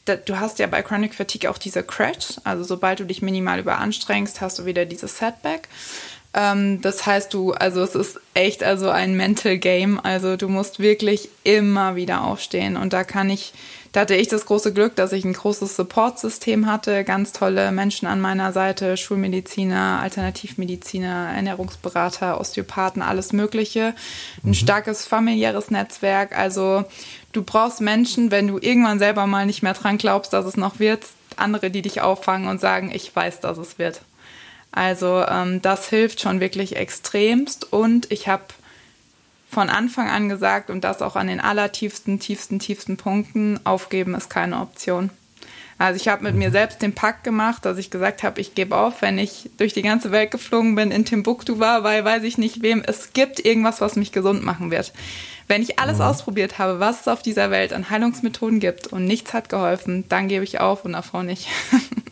du 0.06 0.40
hast 0.40 0.60
ja 0.60 0.68
bei 0.68 0.82
Chronic 0.84 1.16
Fatigue 1.16 1.50
auch 1.50 1.58
diese 1.58 1.84
Crash, 1.84 2.40
also 2.44 2.64
sobald 2.64 3.00
du 3.00 3.06
dich 3.06 3.22
minimal 3.22 3.60
überanstrengst, 3.60 4.40
hast 4.40 4.60
du 4.60 4.66
wieder 4.66 4.86
dieses 4.86 5.18
Setback. 5.18 5.68
Ähm, 6.36 6.82
das 6.82 7.06
heißt, 7.06 7.34
du, 7.34 7.54
also 7.54 7.82
es 7.82 7.96
ist 7.96 8.20
echt 8.34 8.64
also 8.64 8.90
ein 8.90 9.16
Mental 9.16 9.58
Game. 9.58 10.00
Also 10.04 10.36
du 10.36 10.50
musst 10.50 10.80
wirklich 10.80 11.30
immer 11.44 11.96
wieder 11.96 12.24
aufstehen. 12.24 12.78
Und 12.78 12.94
da 12.94 13.04
kann 13.04 13.30
ich, 13.30 13.54
da 13.96 14.02
hatte 14.02 14.16
ich 14.16 14.28
das 14.28 14.46
große 14.46 14.74
Glück, 14.74 14.98
dass 14.98 15.14
ich 15.14 15.24
ein 15.24 15.32
großes 15.32 15.78
Support-System 15.78 16.66
hatte, 16.70 17.06
ganz 17.06 17.32
tolle 17.32 17.72
Menschen 17.72 18.10
an 18.10 18.20
meiner 18.20 18.52
Seite, 18.52 18.98
Schulmediziner, 18.98 20.02
Alternativmediziner, 20.02 21.32
Ernährungsberater, 21.34 22.38
Osteopathen, 22.42 23.02
alles 23.02 23.32
Mögliche. 23.32 23.94
Ein 24.44 24.50
mhm. 24.50 24.54
starkes 24.54 25.06
familiäres 25.06 25.72
Netzwerk. 25.72 26.38
Also 26.38 26.84
du 27.32 27.42
brauchst 27.42 27.80
Menschen, 27.80 28.32
wenn 28.32 28.50
du 28.50 28.58
irgendwann 28.60 29.00
selber 29.00 29.28
mal 29.28 29.46
nicht 29.46 29.64
mehr 29.64 29.74
dran 29.74 29.98
glaubst, 29.98 30.34
dass 30.34 30.44
es 30.44 30.58
noch 30.58 30.80
wird, 30.80 31.06
andere, 31.38 31.72
die 31.72 31.82
dich 31.82 32.02
auffangen 32.02 32.50
und 32.50 32.60
sagen, 32.60 32.92
ich 32.94 33.16
weiß, 33.16 33.40
dass 33.40 33.58
es 33.58 33.80
wird. 33.80 34.02
Also 34.74 35.24
ähm, 35.26 35.62
das 35.62 35.88
hilft 35.88 36.20
schon 36.20 36.42
wirklich 36.42 36.76
extremst 36.76 37.72
und 37.72 38.12
ich 38.12 38.28
habe 38.28 38.44
von 39.56 39.70
Anfang 39.70 40.10
an 40.10 40.28
gesagt 40.28 40.70
und 40.70 40.84
das 40.84 41.02
auch 41.02 41.16
an 41.16 41.28
den 41.28 41.40
allertiefsten, 41.40 42.20
tiefsten, 42.20 42.60
tiefsten 42.60 42.98
Punkten, 42.98 43.58
aufgeben 43.64 44.14
ist 44.14 44.30
keine 44.30 44.60
Option. 44.60 45.12
Also 45.78 45.96
ich 45.96 46.10
habe 46.10 46.24
mit 46.24 46.36
mir 46.36 46.52
selbst 46.52 46.82
den 46.82 46.94
Pakt 46.94 47.24
gemacht, 47.24 47.64
dass 47.64 47.78
ich 47.78 47.90
gesagt 47.90 48.24
habe, 48.24 48.42
ich 48.42 48.54
gebe 48.54 48.76
auf, 48.76 49.02
wenn 49.02 49.18
ich 49.18 49.50
durch 49.58 49.72
die 49.72 49.82
ganze 49.82 50.12
Welt 50.12 50.32
geflogen 50.32 50.76
bin, 50.76 50.92
in 50.92 51.06
Timbuktu 51.06 51.58
war, 51.58 51.86
weil 51.86 52.04
weiß 52.04 52.24
ich 52.24 52.38
nicht 52.38 52.64
wem, 52.64 52.84
es 52.86 53.14
gibt 53.14 53.46
irgendwas, 53.46 53.80
was 53.80 53.96
mich 53.96 54.12
gesund 54.12 54.44
machen 54.44 54.72
wird. 54.72 54.92
Wenn 55.48 55.62
ich 55.62 55.80
alles 55.80 56.00
mhm. 56.00 56.04
ausprobiert 56.04 56.60
habe, 56.60 56.82
was 56.82 57.02
es 57.02 57.08
auf 57.08 57.22
dieser 57.22 57.50
Welt 57.50 57.72
an 57.72 57.90
Heilungsmethoden 57.90 58.60
gibt 58.60 58.88
und 58.88 59.06
nichts 59.06 59.34
hat 59.34 59.48
geholfen, 59.48 60.04
dann 60.10 60.28
gebe 60.28 60.44
ich 60.44 60.60
auf 60.60 60.84
und 60.84 60.92
davor 60.94 61.24
nicht. 61.24 61.48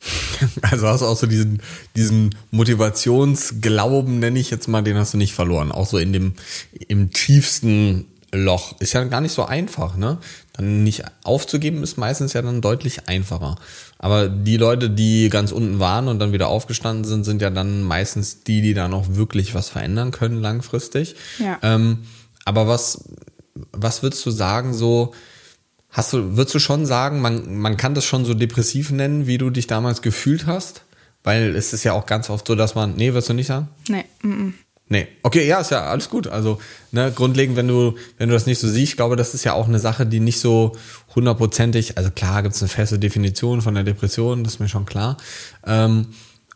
Also 0.62 0.86
hast 0.88 1.00
du 1.00 1.06
auch 1.06 1.16
so 1.16 1.26
diesen, 1.26 1.62
diesen 1.96 2.34
Motivationsglauben, 2.50 4.18
nenne 4.18 4.38
ich 4.38 4.50
jetzt 4.50 4.68
mal, 4.68 4.82
den 4.82 4.96
hast 4.96 5.14
du 5.14 5.18
nicht 5.18 5.34
verloren. 5.34 5.72
Auch 5.72 5.86
so 5.86 5.98
in 5.98 6.12
dem, 6.12 6.34
im 6.86 7.12
tiefsten 7.12 8.06
Loch. 8.32 8.78
Ist 8.80 8.92
ja 8.92 9.04
gar 9.04 9.20
nicht 9.20 9.32
so 9.32 9.44
einfach, 9.44 9.96
ne? 9.96 10.18
Dann 10.52 10.84
nicht 10.84 11.04
aufzugeben 11.24 11.82
ist 11.82 11.96
meistens 11.96 12.34
ja 12.34 12.42
dann 12.42 12.60
deutlich 12.60 13.08
einfacher. 13.08 13.56
Aber 13.98 14.28
die 14.28 14.56
Leute, 14.56 14.90
die 14.90 15.28
ganz 15.30 15.50
unten 15.50 15.78
waren 15.78 16.08
und 16.08 16.18
dann 16.18 16.32
wieder 16.32 16.48
aufgestanden 16.48 17.04
sind, 17.04 17.24
sind 17.24 17.40
ja 17.40 17.50
dann 17.50 17.82
meistens 17.82 18.44
die, 18.44 18.60
die 18.60 18.74
da 18.74 18.88
noch 18.88 19.14
wirklich 19.14 19.54
was 19.54 19.70
verändern 19.70 20.10
können 20.10 20.42
langfristig. 20.42 21.16
Ja. 21.38 21.58
Ähm, 21.62 22.00
aber 22.44 22.66
was, 22.66 23.04
was 23.72 24.02
würdest 24.02 24.24
du 24.26 24.30
sagen, 24.30 24.74
so, 24.74 25.14
Hast 25.98 26.12
du, 26.12 26.36
würdest 26.36 26.54
du 26.54 26.60
schon 26.60 26.86
sagen, 26.86 27.20
man, 27.20 27.56
man 27.58 27.76
kann 27.76 27.92
das 27.92 28.04
schon 28.04 28.24
so 28.24 28.32
depressiv 28.32 28.92
nennen, 28.92 29.26
wie 29.26 29.36
du 29.36 29.50
dich 29.50 29.66
damals 29.66 30.00
gefühlt 30.00 30.46
hast? 30.46 30.82
Weil 31.24 31.56
es 31.56 31.72
ist 31.72 31.82
ja 31.82 31.92
auch 31.92 32.06
ganz 32.06 32.30
oft 32.30 32.46
so, 32.46 32.54
dass 32.54 32.76
man, 32.76 32.94
nee, 32.94 33.08
würdest 33.08 33.30
du 33.30 33.34
nicht 33.34 33.48
sagen? 33.48 33.66
Nee. 33.88 34.04
Mm. 34.22 34.50
Nee, 34.88 35.08
okay, 35.24 35.44
ja, 35.44 35.58
ist 35.58 35.72
ja 35.72 35.86
alles 35.86 36.08
gut. 36.08 36.28
Also, 36.28 36.60
ne, 36.92 37.10
grundlegend, 37.12 37.56
wenn 37.56 37.66
du, 37.66 37.96
wenn 38.16 38.28
du 38.28 38.34
das 38.34 38.46
nicht 38.46 38.60
so 38.60 38.68
siehst, 38.68 38.92
ich 38.92 38.96
glaube, 38.96 39.16
das 39.16 39.34
ist 39.34 39.42
ja 39.42 39.54
auch 39.54 39.66
eine 39.66 39.80
Sache, 39.80 40.06
die 40.06 40.20
nicht 40.20 40.38
so 40.38 40.76
hundertprozentig, 41.16 41.98
also 41.98 42.12
klar 42.12 42.44
gibt 42.44 42.54
es 42.54 42.62
eine 42.62 42.68
feste 42.68 43.00
Definition 43.00 43.60
von 43.60 43.74
der 43.74 43.82
Depression, 43.82 44.44
das 44.44 44.54
ist 44.54 44.60
mir 44.60 44.68
schon 44.68 44.86
klar. 44.86 45.16
Ähm, 45.66 46.06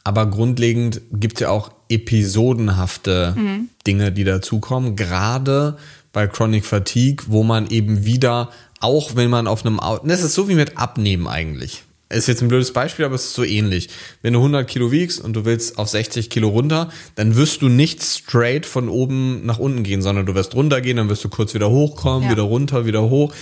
aber 0.05 0.27
grundlegend 0.27 1.01
gibt 1.13 1.39
es 1.39 1.41
ja 1.41 1.51
auch 1.51 1.73
episodenhafte 1.89 3.35
mhm. 3.37 3.71
Dinge, 3.89 4.13
die 4.13 4.23
dazukommen, 4.23 4.95
gerade 4.95 5.79
bei 6.13 6.29
Chronic 6.29 6.65
Fatigue, 6.65 7.25
wo 7.27 7.43
man 7.43 7.69
eben 7.71 8.05
wieder 8.05 8.51
auch 8.83 9.17
wenn 9.17 9.31
man 9.31 9.47
auf 9.47 9.65
einem 9.65 9.81
Auto, 9.81 10.07
das 10.07 10.23
ist 10.23 10.35
so 10.35 10.49
wie 10.49 10.55
mit 10.55 10.77
Abnehmen 10.77 11.27
eigentlich. 11.27 11.85
Ist 12.13 12.29
jetzt 12.29 12.43
ein 12.43 12.49
blödes 12.49 12.73
Beispiel, 12.75 13.07
aber 13.07 13.15
es 13.15 13.27
ist 13.27 13.35
so 13.35 13.45
ähnlich. 13.45 13.89
Wenn 14.21 14.35
du 14.35 14.41
100 14.41 14.69
Kilo 14.69 14.93
wiegst 14.93 15.19
und 15.19 15.33
du 15.33 15.47
willst 15.47 15.79
auf 15.79 15.89
60 15.89 16.29
Kilo 16.29 16.49
runter, 16.49 16.91
dann 17.15 17.37
wirst 17.37 17.63
du 17.63 17.69
nicht 17.69 18.03
straight 18.03 18.67
von 18.67 18.91
oben 18.91 19.47
nach 19.47 19.59
unten 19.59 19.83
gehen, 19.83 20.03
sondern 20.03 20.27
du 20.27 20.35
wirst 20.35 20.55
runtergehen, 20.55 20.99
dann 20.99 21.09
wirst 21.09 21.25
du 21.25 21.31
kurz 21.31 21.55
wieder 21.55 21.71
hochkommen, 21.71 22.25
ja. 22.25 22.33
wieder 22.33 22.43
runter, 22.43 22.85
wieder 22.85 23.03
hoch. 23.03 23.33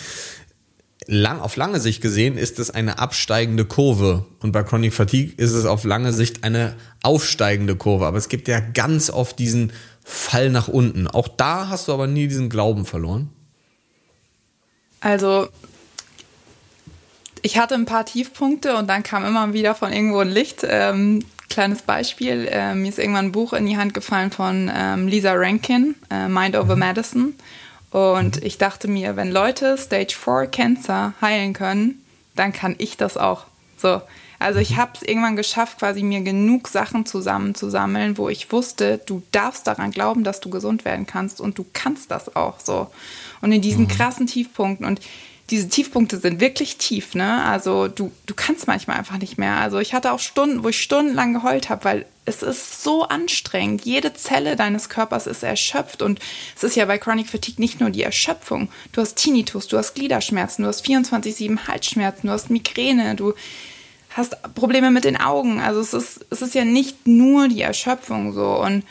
Lang, 1.06 1.40
auf 1.40 1.56
lange 1.56 1.80
Sicht 1.80 2.00
gesehen 2.00 2.36
ist 2.36 2.60
es 2.60 2.70
eine 2.70 3.00
absteigende 3.00 3.64
Kurve. 3.64 4.26
Und 4.38 4.52
bei 4.52 4.62
Chronic 4.62 4.94
Fatigue 4.94 5.32
ist 5.36 5.52
es 5.52 5.64
auf 5.64 5.82
lange 5.82 6.12
Sicht 6.12 6.44
eine 6.44 6.76
aufsteigende 7.02 7.74
Kurve. 7.74 8.06
Aber 8.06 8.18
es 8.18 8.28
gibt 8.28 8.46
ja 8.46 8.60
ganz 8.60 9.10
oft 9.10 9.38
diesen 9.40 9.72
Fall 10.04 10.50
nach 10.50 10.68
unten. 10.68 11.08
Auch 11.08 11.26
da 11.26 11.68
hast 11.68 11.88
du 11.88 11.92
aber 11.92 12.06
nie 12.06 12.28
diesen 12.28 12.48
Glauben 12.50 12.86
verloren. 12.86 13.30
Also 15.00 15.48
ich 17.42 17.58
hatte 17.58 17.74
ein 17.74 17.86
paar 17.86 18.04
Tiefpunkte 18.04 18.76
und 18.76 18.88
dann 18.88 19.02
kam 19.02 19.24
immer 19.24 19.52
wieder 19.52 19.74
von 19.74 19.92
irgendwo 19.92 20.18
ein 20.18 20.28
Licht. 20.28 20.64
Ähm, 20.68 21.24
kleines 21.48 21.82
Beispiel, 21.82 22.48
äh, 22.50 22.74
mir 22.74 22.88
ist 22.88 22.98
irgendwann 22.98 23.26
ein 23.26 23.32
Buch 23.32 23.52
in 23.52 23.66
die 23.66 23.76
Hand 23.76 23.94
gefallen 23.94 24.30
von 24.30 24.70
ähm, 24.74 25.08
Lisa 25.08 25.32
Rankin, 25.34 25.96
äh, 26.10 26.28
Mind 26.28 26.56
Over 26.56 26.76
mhm. 26.76 26.80
Medicine. 26.80 27.32
Und 27.90 28.42
ich 28.44 28.56
dachte 28.56 28.86
mir, 28.86 29.16
wenn 29.16 29.32
Leute 29.32 29.76
Stage 29.76 30.14
4 30.16 30.46
Cancer 30.46 31.12
heilen 31.20 31.54
können, 31.54 32.04
dann 32.36 32.52
kann 32.52 32.76
ich 32.78 32.96
das 32.96 33.16
auch. 33.16 33.46
So. 33.76 34.00
Also 34.38 34.60
ich 34.60 34.70
mhm. 34.70 34.76
habe 34.76 34.92
es 34.94 35.02
irgendwann 35.02 35.36
geschafft, 35.36 35.78
quasi 35.80 36.02
mir 36.02 36.20
genug 36.20 36.68
Sachen 36.68 37.04
zusammenzusammeln, 37.04 38.16
wo 38.16 38.28
ich 38.28 38.52
wusste, 38.52 39.00
du 39.04 39.22
darfst 39.32 39.66
daran 39.66 39.90
glauben, 39.90 40.24
dass 40.24 40.40
du 40.40 40.50
gesund 40.50 40.84
werden 40.84 41.06
kannst 41.06 41.40
und 41.40 41.58
du 41.58 41.66
kannst 41.72 42.10
das 42.10 42.36
auch 42.36 42.60
so 42.60 42.90
und 43.40 43.52
in 43.52 43.60
diesen 43.60 43.84
mhm. 43.84 43.88
krassen 43.88 44.26
Tiefpunkten 44.26 44.86
und 44.86 45.00
diese 45.50 45.68
Tiefpunkte 45.68 46.18
sind 46.18 46.40
wirklich 46.40 46.76
tief, 46.76 47.14
ne? 47.14 47.42
Also 47.44 47.88
du, 47.88 48.12
du 48.26 48.34
kannst 48.34 48.68
manchmal 48.68 48.98
einfach 48.98 49.18
nicht 49.18 49.36
mehr. 49.36 49.56
Also 49.56 49.80
ich 49.80 49.94
hatte 49.94 50.12
auch 50.12 50.20
Stunden, 50.20 50.62
wo 50.62 50.68
ich 50.68 50.80
stundenlang 50.80 51.34
geheult 51.34 51.68
habe, 51.70 51.84
weil 51.84 52.06
es 52.24 52.42
ist 52.42 52.84
so 52.84 53.02
anstrengend. 53.04 53.84
Jede 53.84 54.14
Zelle 54.14 54.54
deines 54.54 54.88
Körpers 54.88 55.26
ist 55.26 55.42
erschöpft 55.42 56.02
und 56.02 56.20
es 56.54 56.62
ist 56.62 56.76
ja 56.76 56.84
bei 56.84 56.98
Chronic 56.98 57.28
Fatigue 57.28 57.60
nicht 57.60 57.80
nur 57.80 57.90
die 57.90 58.04
Erschöpfung. 58.04 58.68
Du 58.92 59.00
hast 59.00 59.16
Tinnitus, 59.16 59.66
du 59.66 59.76
hast 59.76 59.94
Gliederschmerzen, 59.94 60.62
du 60.62 60.68
hast 60.68 60.86
24-7 60.86 61.66
Halsschmerzen, 61.66 62.28
du 62.28 62.32
hast 62.32 62.50
Migräne, 62.50 63.16
du 63.16 63.34
hast 64.10 64.36
Probleme 64.54 64.92
mit 64.92 65.04
den 65.04 65.16
Augen. 65.16 65.60
Also 65.60 65.80
es 65.80 65.94
ist, 65.94 66.26
es 66.30 66.42
ist 66.42 66.54
ja 66.54 66.64
nicht 66.64 67.08
nur 67.08 67.48
die 67.48 67.62
Erschöpfung 67.62 68.32
so 68.32 68.62
und 68.62 68.84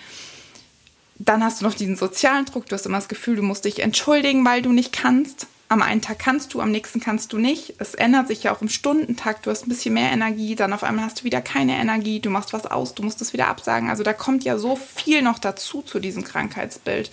dann 1.19 1.43
hast 1.43 1.60
du 1.60 1.65
noch 1.65 1.73
diesen 1.73 1.97
sozialen 1.97 2.45
Druck. 2.45 2.65
Du 2.67 2.75
hast 2.75 2.86
immer 2.86 2.97
das 2.97 3.10
Gefühl, 3.10 3.36
du 3.36 3.43
musst 3.43 3.65
dich 3.65 3.79
entschuldigen, 3.79 4.45
weil 4.45 4.62
du 4.62 4.71
nicht 4.71 4.93
kannst. 4.93 5.47
Am 5.67 5.84
einen 5.84 6.01
Tag 6.01 6.17
kannst 6.17 6.53
du, 6.53 6.62
am 6.62 6.71
nächsten 6.71 6.99
kannst 6.99 7.32
du 7.34 7.38
nicht. 7.38 7.75
Es 7.77 7.93
ändert 7.93 8.27
sich 8.27 8.41
ja 8.41 8.55
auch 8.55 8.62
im 8.62 8.69
Stundentakt. 8.69 9.45
Du 9.45 9.51
hast 9.51 9.67
ein 9.67 9.69
bisschen 9.69 9.93
mehr 9.93 10.12
Energie, 10.12 10.55
dann 10.55 10.73
auf 10.73 10.82
einmal 10.82 11.05
hast 11.05 11.19
du 11.19 11.23
wieder 11.25 11.41
keine 11.41 11.75
Energie. 11.75 12.21
Du 12.21 12.29
machst 12.29 12.53
was 12.53 12.65
aus, 12.65 12.95
du 12.95 13.03
musst 13.03 13.21
es 13.21 13.34
wieder 13.34 13.49
absagen. 13.49 13.89
Also 13.89 14.01
da 14.01 14.13
kommt 14.13 14.45
ja 14.45 14.58
so 14.58 14.77
viel 14.77 15.21
noch 15.21 15.38
dazu 15.38 15.82
zu 15.82 15.99
diesem 15.99 16.23
Krankheitsbild. 16.23 17.12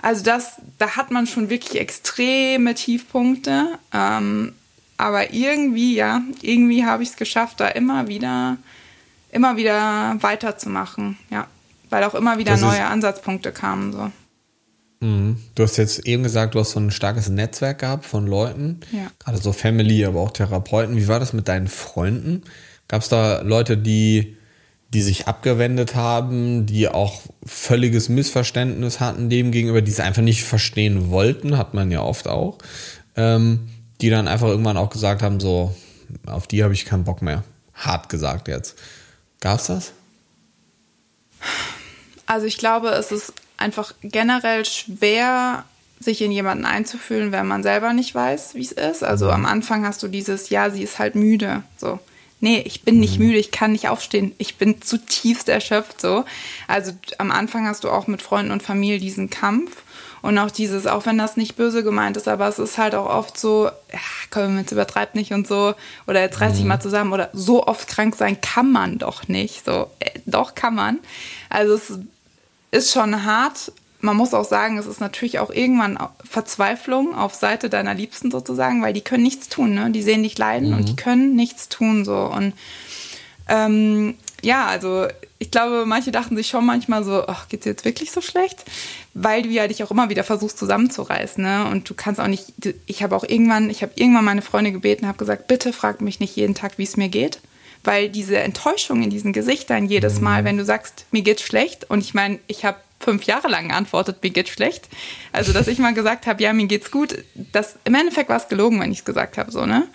Also 0.00 0.22
das, 0.22 0.60
da 0.78 0.96
hat 0.96 1.10
man 1.10 1.26
schon 1.26 1.50
wirklich 1.50 1.78
extreme 1.80 2.74
Tiefpunkte. 2.74 3.78
Ähm, 3.92 4.54
aber 4.96 5.34
irgendwie, 5.34 5.96
ja, 5.96 6.22
irgendwie 6.40 6.86
habe 6.86 7.02
ich 7.02 7.10
es 7.10 7.16
geschafft, 7.16 7.60
da 7.60 7.68
immer 7.68 8.08
wieder, 8.08 8.56
immer 9.32 9.56
wieder 9.56 10.16
weiterzumachen. 10.20 11.18
Ja 11.28 11.48
weil 11.90 12.04
auch 12.04 12.14
immer 12.14 12.38
wieder 12.38 12.52
das 12.52 12.60
neue 12.60 12.84
Ansatzpunkte 12.84 13.52
kamen. 13.52 13.92
So. 13.92 14.10
Mhm. 15.00 15.36
Du 15.54 15.62
hast 15.62 15.76
jetzt 15.76 16.06
eben 16.06 16.22
gesagt, 16.22 16.54
du 16.54 16.60
hast 16.60 16.72
so 16.72 16.80
ein 16.80 16.90
starkes 16.90 17.28
Netzwerk 17.28 17.80
gehabt 17.80 18.06
von 18.06 18.26
Leuten, 18.26 18.80
ja. 18.92 19.10
gerade 19.18 19.38
so 19.38 19.52
Family, 19.52 20.04
aber 20.04 20.20
auch 20.20 20.30
Therapeuten. 20.30 20.96
Wie 20.96 21.08
war 21.08 21.20
das 21.20 21.32
mit 21.32 21.48
deinen 21.48 21.68
Freunden? 21.68 22.42
Gab 22.88 23.02
es 23.02 23.08
da 23.08 23.42
Leute, 23.42 23.76
die, 23.76 24.36
die 24.94 25.02
sich 25.02 25.26
abgewendet 25.26 25.94
haben, 25.94 26.66
die 26.66 26.88
auch 26.88 27.22
völliges 27.44 28.08
Missverständnis 28.08 29.00
hatten 29.00 29.28
dem 29.28 29.50
gegenüber, 29.50 29.82
die 29.82 29.90
es 29.90 30.00
einfach 30.00 30.22
nicht 30.22 30.44
verstehen 30.44 31.10
wollten, 31.10 31.58
hat 31.58 31.74
man 31.74 31.90
ja 31.90 32.02
oft 32.02 32.28
auch, 32.28 32.58
ähm, 33.16 33.68
die 34.00 34.10
dann 34.10 34.28
einfach 34.28 34.48
irgendwann 34.48 34.76
auch 34.76 34.90
gesagt 34.90 35.22
haben, 35.22 35.40
so, 35.40 35.74
auf 36.26 36.46
die 36.46 36.62
habe 36.62 36.74
ich 36.74 36.84
keinen 36.84 37.04
Bock 37.04 37.22
mehr. 37.22 37.44
Hart 37.74 38.08
gesagt 38.08 38.48
jetzt. 38.48 38.78
Gab 39.40 39.58
es 39.58 39.66
das? 39.66 39.92
Also 42.26 42.46
ich 42.46 42.58
glaube, 42.58 42.90
es 42.90 43.12
ist 43.12 43.32
einfach 43.56 43.94
generell 44.02 44.64
schwer, 44.64 45.64
sich 45.98 46.20
in 46.20 46.30
jemanden 46.30 46.66
einzufühlen, 46.66 47.32
wenn 47.32 47.46
man 47.46 47.62
selber 47.62 47.92
nicht 47.92 48.14
weiß, 48.14 48.54
wie 48.54 48.62
es 48.62 48.72
ist. 48.72 49.02
Also 49.02 49.26
mhm. 49.26 49.32
am 49.32 49.46
Anfang 49.46 49.86
hast 49.86 50.02
du 50.02 50.08
dieses, 50.08 50.50
ja, 50.50 50.70
sie 50.70 50.82
ist 50.82 50.98
halt 50.98 51.14
müde. 51.14 51.62
So, 51.78 51.98
nee, 52.40 52.62
ich 52.66 52.82
bin 52.82 53.00
nicht 53.00 53.18
mhm. 53.18 53.26
müde, 53.26 53.38
ich 53.38 53.50
kann 53.50 53.72
nicht 53.72 53.88
aufstehen, 53.88 54.32
ich 54.38 54.56
bin 54.56 54.82
zutiefst 54.82 55.48
erschöpft. 55.48 56.00
So, 56.00 56.24
also 56.68 56.92
am 57.18 57.30
Anfang 57.30 57.66
hast 57.66 57.84
du 57.84 57.90
auch 57.90 58.06
mit 58.06 58.22
Freunden 58.22 58.52
und 58.52 58.62
Familie 58.62 58.98
diesen 58.98 59.30
Kampf 59.30 59.82
und 60.22 60.38
auch 60.38 60.50
dieses, 60.50 60.86
auch 60.86 61.06
wenn 61.06 61.18
das 61.18 61.36
nicht 61.36 61.56
böse 61.56 61.84
gemeint 61.84 62.16
ist, 62.16 62.28
aber 62.28 62.48
es 62.48 62.58
ist 62.58 62.78
halt 62.78 62.94
auch 62.94 63.06
oft 63.06 63.38
so, 63.38 63.66
ja, 63.92 64.00
komm, 64.30 64.58
jetzt 64.58 64.72
übertreibt 64.72 65.14
nicht 65.14 65.32
und 65.32 65.46
so. 65.46 65.74
Oder 66.06 66.20
jetzt 66.20 66.40
reiß 66.40 66.54
dich 66.54 66.62
mhm. 66.62 66.68
mal 66.68 66.80
zusammen. 66.80 67.12
Oder 67.12 67.30
so 67.32 67.66
oft 67.66 67.86
krank 67.86 68.16
sein 68.16 68.40
kann 68.40 68.72
man 68.72 68.98
doch 68.98 69.28
nicht. 69.28 69.64
So, 69.64 69.88
äh, 70.00 70.10
doch 70.26 70.54
kann 70.56 70.74
man. 70.74 70.98
Also 71.48 71.74
es 71.74 71.98
ist 72.70 72.92
schon 72.92 73.24
hart. 73.24 73.72
Man 74.00 74.16
muss 74.16 74.34
auch 74.34 74.44
sagen, 74.44 74.78
es 74.78 74.86
ist 74.86 75.00
natürlich 75.00 75.38
auch 75.38 75.50
irgendwann 75.50 75.98
Verzweiflung 76.24 77.14
auf 77.14 77.34
Seite 77.34 77.70
deiner 77.70 77.94
Liebsten 77.94 78.30
sozusagen, 78.30 78.82
weil 78.82 78.92
die 78.92 79.00
können 79.00 79.22
nichts 79.22 79.48
tun. 79.48 79.74
Ne? 79.74 79.90
Die 79.90 80.02
sehen 80.02 80.22
dich 80.22 80.38
leiden 80.38 80.70
mhm. 80.70 80.76
und 80.76 80.88
die 80.88 80.96
können 80.96 81.34
nichts 81.34 81.68
tun. 81.68 82.04
So. 82.04 82.16
Und 82.16 82.52
ähm, 83.48 84.14
ja, 84.42 84.66
also 84.66 85.06
ich 85.38 85.50
glaube, 85.50 85.84
manche 85.86 86.12
dachten 86.12 86.36
sich 86.36 86.48
schon 86.48 86.64
manchmal 86.64 87.04
so, 87.04 87.26
ach, 87.26 87.48
geht's 87.48 87.66
jetzt 87.66 87.84
wirklich 87.84 88.10
so 88.10 88.20
schlecht? 88.20 88.64
Weil 89.12 89.42
du 89.42 89.48
ja 89.48 89.66
dich 89.68 89.82
auch 89.82 89.90
immer 89.90 90.08
wieder 90.08 90.24
versuchst 90.24 90.58
zusammenzureißen, 90.58 91.42
ne? 91.42 91.68
Und 91.70 91.88
du 91.90 91.94
kannst 91.94 92.20
auch 92.20 92.26
nicht, 92.26 92.52
ich 92.86 93.02
habe 93.02 93.14
auch 93.14 93.24
irgendwann, 93.24 93.68
ich 93.68 93.82
habe 93.82 93.92
irgendwann 93.96 94.24
meine 94.24 94.42
Freunde 94.42 94.72
gebeten, 94.72 95.06
habe 95.06 95.18
gesagt, 95.18 95.46
bitte 95.46 95.72
frag 95.72 96.00
mich 96.00 96.20
nicht 96.20 96.36
jeden 96.36 96.54
Tag, 96.54 96.78
wie 96.78 96.84
es 96.84 96.96
mir 96.96 97.08
geht. 97.08 97.40
Weil 97.86 98.08
diese 98.08 98.38
Enttäuschung 98.38 99.02
in 99.02 99.10
diesen 99.10 99.32
Gesichtern 99.32 99.86
jedes 99.86 100.20
Mal, 100.20 100.44
wenn 100.44 100.56
du 100.56 100.64
sagst, 100.64 101.06
mir 101.12 101.22
geht's 101.22 101.42
schlecht, 101.42 101.88
und 101.88 102.00
ich 102.00 102.14
meine, 102.14 102.40
ich 102.48 102.64
habe 102.64 102.78
fünf 102.98 103.24
Jahre 103.24 103.48
lang 103.48 103.68
geantwortet, 103.68 104.22
mir 104.22 104.30
geht's 104.30 104.50
schlecht. 104.50 104.88
Also, 105.32 105.52
dass 105.52 105.68
ich 105.68 105.78
mal 105.78 105.94
gesagt 105.94 106.26
habe, 106.26 106.42
ja, 106.42 106.52
mir 106.52 106.66
geht's 106.66 106.90
gut, 106.90 107.16
das 107.52 107.76
im 107.84 107.94
Endeffekt 107.94 108.28
war 108.28 108.38
es 108.38 108.48
gelogen, 108.48 108.80
wenn 108.80 108.90
ich 108.90 108.98
es 108.98 109.04
gesagt 109.04 109.38
habe, 109.38 109.50
so, 109.52 109.66
ne? 109.66 109.86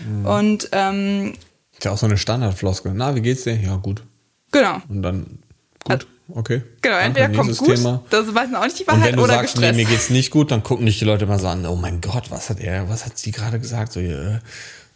Mhm. 0.00 0.26
Und 0.26 0.68
ähm, 0.72 1.34
ist 1.72 1.84
ja 1.84 1.92
auch 1.92 1.98
so 1.98 2.06
eine 2.06 2.16
Standardfloskel. 2.16 2.92
Na, 2.94 3.14
wie 3.14 3.20
geht's 3.20 3.44
dir? 3.44 3.54
Ja, 3.54 3.76
gut. 3.76 4.02
Genau. 4.50 4.80
Und 4.88 5.02
dann 5.02 5.38
gut, 5.84 6.06
okay. 6.30 6.62
Genau, 6.80 6.96
entweder 6.96 7.28
kommt 7.28 7.56
gut, 7.58 7.76
Thema. 7.76 8.02
das 8.10 8.34
weiß 8.34 8.54
auch 8.54 8.64
nicht 8.64 8.78
die 8.78 8.86
Wahrheit, 8.86 9.00
und 9.00 9.06
wenn 9.08 9.16
du 9.16 9.22
oder 9.24 9.34
sagst, 9.34 9.54
gestresst. 9.54 9.76
nee, 9.76 9.84
mir 9.84 9.88
geht's 9.88 10.10
nicht 10.10 10.30
gut, 10.30 10.50
dann 10.50 10.62
gucken 10.62 10.86
dich 10.86 10.98
die 10.98 11.04
Leute 11.04 11.26
mal 11.26 11.38
so 11.38 11.48
an, 11.48 11.66
oh 11.66 11.76
mein 11.76 12.00
Gott, 12.00 12.30
was 12.30 12.48
hat 12.48 12.60
er, 12.60 12.88
was 12.88 13.04
hat 13.04 13.18
sie 13.18 13.30
gerade 13.30 13.60
gesagt? 13.60 13.92
So, 13.92 14.00
äh, 14.00 14.38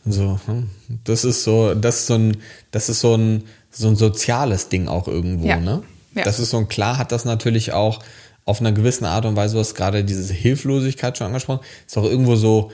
so, 0.06 0.40
hm. 0.46 0.68
das 1.04 1.24
ist 1.24 1.44
so, 1.44 1.74
das 1.74 2.00
ist 2.00 2.06
so 2.06 2.14
ein, 2.14 2.36
das 2.70 2.88
ist 2.88 3.00
so 3.00 3.16
ein, 3.16 3.44
so 3.70 3.88
ein 3.88 3.96
soziales 3.96 4.68
Ding 4.68 4.88
auch 4.88 5.08
irgendwo, 5.08 5.46
ja. 5.46 5.56
ne? 5.56 5.82
Ja. 6.14 6.24
Das 6.24 6.40
ist 6.40 6.50
so 6.50 6.58
ein, 6.58 6.68
klar 6.68 6.98
hat 6.98 7.12
das 7.12 7.24
natürlich 7.24 7.72
auch 7.72 8.00
auf 8.44 8.60
einer 8.60 8.72
gewissen 8.72 9.04
Art 9.04 9.26
und 9.26 9.36
Weise, 9.36 9.56
was 9.56 9.74
gerade 9.74 10.04
diese 10.04 10.32
Hilflosigkeit 10.32 11.16
schon 11.16 11.28
angesprochen, 11.28 11.64
ist 11.86 11.96
auch 11.96 12.04
irgendwo 12.04 12.34
so 12.34 12.72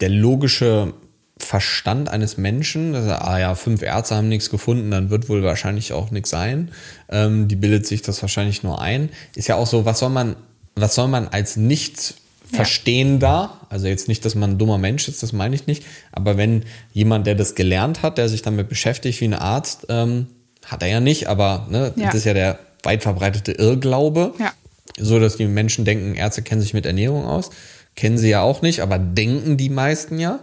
der 0.00 0.08
logische 0.08 0.94
Verstand 1.36 2.08
eines 2.08 2.36
Menschen, 2.36 2.92
dass 2.92 3.04
er, 3.04 3.26
ah 3.26 3.38
ja, 3.38 3.54
fünf 3.54 3.82
Ärzte 3.82 4.14
haben 4.14 4.28
nichts 4.28 4.48
gefunden, 4.48 4.90
dann 4.90 5.10
wird 5.10 5.28
wohl 5.28 5.42
wahrscheinlich 5.42 5.92
auch 5.92 6.10
nichts 6.10 6.30
sein. 6.30 6.70
Ähm, 7.08 7.48
die 7.48 7.56
bildet 7.56 7.86
sich 7.86 8.02
das 8.02 8.22
wahrscheinlich 8.22 8.62
nur 8.62 8.80
ein. 8.80 9.10
Ist 9.34 9.48
ja 9.48 9.56
auch 9.56 9.66
so, 9.66 9.84
was 9.84 9.98
soll 9.98 10.10
man, 10.10 10.36
was 10.76 10.94
soll 10.94 11.08
man 11.08 11.28
als 11.28 11.56
nicht 11.56 12.14
Verstehender, 12.56 13.26
ja. 13.26 13.66
also 13.70 13.86
jetzt 13.86 14.08
nicht, 14.08 14.24
dass 14.24 14.34
man 14.34 14.52
ein 14.52 14.58
dummer 14.58 14.78
Mensch 14.78 15.08
ist, 15.08 15.22
das 15.22 15.32
meine 15.32 15.54
ich 15.54 15.66
nicht, 15.66 15.84
aber 16.12 16.36
wenn 16.36 16.64
jemand, 16.92 17.26
der 17.26 17.34
das 17.34 17.54
gelernt 17.54 18.02
hat, 18.02 18.18
der 18.18 18.28
sich 18.28 18.42
damit 18.42 18.68
beschäftigt 18.68 19.20
wie 19.20 19.26
ein 19.26 19.34
Arzt, 19.34 19.86
ähm, 19.88 20.26
hat 20.64 20.82
er 20.82 20.88
ja 20.88 21.00
nicht, 21.00 21.28
aber 21.28 21.66
ne, 21.70 21.92
ja. 21.96 22.06
das 22.06 22.16
ist 22.16 22.24
ja 22.24 22.34
der 22.34 22.58
weit 22.82 23.02
verbreitete 23.02 23.52
Irrglaube, 23.52 24.34
ja. 24.38 24.52
so 24.98 25.18
dass 25.18 25.36
die 25.36 25.46
Menschen 25.46 25.84
denken, 25.84 26.14
Ärzte 26.14 26.42
kennen 26.42 26.60
sich 26.60 26.74
mit 26.74 26.86
Ernährung 26.86 27.24
aus, 27.24 27.50
kennen 27.96 28.18
sie 28.18 28.28
ja 28.28 28.42
auch 28.42 28.62
nicht, 28.62 28.80
aber 28.80 28.98
denken 28.98 29.56
die 29.56 29.70
meisten 29.70 30.18
ja 30.18 30.40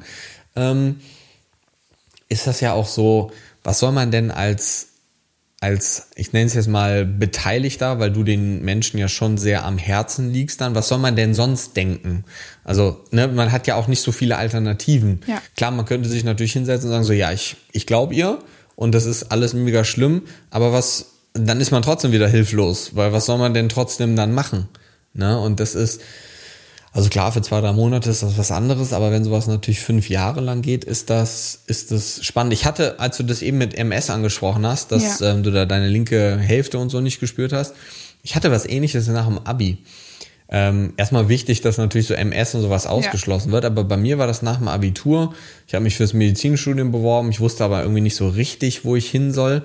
ähm, 0.55 0.99
ist 2.29 2.47
das 2.47 2.61
ja 2.61 2.73
auch 2.73 2.87
so, 2.87 3.31
was 3.63 3.79
soll 3.79 3.91
man 3.91 4.11
denn 4.11 4.31
als, 4.31 4.88
als, 5.61 6.07
ich 6.15 6.31
nenne 6.31 6.45
es 6.45 6.53
jetzt 6.53 6.69
mal 6.69 7.05
Beteiligter, 7.05 7.99
weil 7.99 8.11
du 8.11 8.23
den 8.23 8.63
Menschen 8.63 8.97
ja 8.97 9.09
schon 9.09 9.37
sehr 9.37 9.65
am 9.65 9.77
Herzen 9.77 10.31
liegst 10.31 10.61
dann, 10.61 10.73
was 10.73 10.87
soll 10.87 10.99
man 10.99 11.17
denn 11.17 11.33
sonst 11.33 11.75
denken? 11.75 12.23
Also, 12.63 13.03
ne, 13.11 13.27
man 13.27 13.51
hat 13.51 13.67
ja 13.67 13.75
auch 13.75 13.87
nicht 13.87 14.01
so 14.01 14.13
viele 14.13 14.37
Alternativen. 14.37 15.21
Ja. 15.27 15.41
Klar, 15.57 15.71
man 15.71 15.85
könnte 15.85 16.07
sich 16.07 16.23
natürlich 16.23 16.53
hinsetzen 16.53 16.87
und 16.87 16.93
sagen 16.93 17.03
so, 17.03 17.13
ja, 17.13 17.33
ich, 17.33 17.57
ich 17.73 17.85
glaube 17.85 18.13
ihr 18.15 18.39
und 18.77 18.95
das 18.95 19.05
ist 19.05 19.31
alles 19.31 19.53
mega 19.53 19.83
schlimm, 19.83 20.21
aber 20.49 20.71
was, 20.71 21.07
dann 21.33 21.59
ist 21.59 21.71
man 21.71 21.81
trotzdem 21.81 22.13
wieder 22.13 22.29
hilflos, 22.29 22.95
weil 22.95 23.11
was 23.11 23.25
soll 23.25 23.37
man 23.37 23.53
denn 23.53 23.67
trotzdem 23.67 24.15
dann 24.15 24.33
machen? 24.33 24.69
Ne? 25.13 25.37
Und 25.37 25.59
das 25.59 25.75
ist, 25.75 26.01
also 26.91 27.09
klar, 27.09 27.31
für 27.31 27.41
zwei, 27.41 27.61
drei 27.61 27.71
Monate 27.71 28.09
ist 28.09 28.23
das 28.23 28.37
was 28.37 28.51
anderes, 28.51 28.93
aber 28.93 29.11
wenn 29.11 29.23
sowas 29.23 29.47
natürlich 29.47 29.79
fünf 29.79 30.09
Jahre 30.09 30.41
lang 30.41 30.61
geht, 30.61 30.83
ist 30.83 31.09
das, 31.09 31.63
ist 31.67 31.91
das 31.91 32.25
spannend. 32.25 32.53
Ich 32.53 32.65
hatte, 32.65 32.99
als 32.99 33.17
du 33.17 33.23
das 33.23 33.41
eben 33.41 33.59
mit 33.59 33.77
MS 33.77 34.09
angesprochen 34.09 34.65
hast, 34.65 34.91
dass 34.91 35.19
ja. 35.19 35.31
ähm, 35.31 35.43
du 35.43 35.51
da 35.51 35.65
deine 35.65 35.87
linke 35.87 36.37
Hälfte 36.37 36.79
und 36.79 36.89
so 36.89 36.99
nicht 36.99 37.19
gespürt 37.19 37.53
hast, 37.53 37.75
ich 38.23 38.35
hatte 38.35 38.51
was 38.51 38.65
ähnliches 38.65 39.07
nach 39.07 39.27
dem 39.27 39.39
Abi. 39.39 39.77
Ähm, 40.51 40.93
erstmal 40.97 41.29
wichtig, 41.29 41.61
dass 41.61 41.77
natürlich 41.77 42.07
so 42.07 42.15
MS 42.15 42.55
und 42.55 42.61
sowas 42.61 42.87
ausgeschlossen 42.87 43.49
ja. 43.49 43.53
wird, 43.53 43.65
aber 43.65 43.83
bei 43.83 43.97
mir 43.97 44.17
war 44.17 44.25
das 44.25 44.41
nach 44.41 44.57
dem 44.57 44.67
Abitur. 44.67 45.35
Ich 45.67 45.75
habe 45.75 45.83
mich 45.83 45.95
fürs 45.95 46.13
Medizinstudium 46.13 46.91
beworben, 46.91 47.29
ich 47.29 47.39
wusste 47.39 47.63
aber 47.63 47.81
irgendwie 47.81 48.01
nicht 48.01 48.15
so 48.15 48.27
richtig, 48.27 48.83
wo 48.83 48.95
ich 48.95 49.09
hin 49.11 49.31
soll. 49.31 49.63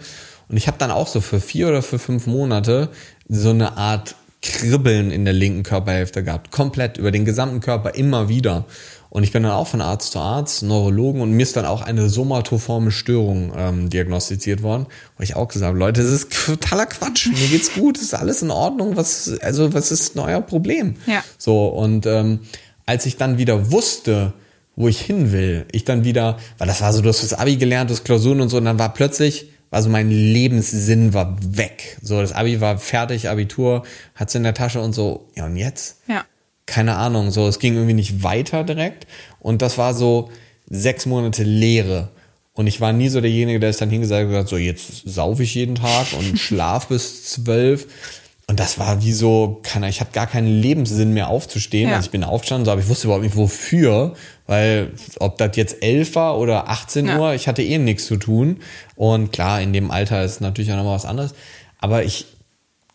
Und 0.51 0.59
ich 0.59 0.66
habe 0.66 0.77
dann 0.77 0.91
auch 0.91 1.09
so 1.09 1.22
für 1.22 1.41
vier 1.41 1.68
oder 1.68 1.81
für 1.81 1.99
fünf 1.99 2.27
Monate 2.27 2.91
so 3.29 3.49
eine 3.49 3.79
Art 3.79 4.14
Kribbeln 4.45 5.11
in 5.11 5.24
der 5.24 5.32
linken 5.32 5.62
Körperhälfte 5.62 6.22
gehabt. 6.22 6.51
Komplett 6.51 6.99
über 6.99 7.11
den 7.11 7.24
gesamten 7.24 7.61
Körper 7.61 7.95
immer 7.95 8.28
wieder. 8.28 8.66
Und 9.09 9.22
ich 9.22 9.32
bin 9.32 9.42
dann 9.42 9.53
auch 9.53 9.68
von 9.68 9.80
Arzt 9.80 10.12
zu 10.12 10.18
Arzt, 10.18 10.62
Neurologen 10.62 11.22
und 11.22 11.32
mir 11.32 11.45
ist 11.45 11.57
dann 11.57 11.64
auch 11.64 11.82
eine 11.82 12.11
somatoforme 12.11 12.90
Störung 12.90 13.53
ähm, 13.57 13.88
diagnostiziert 13.88 14.62
worden. 14.62 14.86
Wo 15.16 15.22
ich 15.22 15.34
auch 15.34 15.49
gesagt 15.49 15.68
habe, 15.68 15.78
Leute, 15.78 16.03
das 16.03 16.11
ist 16.11 16.47
totaler 16.47 16.86
Quatsch. 16.86 17.28
Mir 17.28 17.49
geht's 17.49 17.72
gut, 17.74 17.97
ist 17.97 18.14
alles 18.14 18.42
in 18.42 18.51
Ordnung. 18.51 18.97
Was, 18.97 19.32
also, 19.40 19.72
was 19.72 19.90
ist 19.90 20.16
euer 20.16 20.42
Problem? 20.42 20.97
Ja. 21.07 21.24
So, 21.38 21.68
und 21.68 22.05
ähm, 22.07 22.40
als 22.84 23.07
ich 23.07 23.16
dann 23.16 23.38
wieder 23.38 23.72
wusste, 23.72 24.34
wo 24.76 24.88
ich 24.88 25.01
hin 25.01 25.32
will, 25.32 25.64
ich 25.72 25.84
dann 25.84 26.05
wieder, 26.05 26.36
weil 26.59 26.66
das 26.66 26.82
war 26.82 26.92
so, 26.92 27.01
du 27.01 27.09
hast 27.09 27.22
das 27.22 27.32
Abi 27.32 27.57
gelernt, 27.57 27.90
das 27.90 28.05
Klausuren 28.05 28.40
und 28.40 28.51
so, 28.51 28.59
und 28.59 28.66
dann 28.66 28.78
war 28.78 28.92
plötzlich 28.92 29.53
also 29.75 29.91
mein 29.91 30.11
Lebenssinn 30.11 31.12
war 31.12 31.37
weg. 31.41 31.99
So, 32.01 32.20
das 32.20 32.33
Abi 32.33 32.61
war 32.61 32.79
fertig, 32.79 33.29
Abitur, 33.29 33.83
hat's 34.14 34.35
in 34.35 34.43
der 34.43 34.55
Tasche 34.55 34.81
und 34.81 34.93
so, 34.93 35.29
ja 35.35 35.47
und 35.47 35.57
jetzt? 35.57 36.01
Ja. 36.09 36.25
Keine 36.66 36.97
Ahnung, 36.97 37.31
so, 37.31 37.47
es 37.49 37.59
ging 37.59 37.75
irgendwie 37.75 37.95
nicht 37.95 38.22
weiter 38.22 38.64
direkt 38.64 39.07
und 39.41 39.61
das 39.62 39.77
war 39.77 39.93
so 39.93 40.31
sechs 40.70 41.07
Monate 41.07 41.43
Lehre. 41.43 42.11
Und 42.55 42.68
ich 42.68 42.81
war 42.81 42.93
nie 42.93 43.09
so 43.09 43.20
derjenige, 43.20 43.59
der 43.59 43.70
es 43.70 43.79
dann 43.79 43.91
hingesagt 43.91 44.31
hat, 44.31 44.49
so 44.49 44.57
jetzt 44.57 45.03
saufe 45.07 45.43
ich 45.43 45.57
jeden 45.57 45.75
Tag 45.75 46.07
und 46.16 46.39
schlaf 46.39 46.87
bis 46.87 47.25
zwölf. 47.25 47.89
Und 48.47 48.61
das 48.61 48.78
war 48.78 49.03
wie 49.03 49.12
so, 49.12 49.61
kann, 49.62 49.82
ich 49.84 50.01
hatte 50.01 50.12
gar 50.12 50.26
keinen 50.26 50.49
Lebenssinn 50.49 51.14
mehr 51.14 51.28
aufzustehen. 51.28 51.88
Ja. 51.88 51.97
Also 51.97 52.07
ich 52.07 52.11
bin 52.11 52.24
aufgestanden, 52.24 52.66
so, 52.66 52.72
aber 52.72 52.82
ich 52.82 52.88
wusste 52.88 53.07
überhaupt 53.07 53.24
nicht 53.24 53.36
wofür, 53.36 54.14
weil 54.47 54.92
ob 55.18 55.38
das 55.38 55.57
jetzt 55.57 55.82
elf 55.82 56.14
war 56.14 56.38
oder 56.38 56.68
18 56.68 57.07
ja. 57.07 57.18
Uhr, 57.18 57.34
ich 57.34 57.49
hatte 57.49 57.62
eh 57.62 57.78
nichts 57.78 58.07
zu 58.07 58.16
tun. 58.16 58.59
Und 58.97 59.32
klar, 59.32 59.62
in 59.62 59.72
dem 59.72 59.90
Alter 59.90 60.22
ist 60.24 60.42
natürlich 60.42 60.70
auch 60.72 60.76
nochmal 60.76 60.97
was 60.97 61.07
anderes. 61.07 61.34
Aber 61.78 62.05
ich, 62.05 62.26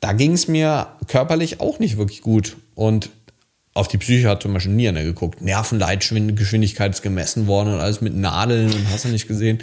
da 0.02 0.14
ging 0.14 0.34
es 0.34 0.48
mir 0.48 0.88
körperlich 1.08 1.60
auch 1.60 1.80
nicht 1.80 1.98
wirklich 1.98 2.22
gut. 2.22 2.58
Und 2.76 3.10
auf 3.74 3.88
die 3.88 3.98
Psyche 3.98 4.30
hat 4.30 4.44
zum 4.44 4.54
Beispiel 4.54 4.74
nie 4.74 4.88
einer 4.88 5.04
geguckt. 5.04 5.42
Nervenleitgeschwindigkeit 5.42 6.92
ist 6.94 7.02
gemessen 7.02 7.48
worden 7.48 7.74
und 7.74 7.80
alles 7.80 8.02
mit 8.02 8.16
Nadeln 8.16 8.72
und 8.72 8.90
hast 8.92 9.06
du 9.06 9.10
nicht 9.10 9.28
gesehen. 9.28 9.60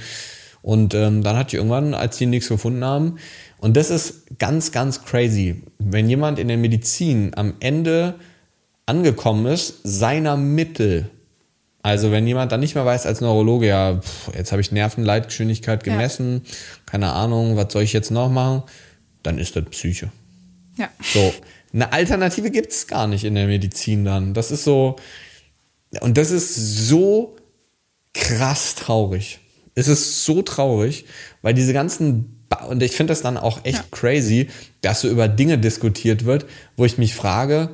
Und 0.62 0.95
ähm, 0.95 1.22
dann 1.22 1.37
hatte 1.37 1.51
ich 1.51 1.55
irgendwann, 1.55 1.95
als 1.95 2.16
die 2.16 2.26
nichts 2.26 2.49
gefunden 2.49 2.84
haben, 2.84 3.18
und 3.59 3.77
das 3.77 3.91
ist 3.91 4.39
ganz, 4.39 4.73
ganz 4.73 5.05
crazy. 5.05 5.63
Wenn 5.79 6.09
jemand 6.09 6.39
in 6.39 6.49
der 6.49 6.57
Medizin 6.57 7.33
am 7.37 7.55
Ende 7.61 8.15
angekommen 8.85 9.47
ist, 9.47 9.81
seiner 9.83 10.37
Mittel, 10.37 11.11
also 11.83 12.11
wenn 12.11 12.27
jemand 12.27 12.53
dann 12.53 12.61
nicht 12.61 12.75
mehr 12.75 12.85
weiß 12.85 13.07
als 13.07 13.21
Neurologe, 13.21 13.67
ja, 13.67 14.01
pff, 14.01 14.35
jetzt 14.37 14.53
habe 14.53 14.61
ich 14.61 14.73
Nervenleitgeschwindigkeit 14.73 15.85
gemessen, 15.85 16.43
ja. 16.45 16.53
keine 16.87 17.13
Ahnung, 17.13 17.57
was 17.57 17.73
soll 17.73 17.83
ich 17.83 17.93
jetzt 17.93 18.11
noch 18.11 18.31
machen, 18.31 18.63
dann 19.23 19.39
ist 19.39 19.57
das 19.57 19.65
Psyche. 19.67 20.11
Ja. 20.77 20.89
So, 21.01 21.33
eine 21.73 21.93
Alternative 21.93 22.51
gibt 22.51 22.73
es 22.73 22.87
gar 22.87 23.07
nicht 23.07 23.25
in 23.25 23.35
der 23.35 23.47
Medizin 23.47 24.05
dann. 24.05 24.35
Das 24.35 24.51
ist 24.51 24.65
so, 24.65 24.97
und 26.01 26.19
das 26.19 26.31
ist 26.31 26.55
so 26.89 27.37
krass 28.15 28.75
traurig. 28.75 29.41
Es 29.75 29.89
ist 29.89 30.25
so 30.25 30.43
traurig, 30.43 31.05
weil 31.43 31.55
diese 31.55 31.73
ganzen 31.73 32.36
und 32.68 32.82
ich 32.82 32.92
finde 32.92 33.12
das 33.12 33.22
dann 33.22 33.36
auch 33.36 33.64
echt 33.64 33.78
ja. 33.78 33.84
crazy, 33.90 34.49
dass 34.80 35.01
so 35.01 35.09
über 35.09 35.28
Dinge 35.28 35.59
diskutiert 35.59 36.24
wird, 36.24 36.47
wo 36.76 36.84
ich 36.84 36.99
mich 36.99 37.14
frage, 37.14 37.70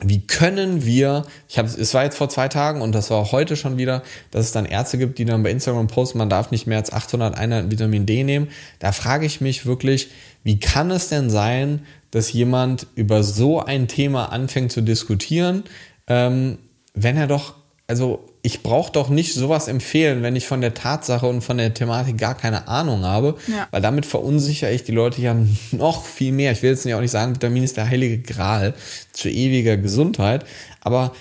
wie 0.00 0.26
können 0.26 0.84
wir, 0.84 1.24
ich 1.48 1.56
habe, 1.56 1.68
es 1.68 1.94
war 1.94 2.04
jetzt 2.04 2.18
vor 2.18 2.28
zwei 2.28 2.48
Tagen 2.48 2.82
und 2.82 2.92
das 2.92 3.10
war 3.10 3.32
heute 3.32 3.56
schon 3.56 3.78
wieder, 3.78 4.02
dass 4.30 4.44
es 4.44 4.52
dann 4.52 4.66
Ärzte 4.66 4.98
gibt, 4.98 5.18
die 5.18 5.24
dann 5.24 5.42
bei 5.42 5.50
Instagram 5.50 5.86
posten, 5.86 6.18
man 6.18 6.28
darf 6.28 6.50
nicht 6.50 6.66
mehr 6.66 6.76
als 6.76 6.92
800 6.92 7.36
Einheiten 7.36 7.70
Vitamin 7.70 8.04
D 8.04 8.22
nehmen. 8.22 8.48
Da 8.78 8.92
frage 8.92 9.24
ich 9.24 9.40
mich 9.40 9.64
wirklich, 9.64 10.10
wie 10.44 10.60
kann 10.60 10.90
es 10.90 11.08
denn 11.08 11.30
sein, 11.30 11.86
dass 12.10 12.30
jemand 12.32 12.86
über 12.94 13.22
so 13.22 13.60
ein 13.60 13.88
Thema 13.88 14.32
anfängt 14.32 14.70
zu 14.70 14.82
diskutieren, 14.82 15.64
ähm, 16.08 16.58
wenn 16.92 17.16
er 17.16 17.26
doch, 17.26 17.54
also 17.86 18.24
ich 18.46 18.62
brauche 18.62 18.92
doch 18.92 19.08
nicht 19.08 19.34
sowas 19.34 19.66
empfehlen, 19.66 20.22
wenn 20.22 20.36
ich 20.36 20.46
von 20.46 20.60
der 20.60 20.72
Tatsache 20.72 21.26
und 21.26 21.40
von 21.40 21.58
der 21.58 21.74
Thematik 21.74 22.16
gar 22.16 22.36
keine 22.36 22.68
Ahnung 22.68 23.04
habe, 23.04 23.34
ja. 23.48 23.66
weil 23.72 23.82
damit 23.82 24.06
verunsichere 24.06 24.72
ich 24.72 24.84
die 24.84 24.92
Leute 24.92 25.20
ja 25.20 25.34
noch 25.72 26.04
viel 26.04 26.30
mehr. 26.30 26.52
Ich 26.52 26.62
will 26.62 26.70
jetzt 26.70 26.86
auch 26.86 27.00
nicht 27.00 27.10
sagen, 27.10 27.34
Vitamin 27.34 27.64
ist 27.64 27.76
der 27.76 27.90
heilige 27.90 28.18
Gral 28.18 28.74
zu 29.12 29.28
ewiger 29.28 29.76
Gesundheit, 29.76 30.46
aber 30.80 31.12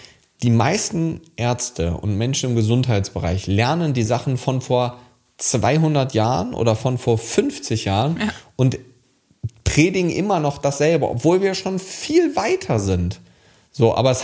die 0.43 0.51
meisten 0.51 1.19
Ärzte 1.35 1.97
und 1.97 2.15
Menschen 2.15 2.51
im 2.51 2.55
Gesundheitsbereich 2.55 3.47
lernen 3.47 3.95
die 3.95 4.03
Sachen 4.03 4.37
von 4.37 4.61
vor 4.61 4.99
200 5.39 6.13
Jahren 6.13 6.53
oder 6.53 6.75
von 6.75 6.99
vor 6.99 7.17
50 7.17 7.85
Jahren 7.85 8.17
ja. 8.19 8.27
und 8.55 8.77
predigen 9.63 10.11
immer 10.11 10.39
noch 10.39 10.59
dasselbe, 10.59 11.09
obwohl 11.09 11.41
wir 11.41 11.55
schon 11.55 11.79
viel 11.79 12.35
weiter 12.35 12.77
sind. 12.77 13.19
So, 13.77 13.93
aber 13.93 14.09
es 14.09 14.23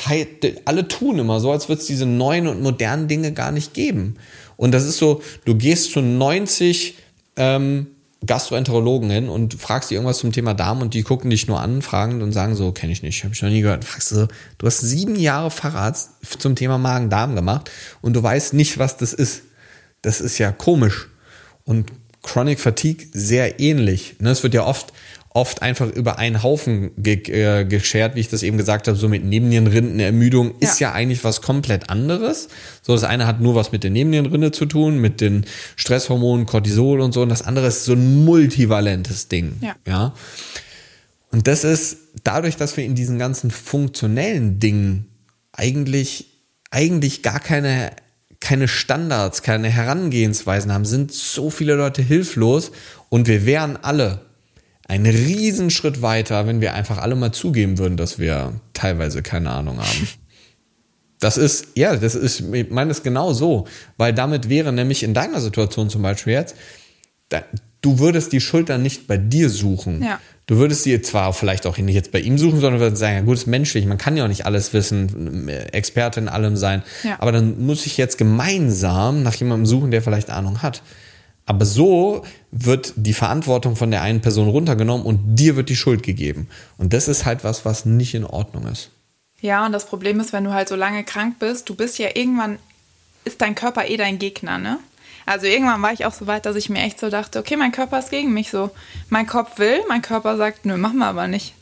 alle 0.64 0.88
tun 0.88 1.20
immer 1.20 1.41
so, 1.41 1.52
als 1.52 1.68
würde 1.68 1.82
es 1.82 1.88
diese 1.88 2.06
neuen 2.06 2.47
und 2.47 2.62
modernen 2.62 3.10
Dinge 3.10 3.34
gar 3.34 3.52
nicht 3.52 3.74
geben. 3.74 4.16
Und 4.56 4.72
das 4.72 4.86
ist 4.86 4.97
so, 4.97 5.22
du 5.43 5.56
gehst 5.56 5.91
zu 5.91 5.99
90 5.99 6.95
ähm, 7.36 7.88
Gastroenterologen 8.26 9.10
hin 9.10 9.28
und 9.28 9.56
fragst 9.56 9.91
die 9.91 9.95
irgendwas 9.95 10.20
zum 10.20 10.32
Thema 10.32 10.54
Darm 10.54 10.82
und 10.82 10.93
die 10.93 11.04
gucken 11.04 11.30
dich 11.30 11.49
nur 11.49 11.60
an, 11.60 11.82
fragen 11.82 12.22
und 12.22 12.32
sagen 12.32 12.56
so, 12.56 12.72
kenne 12.72 12.93
ich 12.93 13.04
nicht, 13.04 13.26
habe 13.26 13.34
ich 13.34 13.41
noch 13.41 13.49
nie 13.49 13.60
gehört. 13.60 13.84
Fragst 13.84 14.12
du 14.12 14.16
so, 14.16 14.28
du 14.58 14.68
hast 14.68 14.80
sieben 14.80 15.18
Jahre 15.18 15.52
Facharzt 15.52 16.12
zum 16.39 16.56
Thema 16.56 16.78
Magen-Darm 16.78 17.36
gemacht 17.36 17.70
und 18.02 18.14
du 18.14 18.24
weißt 18.24 18.54
nicht, 18.54 18.80
was 18.80 18.95
das 18.95 19.12
ist. 19.12 19.41
Das 20.02 20.22
ist 20.22 20.38
ja 20.38 20.54
komisch. 20.54 21.10
Und 21.66 21.91
Chronic 22.24 22.62
Fatigue 22.62 23.06
sehr 23.12 23.60
ähnlich. 23.60 24.16
Ne, 24.20 24.30
es 24.30 24.43
wird 24.43 24.54
ja 24.54 24.66
oft 24.66 24.93
oft 25.34 25.61
einfach 25.61 25.89
über 25.89 26.19
einen 26.19 26.43
Haufen 26.43 26.91
ge 26.97 27.21
äh, 27.32 27.63
geschert, 27.63 28.15
wie 28.15 28.19
ich 28.19 28.29
das 28.29 28.43
eben 28.43 28.57
gesagt 28.57 28.88
habe, 28.88 28.97
so 28.97 29.07
mit 29.07 29.23
Nebennierenrindenermüdung 29.23 30.55
ja. 30.59 30.69
ist 30.69 30.79
ja 30.79 30.91
eigentlich 30.91 31.23
was 31.23 31.41
komplett 31.41 31.89
anderes. 31.89 32.49
So, 32.82 32.93
das 32.93 33.05
eine 33.05 33.25
hat 33.25 33.39
nur 33.39 33.55
was 33.55 33.71
mit 33.71 33.84
der 33.84 33.91
Nebennierenrinde 33.91 34.51
zu 34.51 34.65
tun, 34.65 34.99
mit 34.99 35.21
den 35.21 35.45
Stresshormonen, 35.77 36.45
Cortisol 36.45 36.99
und 36.99 37.13
so, 37.13 37.21
und 37.21 37.29
das 37.29 37.43
andere 37.43 37.67
ist 37.67 37.86
so 37.86 37.93
ein 37.93 38.25
multivalentes 38.25 39.29
Ding. 39.29 39.55
Ja. 39.61 39.75
ja? 39.88 40.13
Und 41.32 41.47
das 41.47 41.63
ist 41.63 41.97
dadurch, 42.25 42.57
dass 42.57 42.75
wir 42.75 42.84
in 42.84 42.95
diesen 42.95 43.17
ganzen 43.17 43.51
funktionellen 43.51 44.59
Dingen 44.59 45.07
eigentlich, 45.53 46.27
eigentlich 46.71 47.23
gar 47.23 47.39
keine 47.39 47.91
keine 48.41 48.67
Standards, 48.67 49.43
keine 49.43 49.69
Herangehensweisen 49.69 50.73
haben, 50.73 50.84
sind 50.84 51.13
so 51.13 51.51
viele 51.51 51.75
Leute 51.75 52.01
hilflos 52.01 52.71
und 53.09 53.27
wir 53.27 53.45
wären 53.45 53.77
alle 53.77 54.21
einen 54.91 55.05
Riesenschritt 55.05 56.01
weiter, 56.01 56.47
wenn 56.47 56.59
wir 56.59 56.73
einfach 56.73 56.97
alle 56.97 57.15
mal 57.15 57.31
zugeben 57.31 57.77
würden, 57.77 57.95
dass 57.95 58.19
wir 58.19 58.59
teilweise 58.73 59.21
keine 59.21 59.49
Ahnung 59.49 59.79
haben. 59.79 60.07
Das 61.21 61.37
ist, 61.37 61.67
ja, 61.75 61.95
das 61.95 62.13
ist, 62.13 62.41
ich 62.51 62.69
meine 62.71 62.91
es 62.91 63.01
genau 63.01 63.31
so, 63.31 63.67
weil 63.95 64.13
damit 64.13 64.49
wäre 64.49 64.73
nämlich 64.73 65.03
in 65.03 65.13
deiner 65.13 65.39
Situation 65.39 65.89
zum 65.89 66.01
Beispiel 66.01 66.33
jetzt, 66.33 66.55
da, 67.29 67.41
du 67.79 67.99
würdest 67.99 68.33
die 68.33 68.41
Schuld 68.41 68.67
dann 68.67 68.81
nicht 68.81 69.07
bei 69.07 69.15
dir 69.15 69.49
suchen. 69.49 70.03
Ja. 70.03 70.19
Du 70.45 70.57
würdest 70.57 70.83
sie 70.83 71.01
zwar 71.01 71.31
vielleicht 71.31 71.67
auch 71.67 71.77
nicht 71.77 71.95
jetzt 71.95 72.11
bei 72.11 72.19
ihm 72.19 72.37
suchen, 72.37 72.59
sondern 72.59 72.81
würdest 72.81 72.99
sagen, 72.99 73.15
ja 73.15 73.21
gut, 73.21 73.37
ist 73.37 73.47
menschlich, 73.47 73.85
man 73.85 73.97
kann 73.97 74.17
ja 74.17 74.25
auch 74.25 74.27
nicht 74.27 74.45
alles 74.45 74.73
wissen, 74.73 75.47
Experte 75.47 76.19
in 76.19 76.27
allem 76.27 76.57
sein. 76.57 76.83
Ja. 77.03 77.15
Aber 77.19 77.31
dann 77.31 77.65
muss 77.65 77.85
ich 77.85 77.95
jetzt 77.95 78.17
gemeinsam 78.17 79.23
nach 79.23 79.35
jemandem 79.35 79.65
suchen, 79.67 79.91
der 79.91 80.01
vielleicht 80.01 80.29
Ahnung 80.29 80.61
hat. 80.61 80.81
Aber 81.52 81.66
so 81.66 82.24
wird 82.52 82.93
die 82.95 83.12
Verantwortung 83.12 83.76
von 83.76 83.91
der 83.91 84.04
einen 84.04 84.22
Person 84.22 84.47
runtergenommen 84.47 85.06
und 85.06 85.36
dir 85.36 85.58
wird 85.58 85.68
die 85.68 85.76
Schuld 85.76 86.02
gegeben. 86.02 86.47
Und 86.78 86.93
das 86.93 87.10
ist 87.10 87.26
halt 87.26 87.43
was, 87.43 87.66
was 87.66 87.84
nicht 87.84 88.16
in 88.16 88.24
Ordnung 88.24 88.68
ist. 88.68 88.89
Ja, 89.41 89.66
und 89.66 89.74
das 89.74 89.86
Problem 89.86 90.22
ist, 90.22 90.32
wenn 90.32 90.45
du 90.45 90.54
halt 90.54 90.70
so 90.70 90.78
lange 90.78 91.04
krank 91.04 91.39
bist, 91.39 91.68
du 91.68 91.76
bist 91.76 91.99
ja 91.99 92.08
irgendwann, 92.14 92.58
ist 93.26 93.41
dein 93.41 93.54
Körper 93.54 93.89
eh 93.89 93.97
dein 93.97 94.18
Gegner, 94.18 94.60
ne? 94.60 94.80
Also 95.26 95.45
irgendwann 95.45 95.82
war 95.82 95.91
ich 95.91 96.06
auch 96.06 96.14
so 96.14 96.26
weit, 96.26 96.45
dass 96.45 96.56
ich 96.56 96.70
mir 96.70 96.80
echt 96.80 97.02
so 97.02 97.10
dachte, 97.10 97.39
okay, 97.39 97.58
mein 97.58 97.74
Körper 97.74 97.99
ist 97.99 98.12
gegen 98.12 98.32
mich 98.32 98.49
so. 98.49 98.70
Mein 99.10 99.28
Kopf 99.28 99.60
will, 99.60 99.82
mein 99.89 100.02
Körper 100.02 100.38
sagt, 100.38 100.66
nö, 100.66 100.78
machen 100.78 100.99
wir 100.99 101.08
aber 101.08 101.28
nicht. 101.28 101.54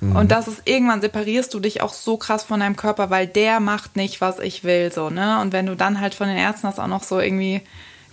Mhm. 0.00 0.16
Und 0.16 0.32
das 0.32 0.48
ist 0.48 0.62
irgendwann 0.64 1.02
separierst 1.02 1.54
du 1.54 1.60
dich 1.60 1.82
auch 1.82 1.94
so 1.94 2.16
krass 2.16 2.42
von 2.42 2.58
deinem 2.58 2.74
Körper, 2.74 3.10
weil 3.10 3.28
der 3.28 3.60
macht 3.60 3.94
nicht, 3.94 4.20
was 4.20 4.40
ich 4.40 4.64
will, 4.64 4.90
so, 4.92 5.08
ne? 5.08 5.40
Und 5.40 5.52
wenn 5.52 5.66
du 5.66 5.76
dann 5.76 6.00
halt 6.00 6.16
von 6.16 6.26
den 6.26 6.36
Ärzten 6.36 6.66
hast 6.66 6.80
auch 6.80 6.88
noch 6.88 7.04
so 7.04 7.20
irgendwie 7.20 7.62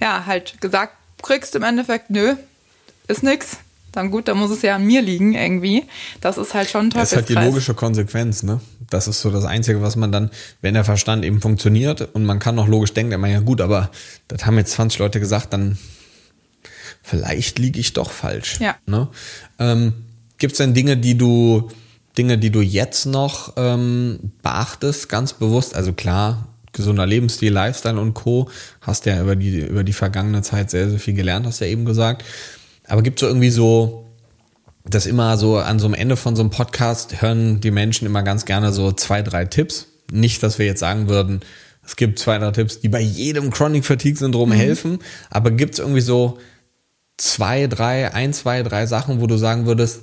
ja, 0.01 0.25
halt 0.25 0.59
gesagt 0.59 0.93
kriegst 1.21 1.55
im 1.55 1.63
Endeffekt, 1.63 2.09
nö, 2.09 2.35
ist 3.07 3.23
nix. 3.23 3.57
Dann 3.91 4.09
gut, 4.09 4.29
dann 4.29 4.37
muss 4.37 4.51
es 4.51 4.61
ja 4.61 4.75
an 4.75 4.85
mir 4.85 5.01
liegen 5.01 5.33
irgendwie. 5.33 5.83
Das 6.21 6.37
ist 6.37 6.53
halt 6.53 6.69
schon 6.69 6.85
ein 6.85 6.89
Das 6.91 7.11
ist 7.11 7.17
halt 7.17 7.29
die 7.29 7.33
logische 7.33 7.73
Konsequenz, 7.73 8.41
ne? 8.41 8.61
Das 8.89 9.07
ist 9.07 9.19
so 9.19 9.29
das 9.29 9.43
Einzige, 9.43 9.81
was 9.81 9.97
man 9.97 10.13
dann, 10.13 10.31
wenn 10.61 10.75
der 10.75 10.85
Verstand 10.85 11.25
eben 11.25 11.41
funktioniert 11.41 12.01
und 12.13 12.23
man 12.23 12.39
kann 12.39 12.55
noch 12.55 12.69
logisch 12.69 12.93
denken, 12.93 13.11
immer 13.11 13.27
ja 13.27 13.41
gut, 13.41 13.59
aber 13.59 13.91
das 14.29 14.45
haben 14.45 14.57
jetzt 14.57 14.71
20 14.73 14.99
Leute 14.99 15.19
gesagt, 15.19 15.51
dann 15.51 15.77
vielleicht 17.03 17.59
liege 17.59 17.81
ich 17.81 17.91
doch 17.91 18.11
falsch. 18.11 18.59
Ja. 18.61 18.77
Ne? 18.85 19.09
Ähm, 19.59 19.93
Gibt 20.37 20.53
es 20.53 20.57
denn 20.57 20.73
Dinge, 20.73 20.95
die 20.95 21.17
du, 21.17 21.69
Dinge, 22.17 22.37
die 22.37 22.49
du 22.49 22.61
jetzt 22.61 23.05
noch 23.05 23.53
ähm, 23.57 24.31
beachtest, 24.41 25.09
ganz 25.09 25.33
bewusst? 25.33 25.75
Also 25.75 25.91
klar, 25.91 26.47
gesunder 26.73 27.05
Lebensstil, 27.05 27.51
Lifestyle 27.51 27.99
und 27.99 28.13
Co. 28.13 28.49
Hast 28.81 29.05
ja 29.05 29.21
über 29.21 29.35
die, 29.35 29.59
über 29.59 29.83
die 29.83 29.93
vergangene 29.93 30.41
Zeit 30.41 30.69
sehr, 30.69 30.89
sehr 30.89 30.99
viel 30.99 31.13
gelernt, 31.13 31.45
hast 31.45 31.59
ja 31.59 31.67
eben 31.67 31.85
gesagt. 31.85 32.23
Aber 32.87 33.01
gibt 33.01 33.19
es 33.19 33.21
so 33.21 33.27
irgendwie 33.27 33.49
so, 33.49 34.07
das 34.83 35.05
immer 35.05 35.37
so 35.37 35.57
an 35.57 35.79
so 35.79 35.85
einem 35.85 35.93
Ende 35.93 36.15
von 36.15 36.35
so 36.35 36.41
einem 36.41 36.49
Podcast 36.49 37.21
hören 37.21 37.61
die 37.61 37.71
Menschen 37.71 38.05
immer 38.05 38.23
ganz 38.23 38.45
gerne 38.45 38.71
so 38.71 38.91
zwei, 38.91 39.21
drei 39.21 39.45
Tipps. 39.45 39.87
Nicht, 40.11 40.43
dass 40.43 40.59
wir 40.59 40.65
jetzt 40.65 40.79
sagen 40.79 41.07
würden, 41.07 41.41
es 41.85 41.95
gibt 41.95 42.19
zwei, 42.19 42.37
drei 42.37 42.51
Tipps, 42.51 42.79
die 42.79 42.89
bei 42.89 43.01
jedem 43.01 43.51
Chronic 43.51 43.85
Fatigue 43.85 44.17
Syndrom 44.17 44.49
mhm. 44.49 44.53
helfen, 44.53 44.99
aber 45.29 45.51
gibt 45.51 45.73
es 45.73 45.79
irgendwie 45.79 46.01
so 46.01 46.37
zwei, 47.17 47.67
drei, 47.67 48.13
ein, 48.13 48.33
zwei, 48.33 48.63
drei 48.63 48.85
Sachen, 48.85 49.21
wo 49.21 49.27
du 49.27 49.37
sagen 49.37 49.65
würdest, 49.65 50.01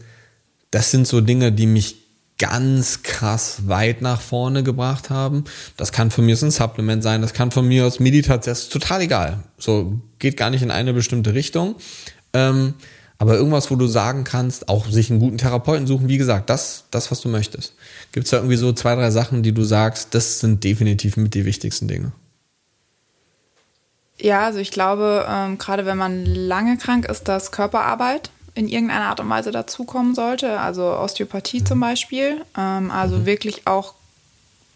das 0.71 0.91
sind 0.91 1.07
so 1.07 1.21
Dinge, 1.21 1.53
die 1.53 1.67
mich 1.67 2.08
ganz 2.39 3.03
krass 3.03 3.67
weit 3.67 4.01
nach 4.01 4.21
vorne 4.21 4.63
gebracht 4.63 5.11
haben. 5.11 5.45
Das 5.77 5.93
kann 5.93 6.11
von 6.11 6.25
mir 6.25 6.35
aus 6.35 6.43
ein 6.43 6.51
Supplement 6.51 7.03
sein, 7.03 7.21
das 7.21 7.35
kann 7.35 7.51
von 7.51 7.67
mir 7.67 7.85
aus 7.85 8.01
Meditation, 8.01 8.43
das 8.45 8.63
ist 8.63 8.73
total 8.73 9.03
egal. 9.03 9.41
So 9.59 10.01
geht 10.19 10.37
gar 10.37 10.51
nicht 10.51 10.63
in 10.63 10.71
eine 10.71 10.95
bestimmte 10.95 11.35
Richtung. 11.35 11.75
Ähm, 12.33 12.75
aber 13.21 13.35
irgendwas, 13.35 13.71
wo 13.71 13.75
du 13.75 13.89
sagen 13.89 14.23
kannst, 14.23 14.69
auch 14.69 14.87
sich 14.87 15.11
einen 15.11 15.19
guten 15.19 15.39
Therapeuten 15.39 15.89
suchen, 15.89 16.09
wie 16.09 16.19
gesagt, 16.19 16.49
das, 16.51 16.85
das 16.93 17.11
was 17.11 17.21
du 17.21 17.29
möchtest. 17.29 17.75
Gibt 18.13 18.27
es 18.27 18.31
da 18.31 18.37
irgendwie 18.37 18.57
so 18.57 18.73
zwei, 18.73 18.95
drei 18.95 19.11
Sachen, 19.11 19.43
die 19.43 19.53
du 19.53 19.65
sagst, 19.65 20.15
das 20.15 20.39
sind 20.39 20.63
definitiv 20.63 21.17
mit 21.17 21.35
die 21.35 21.45
wichtigsten 21.45 21.89
Dinge? 21.89 22.13
Ja, 24.21 24.45
also 24.47 24.61
ich 24.61 24.71
glaube, 24.71 25.27
ähm, 25.29 25.59
gerade 25.59 25.85
wenn 25.85 25.99
man 25.99 26.25
lange 26.25 26.77
krank 26.77 27.07
ist, 27.07 27.27
dass 27.27 27.51
Körperarbeit 27.51 28.31
in 28.59 28.69
irgendeiner 28.69 29.07
Art 29.07 29.21
und 29.21 29.31
Weise 29.31 29.53
dazukommen 29.53 30.17
sollte, 30.17 30.59
also 30.59 30.83
Osteopathie 30.83 31.63
zum 31.63 31.79
Beispiel, 31.79 32.45
ähm, 32.57 32.91
also 32.91 33.19
mhm. 33.19 33.27
wirklich 33.27 33.67
auch 33.67 33.95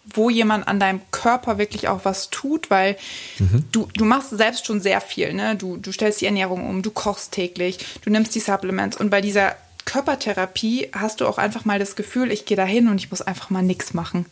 wo 0.04 0.30
jemand 0.30 0.66
an 0.66 0.80
deinem 0.80 1.00
Körper 1.12 1.58
wirklich 1.58 1.86
auch 1.86 2.04
was 2.04 2.28
tut, 2.30 2.70
weil 2.70 2.96
mhm. 3.38 3.64
du, 3.70 3.88
du 3.94 4.04
machst 4.04 4.30
selbst 4.30 4.66
schon 4.66 4.80
sehr 4.80 5.00
viel, 5.00 5.32
ne? 5.32 5.54
Du, 5.54 5.76
du 5.76 5.92
stellst 5.92 6.20
die 6.20 6.26
Ernährung 6.26 6.68
um, 6.68 6.82
du 6.82 6.90
kochst 6.90 7.30
täglich, 7.30 7.78
du 8.02 8.10
nimmst 8.10 8.34
die 8.34 8.40
Supplements 8.40 8.96
und 8.96 9.10
bei 9.10 9.20
dieser 9.20 9.54
Körpertherapie 9.84 10.88
hast 10.92 11.20
du 11.20 11.26
auch 11.26 11.38
einfach 11.38 11.64
mal 11.64 11.78
das 11.78 11.96
Gefühl, 11.96 12.32
ich 12.32 12.46
gehe 12.46 12.56
da 12.56 12.64
hin 12.64 12.88
und 12.88 12.98
ich 12.98 13.10
muss 13.10 13.22
einfach 13.22 13.50
mal 13.50 13.62
nichts 13.62 13.94
machen 13.94 14.26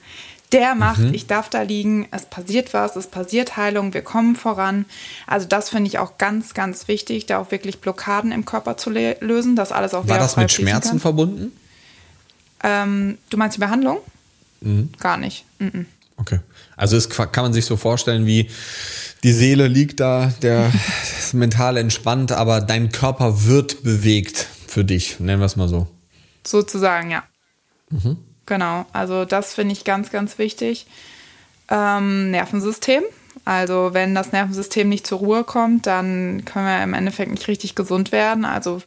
der 0.53 0.75
macht, 0.75 1.01
mhm. 1.01 1.15
ich 1.15 1.27
darf 1.27 1.49
da 1.49 1.63
liegen, 1.63 2.09
es 2.11 2.27
passiert 2.27 2.75
was, 2.75 2.97
es 2.97 3.07
passiert 3.07 3.57
Heilung, 3.57 3.95
wir 3.95 4.03
kommen 4.03 4.37
voran. 4.37 4.85
Also 5.27 5.47
das 5.47 5.71
finde 5.71 5.89
ich 5.89 5.99
auch 5.99 6.19
ganz, 6.19 6.55
ganz 6.55 6.89
wichtig, 6.89 7.27
da 7.27 7.39
auch 7.39 7.51
wirklich 7.51 7.81
Blockaden 7.81 8.33
im 8.33 8.45
Körper 8.45 8.77
zu 8.77 8.91
lösen, 8.91 9.57
dass 9.57 9.73
alles 9.73 9.95
auch 9.95 10.09
War 10.09 10.19
das 10.19 10.37
mit 10.37 10.51
Schmerzen 10.51 10.91
kann. 10.91 11.01
verbunden? 11.01 11.53
Ähm, 12.63 13.19
du 13.31 13.37
meinst 13.37 13.57
die 13.57 13.61
Behandlung? 13.61 13.99
Mhm. 14.61 14.91
Gar 14.99 15.17
nicht. 15.17 15.45
Mhm. 15.59 15.87
Okay. 16.17 16.41
Also 16.77 16.97
es 16.97 17.09
kann 17.09 17.29
man 17.37 17.53
sich 17.53 17.65
so 17.65 17.77
vorstellen, 17.77 18.27
wie 18.27 18.51
die 19.23 19.33
Seele 19.33 19.69
liegt 19.69 20.01
da, 20.01 20.33
der 20.43 20.73
ist 21.19 21.35
mental 21.35 21.77
entspannt, 21.77 22.33
aber 22.33 22.61
dein 22.61 22.91
Körper 22.91 23.45
wird 23.45 23.83
bewegt 23.83 24.47
für 24.67 24.85
dich, 24.85 25.21
nennen 25.21 25.41
wir 25.41 25.47
es 25.47 25.57
mal 25.57 25.69
so. 25.69 25.87
Sozusagen, 26.47 27.11
ja. 27.11 27.25
Mhm. 27.91 28.19
Genau, 28.51 28.85
also 28.93 29.25
das 29.25 29.55
finde 29.55 29.75
ich 29.75 29.85
ganz, 29.85 30.11
ganz 30.11 30.37
wichtig. 30.37 30.89
Ähm, 31.71 32.33
Nervensystem. 32.33 33.05
Also 33.45 33.91
wenn 33.93 34.13
das 34.13 34.33
Nervensystem 34.33 34.89
nicht 34.89 35.07
zur 35.07 35.21
Ruhe 35.21 35.45
kommt, 35.45 35.87
dann 35.87 36.45
können 36.45 36.67
wir 36.67 36.83
im 36.83 36.93
Endeffekt 36.93 37.31
nicht 37.31 37.47
richtig 37.47 37.77
gesund 37.77 38.11
werden. 38.11 38.45
Also 38.45 38.83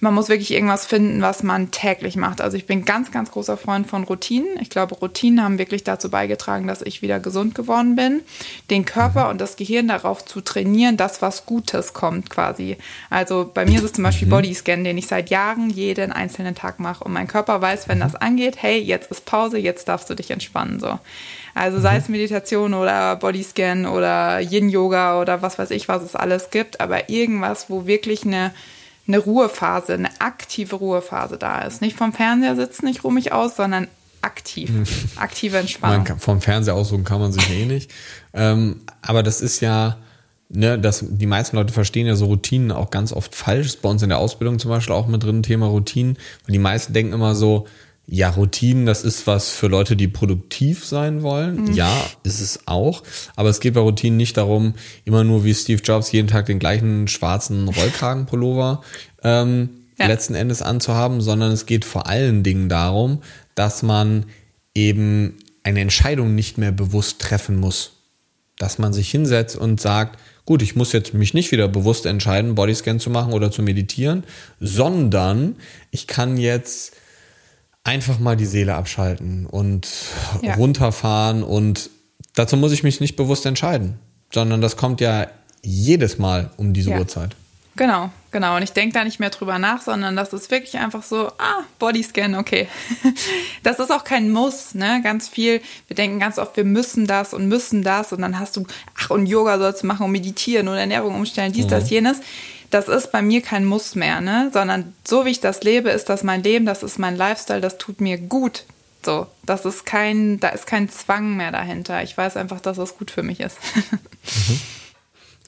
man 0.00 0.14
muss 0.14 0.28
wirklich 0.28 0.52
irgendwas 0.52 0.86
finden, 0.86 1.22
was 1.22 1.42
man 1.42 1.70
täglich 1.70 2.16
macht. 2.16 2.40
Also 2.40 2.56
ich 2.56 2.66
bin 2.66 2.84
ganz, 2.84 3.10
ganz 3.10 3.30
großer 3.30 3.56
Freund 3.56 3.86
von 3.86 4.04
Routinen. 4.04 4.48
Ich 4.60 4.70
glaube, 4.70 4.94
Routinen 4.94 5.42
haben 5.42 5.58
wirklich 5.58 5.84
dazu 5.84 6.10
beigetragen, 6.10 6.66
dass 6.66 6.82
ich 6.82 7.02
wieder 7.02 7.20
gesund 7.20 7.54
geworden 7.54 7.96
bin. 7.96 8.22
Den 8.70 8.84
Körper 8.84 9.24
mhm. 9.24 9.30
und 9.30 9.40
das 9.40 9.56
Gehirn 9.56 9.88
darauf 9.88 10.24
zu 10.24 10.40
trainieren, 10.40 10.96
dass 10.96 11.22
was 11.22 11.46
Gutes 11.46 11.92
kommt 11.92 12.30
quasi. 12.30 12.76
Also 13.10 13.50
bei 13.52 13.64
mir 13.64 13.78
ist 13.78 13.84
es 13.84 13.92
zum 13.94 14.04
Beispiel 14.04 14.26
mhm. 14.28 14.32
Bodyscan, 14.32 14.84
den 14.84 14.98
ich 14.98 15.06
seit 15.06 15.30
Jahren 15.30 15.70
jeden 15.70 16.12
einzelnen 16.12 16.54
Tag 16.54 16.80
mache. 16.80 17.04
Und 17.04 17.12
mein 17.12 17.26
Körper 17.26 17.60
weiß, 17.60 17.88
wenn 17.88 18.00
das 18.00 18.14
angeht, 18.14 18.56
hey, 18.60 18.78
jetzt 18.78 19.10
ist 19.10 19.24
Pause, 19.24 19.58
jetzt 19.58 19.88
darfst 19.88 20.08
du 20.10 20.14
dich 20.14 20.30
entspannen. 20.30 20.80
So. 20.80 20.98
Also 21.54 21.80
sei 21.80 21.94
mhm. 21.94 21.98
es 21.98 22.08
Meditation 22.08 22.74
oder 22.74 23.16
Bodyscan 23.16 23.86
oder 23.86 24.40
Yin-Yoga 24.40 25.20
oder 25.20 25.42
was 25.42 25.58
weiß 25.58 25.70
ich, 25.70 25.88
was 25.88 26.02
es 26.02 26.14
alles 26.14 26.50
gibt, 26.50 26.80
aber 26.80 27.08
irgendwas, 27.08 27.70
wo 27.70 27.86
wirklich 27.86 28.24
eine 28.24 28.52
eine 29.06 29.18
Ruhephase, 29.18 29.94
eine 29.94 30.20
aktive 30.20 30.76
Ruhephase 30.76 31.38
da 31.38 31.62
ist. 31.62 31.80
Nicht 31.80 31.96
vom 31.96 32.12
Fernseher 32.12 32.56
sitzen, 32.56 32.86
ich 32.88 33.04
ruhe 33.04 33.12
mich 33.12 33.32
aus, 33.32 33.56
sondern 33.56 33.88
aktiv, 34.22 34.70
aktive 35.16 35.58
Entspannung. 35.58 36.04
Kann, 36.04 36.18
vom 36.18 36.40
Fernseher 36.40 36.74
aussuchen 36.74 37.04
kann 37.04 37.20
man 37.20 37.32
sich 37.32 37.48
eh 37.50 37.64
nicht. 37.66 37.92
Ähm, 38.34 38.80
aber 39.02 39.22
das 39.22 39.40
ist 39.40 39.60
ja, 39.60 39.98
ne, 40.48 40.78
das, 40.78 41.04
die 41.06 41.26
meisten 41.26 41.56
Leute 41.56 41.72
verstehen 41.72 42.06
ja 42.06 42.16
so 42.16 42.26
Routinen 42.26 42.72
auch 42.72 42.90
ganz 42.90 43.12
oft 43.12 43.34
falsch. 43.34 43.66
Das 43.66 43.74
ist 43.76 43.82
bei 43.82 43.88
uns 43.88 44.02
in 44.02 44.08
der 44.08 44.18
Ausbildung 44.18 44.58
zum 44.58 44.70
Beispiel 44.70 44.94
auch 44.94 45.06
mit 45.06 45.22
drin, 45.22 45.42
Thema 45.42 45.66
Routinen. 45.66 46.16
Und 46.46 46.52
die 46.52 46.58
meisten 46.58 46.92
denken 46.92 47.12
immer 47.12 47.34
so, 47.34 47.66
ja, 48.08 48.30
Routinen, 48.30 48.86
das 48.86 49.02
ist 49.02 49.26
was 49.26 49.50
für 49.50 49.66
Leute, 49.66 49.96
die 49.96 50.06
produktiv 50.06 50.84
sein 50.84 51.22
wollen. 51.22 51.64
Mhm. 51.64 51.72
Ja, 51.72 51.92
ist 52.22 52.40
es 52.40 52.60
auch. 52.66 53.02
Aber 53.34 53.48
es 53.48 53.58
geht 53.58 53.74
bei 53.74 53.80
Routinen 53.80 54.16
nicht 54.16 54.36
darum, 54.36 54.74
immer 55.04 55.24
nur 55.24 55.44
wie 55.44 55.54
Steve 55.54 55.82
Jobs 55.82 56.12
jeden 56.12 56.28
Tag 56.28 56.46
den 56.46 56.60
gleichen 56.60 57.08
schwarzen 57.08 57.68
Rollkragenpullover 57.68 58.82
ähm, 59.24 59.70
ja. 59.98 60.06
letzten 60.06 60.36
Endes 60.36 60.62
anzuhaben, 60.62 61.20
sondern 61.20 61.50
es 61.50 61.66
geht 61.66 61.84
vor 61.84 62.06
allen 62.06 62.44
Dingen 62.44 62.68
darum, 62.68 63.22
dass 63.56 63.82
man 63.82 64.26
eben 64.74 65.34
eine 65.64 65.80
Entscheidung 65.80 66.36
nicht 66.36 66.58
mehr 66.58 66.72
bewusst 66.72 67.20
treffen 67.20 67.56
muss. 67.56 67.94
Dass 68.56 68.78
man 68.78 68.92
sich 68.92 69.10
hinsetzt 69.10 69.56
und 69.56 69.80
sagt, 69.80 70.18
gut, 70.44 70.62
ich 70.62 70.76
muss 70.76 70.92
jetzt 70.92 71.12
mich 71.12 71.34
nicht 71.34 71.50
wieder 71.50 71.66
bewusst 71.66 72.06
entscheiden, 72.06 72.54
Bodyscan 72.54 73.00
zu 73.00 73.10
machen 73.10 73.32
oder 73.32 73.50
zu 73.50 73.62
meditieren, 73.62 74.22
sondern 74.60 75.56
ich 75.90 76.06
kann 76.06 76.36
jetzt 76.36 76.92
einfach 77.86 78.18
mal 78.18 78.36
die 78.36 78.46
Seele 78.46 78.74
abschalten 78.74 79.46
und 79.46 79.88
ja. 80.42 80.54
runterfahren 80.54 81.42
und 81.44 81.88
dazu 82.34 82.56
muss 82.56 82.72
ich 82.72 82.82
mich 82.82 83.00
nicht 83.00 83.14
bewusst 83.14 83.46
entscheiden, 83.46 83.98
sondern 84.32 84.60
das 84.60 84.76
kommt 84.76 85.00
ja 85.00 85.28
jedes 85.62 86.18
Mal 86.18 86.50
um 86.56 86.72
diese 86.72 86.90
ja. 86.90 86.98
Uhrzeit. 86.98 87.36
Genau, 87.76 88.10
genau. 88.30 88.56
Und 88.56 88.62
ich 88.62 88.72
denke 88.72 88.94
da 88.94 89.04
nicht 89.04 89.20
mehr 89.20 89.28
drüber 89.28 89.58
nach, 89.58 89.82
sondern 89.82 90.16
das 90.16 90.32
ist 90.32 90.50
wirklich 90.50 90.78
einfach 90.78 91.02
so, 91.02 91.28
ah, 91.38 91.62
Bodyscan, 91.78 92.34
okay. 92.34 92.68
Das 93.62 93.78
ist 93.78 93.92
auch 93.92 94.02
kein 94.02 94.30
Muss, 94.30 94.74
ne? 94.74 95.00
Ganz 95.04 95.28
viel, 95.28 95.60
wir 95.86 95.94
denken 95.94 96.18
ganz 96.18 96.38
oft, 96.38 96.56
wir 96.56 96.64
müssen 96.64 97.06
das 97.06 97.34
und 97.34 97.48
müssen 97.48 97.82
das 97.82 98.12
und 98.12 98.22
dann 98.22 98.38
hast 98.38 98.56
du, 98.56 98.64
ach, 98.98 99.10
und 99.10 99.26
Yoga 99.26 99.58
sollst 99.58 99.82
du 99.82 99.86
machen 99.86 100.06
und 100.06 100.12
meditieren 100.12 100.68
und 100.68 100.76
Ernährung 100.76 101.14
umstellen, 101.14 101.52
dies, 101.52 101.66
mhm. 101.66 101.70
das, 101.70 101.90
jenes 101.90 102.20
das 102.70 102.88
ist 102.88 103.12
bei 103.12 103.22
mir 103.22 103.42
kein 103.42 103.64
Muss 103.64 103.94
mehr, 103.94 104.20
ne? 104.20 104.50
Sondern 104.52 104.94
so 105.06 105.24
wie 105.24 105.30
ich 105.30 105.40
das 105.40 105.62
lebe, 105.62 105.90
ist 105.90 106.08
das 106.08 106.22
mein 106.22 106.42
Leben, 106.42 106.66
das 106.66 106.82
ist 106.82 106.98
mein 106.98 107.16
Lifestyle, 107.16 107.60
das 107.60 107.78
tut 107.78 108.00
mir 108.00 108.18
gut. 108.18 108.64
So, 109.04 109.26
das 109.44 109.64
ist 109.64 109.86
kein, 109.86 110.40
da 110.40 110.48
ist 110.48 110.66
kein 110.66 110.88
Zwang 110.88 111.36
mehr 111.36 111.52
dahinter. 111.52 112.02
Ich 112.02 112.16
weiß 112.16 112.36
einfach, 112.36 112.60
dass 112.60 112.76
das 112.76 112.98
gut 112.98 113.10
für 113.10 113.22
mich 113.22 113.40
ist. 113.40 113.56
mhm. 114.48 114.60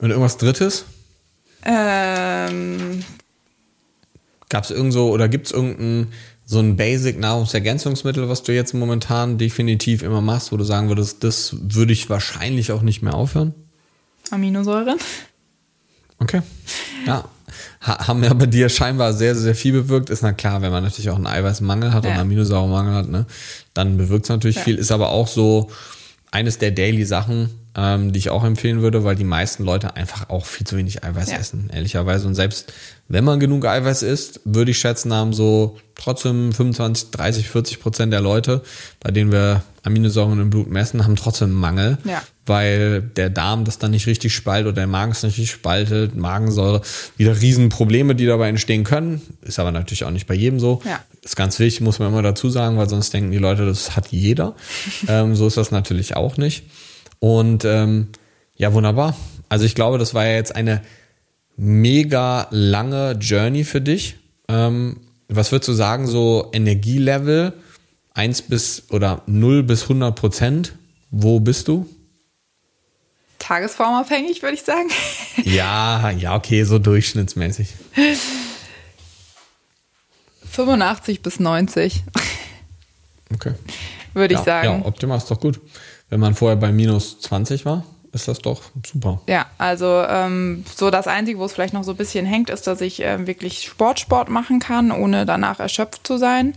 Und 0.00 0.10
irgendwas 0.10 0.36
Drittes? 0.36 0.84
Ähm. 1.64 3.04
Gab 4.48 4.62
es 4.62 4.70
irgend 4.70 4.92
so 4.92 5.10
oder 5.10 5.28
gibt 5.28 5.46
es 5.46 5.52
irgendein 5.52 6.12
so 6.46 6.60
ein 6.60 6.76
Basic 6.76 7.18
Nahrungsergänzungsmittel, 7.18 8.28
was 8.28 8.42
du 8.42 8.54
jetzt 8.54 8.72
momentan 8.72 9.36
definitiv 9.36 10.02
immer 10.02 10.22
machst, 10.22 10.50
wo 10.50 10.56
du 10.56 10.64
sagen 10.64 10.88
würdest, 10.88 11.22
das 11.22 11.56
würde 11.60 11.92
ich 11.92 12.08
wahrscheinlich 12.08 12.72
auch 12.72 12.80
nicht 12.80 13.02
mehr 13.02 13.12
aufhören? 13.12 13.54
Aminosäuren. 14.30 14.98
Okay. 16.18 16.42
Ja. 17.06 17.24
haben 17.80 18.22
ja 18.24 18.34
bei 18.34 18.46
dir 18.46 18.68
scheinbar 18.68 19.12
sehr, 19.12 19.34
sehr 19.34 19.54
viel 19.54 19.72
bewirkt. 19.72 20.10
Ist 20.10 20.22
na 20.22 20.32
klar, 20.32 20.62
wenn 20.62 20.72
man 20.72 20.82
natürlich 20.82 21.10
auch 21.10 21.16
einen 21.16 21.26
Eiweißmangel 21.26 21.92
hat 21.92 22.04
ja. 22.04 22.10
und 22.10 22.16
einen 22.16 22.26
Aminosäuremangel 22.26 22.94
hat, 22.94 23.08
ne, 23.08 23.26
dann 23.74 23.96
bewirkt 23.96 24.24
es 24.24 24.30
natürlich 24.30 24.56
ja. 24.56 24.62
viel. 24.62 24.76
Ist 24.76 24.92
aber 24.92 25.10
auch 25.10 25.28
so 25.28 25.70
eines 26.30 26.58
der 26.58 26.70
Daily-Sachen, 26.70 27.50
ähm, 27.76 28.12
die 28.12 28.18
ich 28.18 28.30
auch 28.30 28.44
empfehlen 28.44 28.82
würde, 28.82 29.04
weil 29.04 29.16
die 29.16 29.24
meisten 29.24 29.64
Leute 29.64 29.96
einfach 29.96 30.28
auch 30.30 30.46
viel 30.46 30.66
zu 30.66 30.76
wenig 30.76 31.04
Eiweiß 31.04 31.30
ja. 31.30 31.38
essen, 31.38 31.70
ehrlicherweise. 31.72 32.26
Und 32.26 32.34
selbst 32.34 32.72
wenn 33.08 33.24
man 33.24 33.40
genug 33.40 33.64
Eiweiß 33.64 34.02
isst, 34.02 34.40
würde 34.44 34.72
ich 34.72 34.78
schätzen, 34.78 35.12
haben 35.12 35.32
so 35.32 35.78
trotzdem 35.94 36.52
25, 36.52 37.10
30, 37.10 37.48
40 37.48 37.80
Prozent 37.80 38.12
der 38.12 38.20
Leute, 38.20 38.62
bei 39.00 39.10
denen 39.10 39.32
wir 39.32 39.62
Aminosäuren 39.82 40.40
im 40.40 40.50
Blut 40.50 40.70
messen, 40.70 41.04
haben 41.04 41.16
trotzdem 41.16 41.52
Mangel, 41.52 41.96
ja. 42.04 42.22
weil 42.44 43.00
der 43.00 43.30
Darm 43.30 43.64
das 43.64 43.78
dann 43.78 43.92
nicht 43.92 44.06
richtig 44.06 44.34
spaltet 44.34 44.66
oder 44.66 44.82
der 44.82 44.86
Magen 44.86 45.12
es 45.12 45.22
nicht 45.22 45.38
richtig 45.38 45.50
spaltet, 45.50 46.16
Magensäure, 46.16 46.82
wieder 47.16 47.40
Riesenprobleme, 47.40 48.14
die 48.14 48.26
dabei 48.26 48.48
entstehen 48.48 48.84
können. 48.84 49.22
Ist 49.40 49.58
aber 49.58 49.72
natürlich 49.72 50.04
auch 50.04 50.10
nicht 50.10 50.26
bei 50.26 50.34
jedem 50.34 50.60
so. 50.60 50.82
Ja. 50.84 51.00
Ist 51.28 51.36
ganz 51.36 51.58
wichtig, 51.58 51.82
muss 51.82 51.98
man 51.98 52.08
immer 52.08 52.22
dazu 52.22 52.48
sagen, 52.48 52.78
weil 52.78 52.88
sonst 52.88 53.12
denken 53.12 53.30
die 53.30 53.36
Leute, 53.36 53.66
das 53.66 53.94
hat 53.94 54.08
jeder. 54.08 54.54
ähm, 55.08 55.36
so 55.36 55.46
ist 55.46 55.58
das 55.58 55.70
natürlich 55.70 56.16
auch 56.16 56.38
nicht. 56.38 56.64
Und 57.18 57.66
ähm, 57.66 58.08
ja, 58.56 58.72
wunderbar. 58.72 59.14
Also 59.50 59.66
ich 59.66 59.74
glaube, 59.74 59.98
das 59.98 60.14
war 60.14 60.24
ja 60.24 60.36
jetzt 60.36 60.56
eine 60.56 60.80
mega 61.58 62.46
lange 62.50 63.12
Journey 63.20 63.64
für 63.64 63.82
dich. 63.82 64.16
Ähm, 64.48 65.00
was 65.28 65.52
würdest 65.52 65.68
du 65.68 65.74
sagen, 65.74 66.06
so 66.06 66.48
Energielevel 66.54 67.52
1 68.14 68.42
bis 68.42 68.84
oder 68.88 69.20
0 69.26 69.64
bis 69.64 69.82
100 69.82 70.16
Prozent? 70.16 70.76
Wo 71.10 71.40
bist 71.40 71.68
du? 71.68 71.86
Tagesformabhängig, 73.38 74.40
würde 74.40 74.54
ich 74.54 74.62
sagen. 74.62 74.88
ja, 75.44 76.10
ja, 76.10 76.34
okay, 76.34 76.64
so 76.64 76.78
durchschnittsmäßig. 76.78 77.74
85 80.58 81.22
bis 81.22 81.38
90. 81.38 82.02
Okay. 83.32 83.52
Würde 84.14 84.34
ja, 84.34 84.40
ich 84.40 84.46
sagen. 84.46 84.80
Ja, 84.80 84.86
optimal 84.86 85.18
ist 85.18 85.30
doch 85.30 85.38
gut. 85.38 85.60
Wenn 86.10 86.18
man 86.18 86.34
vorher 86.34 86.56
bei 86.56 86.72
minus 86.72 87.20
20 87.20 87.64
war, 87.64 87.84
ist 88.12 88.26
das 88.26 88.38
doch 88.38 88.62
super. 88.84 89.20
Ja, 89.28 89.46
also 89.58 90.02
ähm, 90.08 90.64
so 90.74 90.90
das 90.90 91.06
Einzige, 91.06 91.38
wo 91.38 91.44
es 91.44 91.52
vielleicht 91.52 91.74
noch 91.74 91.84
so 91.84 91.92
ein 91.92 91.96
bisschen 91.96 92.26
hängt, 92.26 92.50
ist, 92.50 92.66
dass 92.66 92.80
ich 92.80 93.04
äh, 93.04 93.26
wirklich 93.26 93.62
Sportsport 93.62 94.30
machen 94.30 94.58
kann, 94.58 94.90
ohne 94.90 95.26
danach 95.26 95.60
erschöpft 95.60 96.06
zu 96.06 96.16
sein. 96.16 96.54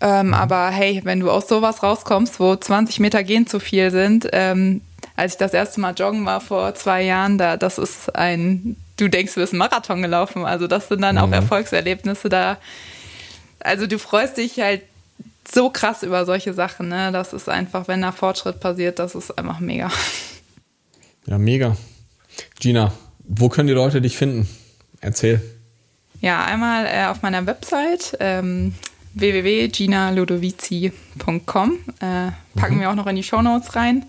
Ähm, 0.00 0.28
mhm. 0.28 0.34
Aber 0.34 0.68
hey, 0.68 1.00
wenn 1.02 1.18
du 1.18 1.30
aus 1.30 1.48
sowas 1.48 1.82
rauskommst, 1.82 2.38
wo 2.38 2.54
20 2.54 3.00
Meter 3.00 3.24
gehen 3.24 3.46
zu 3.46 3.58
viel 3.58 3.90
sind, 3.90 4.28
ähm, 4.32 4.82
als 5.16 5.32
ich 5.32 5.38
das 5.38 5.54
erste 5.54 5.80
Mal 5.80 5.94
joggen 5.94 6.26
war 6.26 6.40
vor 6.40 6.74
zwei 6.74 7.02
Jahren, 7.02 7.38
da 7.38 7.56
das 7.56 7.78
ist 7.78 8.14
ein, 8.14 8.76
du 8.98 9.08
denkst, 9.08 9.34
du 9.34 9.40
bist 9.40 9.52
einen 9.52 9.58
Marathon 9.58 10.02
gelaufen. 10.02 10.44
Also 10.44 10.68
das 10.68 10.88
sind 10.88 11.00
dann 11.02 11.16
mhm. 11.16 11.22
auch 11.22 11.32
Erfolgserlebnisse 11.32 12.28
da. 12.28 12.58
Also 13.64 13.86
du 13.86 13.98
freust 13.98 14.36
dich 14.36 14.60
halt 14.60 14.82
so 15.50 15.70
krass 15.70 16.02
über 16.02 16.24
solche 16.24 16.54
Sachen. 16.54 16.88
Ne? 16.88 17.10
Das 17.12 17.32
ist 17.32 17.48
einfach, 17.48 17.88
wenn 17.88 18.02
da 18.02 18.12
Fortschritt 18.12 18.60
passiert, 18.60 18.98
das 18.98 19.14
ist 19.14 19.36
einfach 19.38 19.60
mega. 19.60 19.90
Ja, 21.26 21.38
mega. 21.38 21.76
Gina, 22.58 22.92
wo 23.20 23.48
können 23.48 23.68
die 23.68 23.74
Leute 23.74 24.00
dich 24.00 24.16
finden? 24.16 24.48
Erzähl. 25.00 25.40
Ja, 26.20 26.44
einmal 26.44 26.86
äh, 26.86 27.06
auf 27.06 27.22
meiner 27.22 27.46
Website 27.46 28.16
ähm, 28.20 28.74
www.ginaludovici.com. 29.14 31.78
Äh, 32.00 32.30
packen 32.54 32.76
mhm. 32.76 32.80
wir 32.80 32.90
auch 32.90 32.94
noch 32.94 33.06
in 33.06 33.16
die 33.16 33.22
Show 33.22 33.42
Notes 33.42 33.76
rein. 33.76 34.06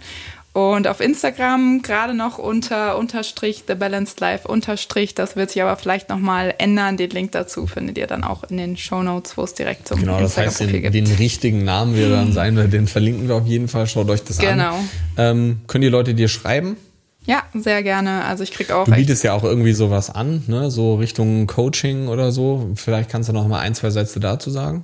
Und 0.53 0.87
auf 0.87 0.99
Instagram 0.99 1.81
gerade 1.81 2.13
noch 2.13 2.37
unter 2.37 2.99
unterstrich 2.99 3.63
The 3.67 3.73
Balanced 3.73 4.19
Life 4.19 4.47
unterstrich. 4.47 5.15
Das 5.15 5.35
wird 5.35 5.49
sich 5.49 5.63
aber 5.63 5.75
vielleicht 5.77 6.09
nochmal 6.09 6.53
ändern. 6.59 6.95
Den 6.95 7.09
Link 7.09 7.31
dazu 7.31 7.65
findet 7.65 7.97
ihr 7.97 8.05
dann 8.05 8.23
auch 8.23 8.43
in 8.43 8.57
den 8.57 8.77
Show 8.77 9.01
Notes, 9.01 9.35
wo 9.35 9.43
es 9.43 9.55
direkt 9.55 9.87
zum 9.87 9.99
Genau, 9.99 10.19
das 10.19 10.37
heißt, 10.37 10.59
den, 10.59 10.91
den, 10.91 11.07
richtigen 11.15 11.63
Namen 11.63 11.95
wird 11.95 12.11
dann 12.11 12.33
sein, 12.33 12.55
den 12.69 12.87
verlinken 12.87 13.27
wir 13.27 13.35
auf 13.35 13.47
jeden 13.47 13.67
Fall. 13.67 13.87
Schaut 13.87 14.09
euch 14.11 14.23
das 14.23 14.37
genau. 14.37 14.75
an. 14.75 14.89
Genau. 15.15 15.29
Ähm, 15.29 15.61
können 15.65 15.81
die 15.81 15.89
Leute 15.89 16.13
dir 16.13 16.27
schreiben? 16.27 16.77
Ja, 17.25 17.43
sehr 17.55 17.81
gerne. 17.81 18.25
Also 18.25 18.43
ich 18.43 18.51
kriege 18.51 18.75
auch. 18.75 18.85
Du 18.85 18.91
bietest 18.91 19.23
ja 19.23 19.33
auch 19.33 19.43
irgendwie 19.43 19.73
sowas 19.73 20.09
an, 20.09 20.43
ne? 20.47 20.69
So 20.69 20.95
Richtung 20.95 21.47
Coaching 21.47 22.09
oder 22.09 22.31
so. 22.31 22.71
Vielleicht 22.75 23.09
kannst 23.09 23.29
du 23.29 23.33
noch 23.33 23.47
mal 23.47 23.59
ein, 23.59 23.73
zwei 23.73 23.89
Sätze 23.89 24.19
dazu 24.19 24.51
sagen. 24.51 24.83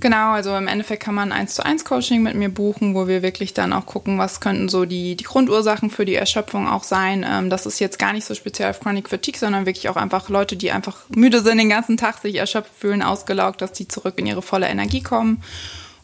Genau, 0.00 0.30
also 0.30 0.54
im 0.54 0.68
Endeffekt 0.68 1.02
kann 1.02 1.16
man 1.16 1.32
eins 1.32 1.54
zu 1.54 1.66
eins 1.66 1.84
Coaching 1.84 2.22
mit 2.22 2.36
mir 2.36 2.50
buchen, 2.50 2.94
wo 2.94 3.08
wir 3.08 3.22
wirklich 3.22 3.52
dann 3.52 3.72
auch 3.72 3.84
gucken, 3.84 4.16
was 4.16 4.40
könnten 4.40 4.68
so 4.68 4.84
die, 4.84 5.16
die 5.16 5.24
Grundursachen 5.24 5.90
für 5.90 6.04
die 6.04 6.14
Erschöpfung 6.14 6.68
auch 6.68 6.84
sein. 6.84 7.26
Ähm, 7.28 7.50
das 7.50 7.66
ist 7.66 7.80
jetzt 7.80 7.98
gar 7.98 8.12
nicht 8.12 8.24
so 8.24 8.34
speziell 8.34 8.70
auf 8.70 8.78
Chronic 8.78 9.08
Fatigue, 9.08 9.40
sondern 9.40 9.66
wirklich 9.66 9.88
auch 9.88 9.96
einfach 9.96 10.28
Leute, 10.28 10.56
die 10.56 10.70
einfach 10.70 10.98
müde 11.08 11.42
sind 11.42 11.58
den 11.58 11.68
ganzen 11.68 11.96
Tag, 11.96 12.18
sich 12.18 12.36
erschöpft 12.36 12.70
fühlen, 12.78 13.02
ausgelaugt, 13.02 13.60
dass 13.60 13.72
die 13.72 13.88
zurück 13.88 14.14
in 14.18 14.26
ihre 14.26 14.42
volle 14.42 14.68
Energie 14.68 15.02
kommen. 15.02 15.42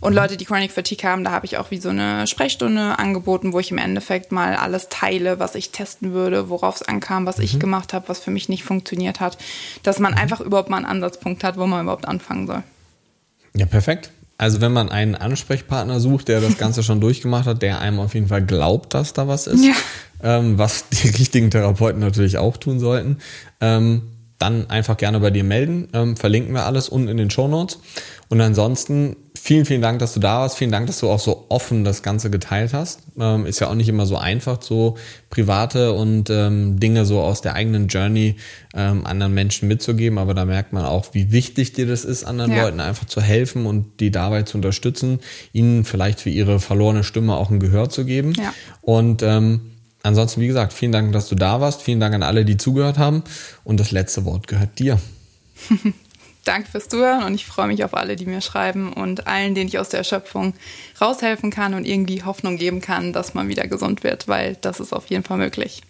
Und 0.01 0.14
mhm. 0.14 0.18
Leute, 0.18 0.36
die 0.36 0.45
Chronic 0.45 0.72
Fatigue 0.72 1.09
haben, 1.09 1.22
da 1.22 1.30
habe 1.30 1.47
ich 1.47 1.57
auch 1.57 1.70
wie 1.70 1.78
so 1.78 1.90
eine 1.90 2.26
Sprechstunde 2.26 2.99
angeboten, 2.99 3.53
wo 3.53 3.61
ich 3.61 3.70
im 3.70 3.78
Endeffekt 3.78 4.32
mal 4.32 4.57
alles 4.57 4.88
teile, 4.88 5.38
was 5.38 5.55
ich 5.55 5.70
testen 5.70 6.12
würde, 6.12 6.51
worauf 6.51 6.76
es 6.76 6.82
ankam, 6.82 7.26
was 7.26 7.38
mhm. 7.38 7.45
ich 7.45 7.61
gemacht 7.61 7.92
habe, 7.92 8.09
was 8.09 8.18
für 8.18 8.32
mich 8.32 8.49
nicht 8.49 8.64
funktioniert 8.64 9.20
hat. 9.20 9.38
Dass 9.84 10.01
man 10.01 10.14
mhm. 10.14 10.18
einfach 10.18 10.40
überhaupt 10.40 10.68
mal 10.68 10.78
einen 10.78 10.86
Ansatzpunkt 10.86 11.45
hat, 11.45 11.57
wo 11.57 11.66
man 11.68 11.82
überhaupt 11.82 12.09
anfangen 12.09 12.49
soll. 12.49 12.64
Ja, 13.57 13.66
perfekt. 13.66 14.11
Also 14.36 14.61
wenn 14.61 14.72
man 14.72 14.88
einen 14.90 15.14
Ansprechpartner 15.14 16.00
sucht, 16.00 16.28
der 16.28 16.40
das 16.40 16.59
Ganze 16.59 16.82
schon 16.82 17.00
durchgemacht 17.00 17.46
hat, 17.46 17.62
der 17.62 17.80
einem 17.80 18.00
auf 18.00 18.14
jeden 18.14 18.26
Fall 18.26 18.44
glaubt, 18.44 18.92
dass 18.94 19.12
da 19.12 19.28
was 19.28 19.46
ist, 19.46 19.64
ja. 19.64 19.74
ähm, 20.22 20.59
was 20.59 20.88
die 20.92 21.09
richtigen 21.09 21.50
Therapeuten 21.50 22.00
natürlich 22.00 22.38
auch 22.38 22.57
tun 22.57 22.80
sollten, 22.80 23.18
ähm, 23.61 24.02
dann 24.38 24.68
einfach 24.68 24.96
gerne 24.96 25.20
bei 25.20 25.30
dir 25.30 25.44
melden. 25.44 25.88
Ähm, 25.92 26.16
verlinken 26.16 26.52
wir 26.52 26.66
alles 26.66 26.88
unten 26.88 27.09
in 27.09 27.16
den 27.16 27.30
Show 27.30 27.46
Notes. 27.46 27.78
Und 28.28 28.40
ansonsten 28.40 29.16
vielen, 29.45 29.66
vielen 29.66 29.82
Dank, 29.82 29.99
dass 29.99 30.14
du 30.14 30.20
da 30.20 30.40
warst. 30.40 30.57
Vielen 30.57 30.72
Dank, 30.72 30.86
dass 30.86 31.01
du 31.01 31.11
auch 31.11 31.20
so 31.20 31.45
offen 31.51 31.84
das 31.84 32.03
Ganze 32.03 32.30
geteilt 32.30 32.72
hast. 32.72 33.01
Ähm, 33.20 33.45
ist 33.45 33.61
ja 33.61 33.68
auch 33.68 33.74
nicht 33.74 33.90
immer 33.90 34.07
so 34.07 34.16
einfach, 34.16 34.62
so 34.62 34.97
private 35.28 35.92
und 35.92 36.30
ähm, 36.30 36.80
Dinge 36.80 37.05
so 37.05 37.20
aus 37.20 37.42
der 37.42 37.55
eigenen 37.55 37.88
Journey 37.88 38.36
ähm, 38.74 39.05
anderen 39.05 39.34
Menschen 39.34 39.68
mitzugeben. 39.68 40.16
Aber 40.16 40.32
da 40.32 40.47
merkt 40.47 40.72
man 40.72 40.86
auch, 40.86 41.12
wie 41.12 41.30
wichtig 41.30 41.74
dir 41.74 41.86
das 41.86 42.07
ist, 42.07 42.24
anderen 42.24 42.53
ja. 42.53 42.62
Leuten 42.62 42.80
einfach 42.80 43.05
zu 43.05 43.20
helfen 43.20 43.66
und 43.66 44.01
die 44.01 44.11
dabei 44.11 44.45
zu 44.45 44.57
unterstützen, 44.57 45.20
ihnen 45.53 45.84
vielleicht 45.84 46.20
für 46.20 46.30
ihre 46.30 46.59
verlorene 46.59 47.05
Stimme 47.05 47.36
auch 47.36 47.51
ein 47.51 47.61
Gehör 47.61 47.90
zu 47.90 48.07
geben. 48.07 48.32
Ja. 48.38 48.55
Und 48.80 49.22
ähm, 49.22 49.72
ansonsten, 50.03 50.40
wie 50.40 50.47
gesagt, 50.47 50.72
vielen 50.72 50.92
Dank, 50.92 51.12
dass 51.12 51.28
du 51.28 51.34
da 51.34 51.61
warst. 51.61 51.82
Vielen 51.82 52.01
Dank 52.01 52.14
an 52.14 52.22
alle, 52.22 52.47
die 52.47 52.57
zugehört 52.57 52.97
haben. 52.97 53.22
Und 53.62 53.78
das 53.78 53.90
letzte 53.90 54.24
Wort 54.24 54.47
gehört 54.47 54.78
dir. 54.78 54.99
danke 56.45 56.70
fürs 56.70 56.88
Zuhören 56.88 57.24
und 57.24 57.34
ich 57.34 57.47
freue 57.47 57.66
mich 57.66 57.84
auf 57.84 57.95
alle, 57.95 58.16
die 58.16 58.26
mir 58.26 58.40
schreiben 58.40 58.92
und 58.92 59.26
allen, 59.26 59.55
denen 59.55 59.68
ich 59.68 59.78
aus 59.78 59.88
der 59.88 59.99
Erschöpfung 59.99 60.55
raushelfen 61.01 61.51
kann 61.51 61.74
und 61.74 61.84
irgendwie 61.84 62.22
Hoffnung 62.22 62.57
geben 62.57 62.80
kann, 62.80 63.12
dass 63.12 63.34
man 63.34 63.49
wieder 63.49 63.66
gesund 63.66 64.05
wird, 64.05 64.28
weil 64.28 64.57
das 64.61 64.80
ist 64.80 64.92
auf 64.92 65.07
jeden 65.07 65.24
Fall 65.24 65.38
möglich. 65.38 65.82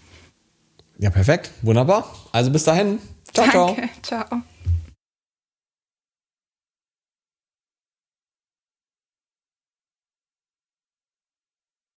Ja, 0.98 1.10
perfekt. 1.10 1.50
Wunderbar. 1.62 2.14
Also 2.32 2.50
bis 2.50 2.64
dahin. 2.64 2.98
Ciao, 3.32 3.46
Danke. 3.52 3.88
ciao. 4.02 4.24
ciao. 4.28 4.42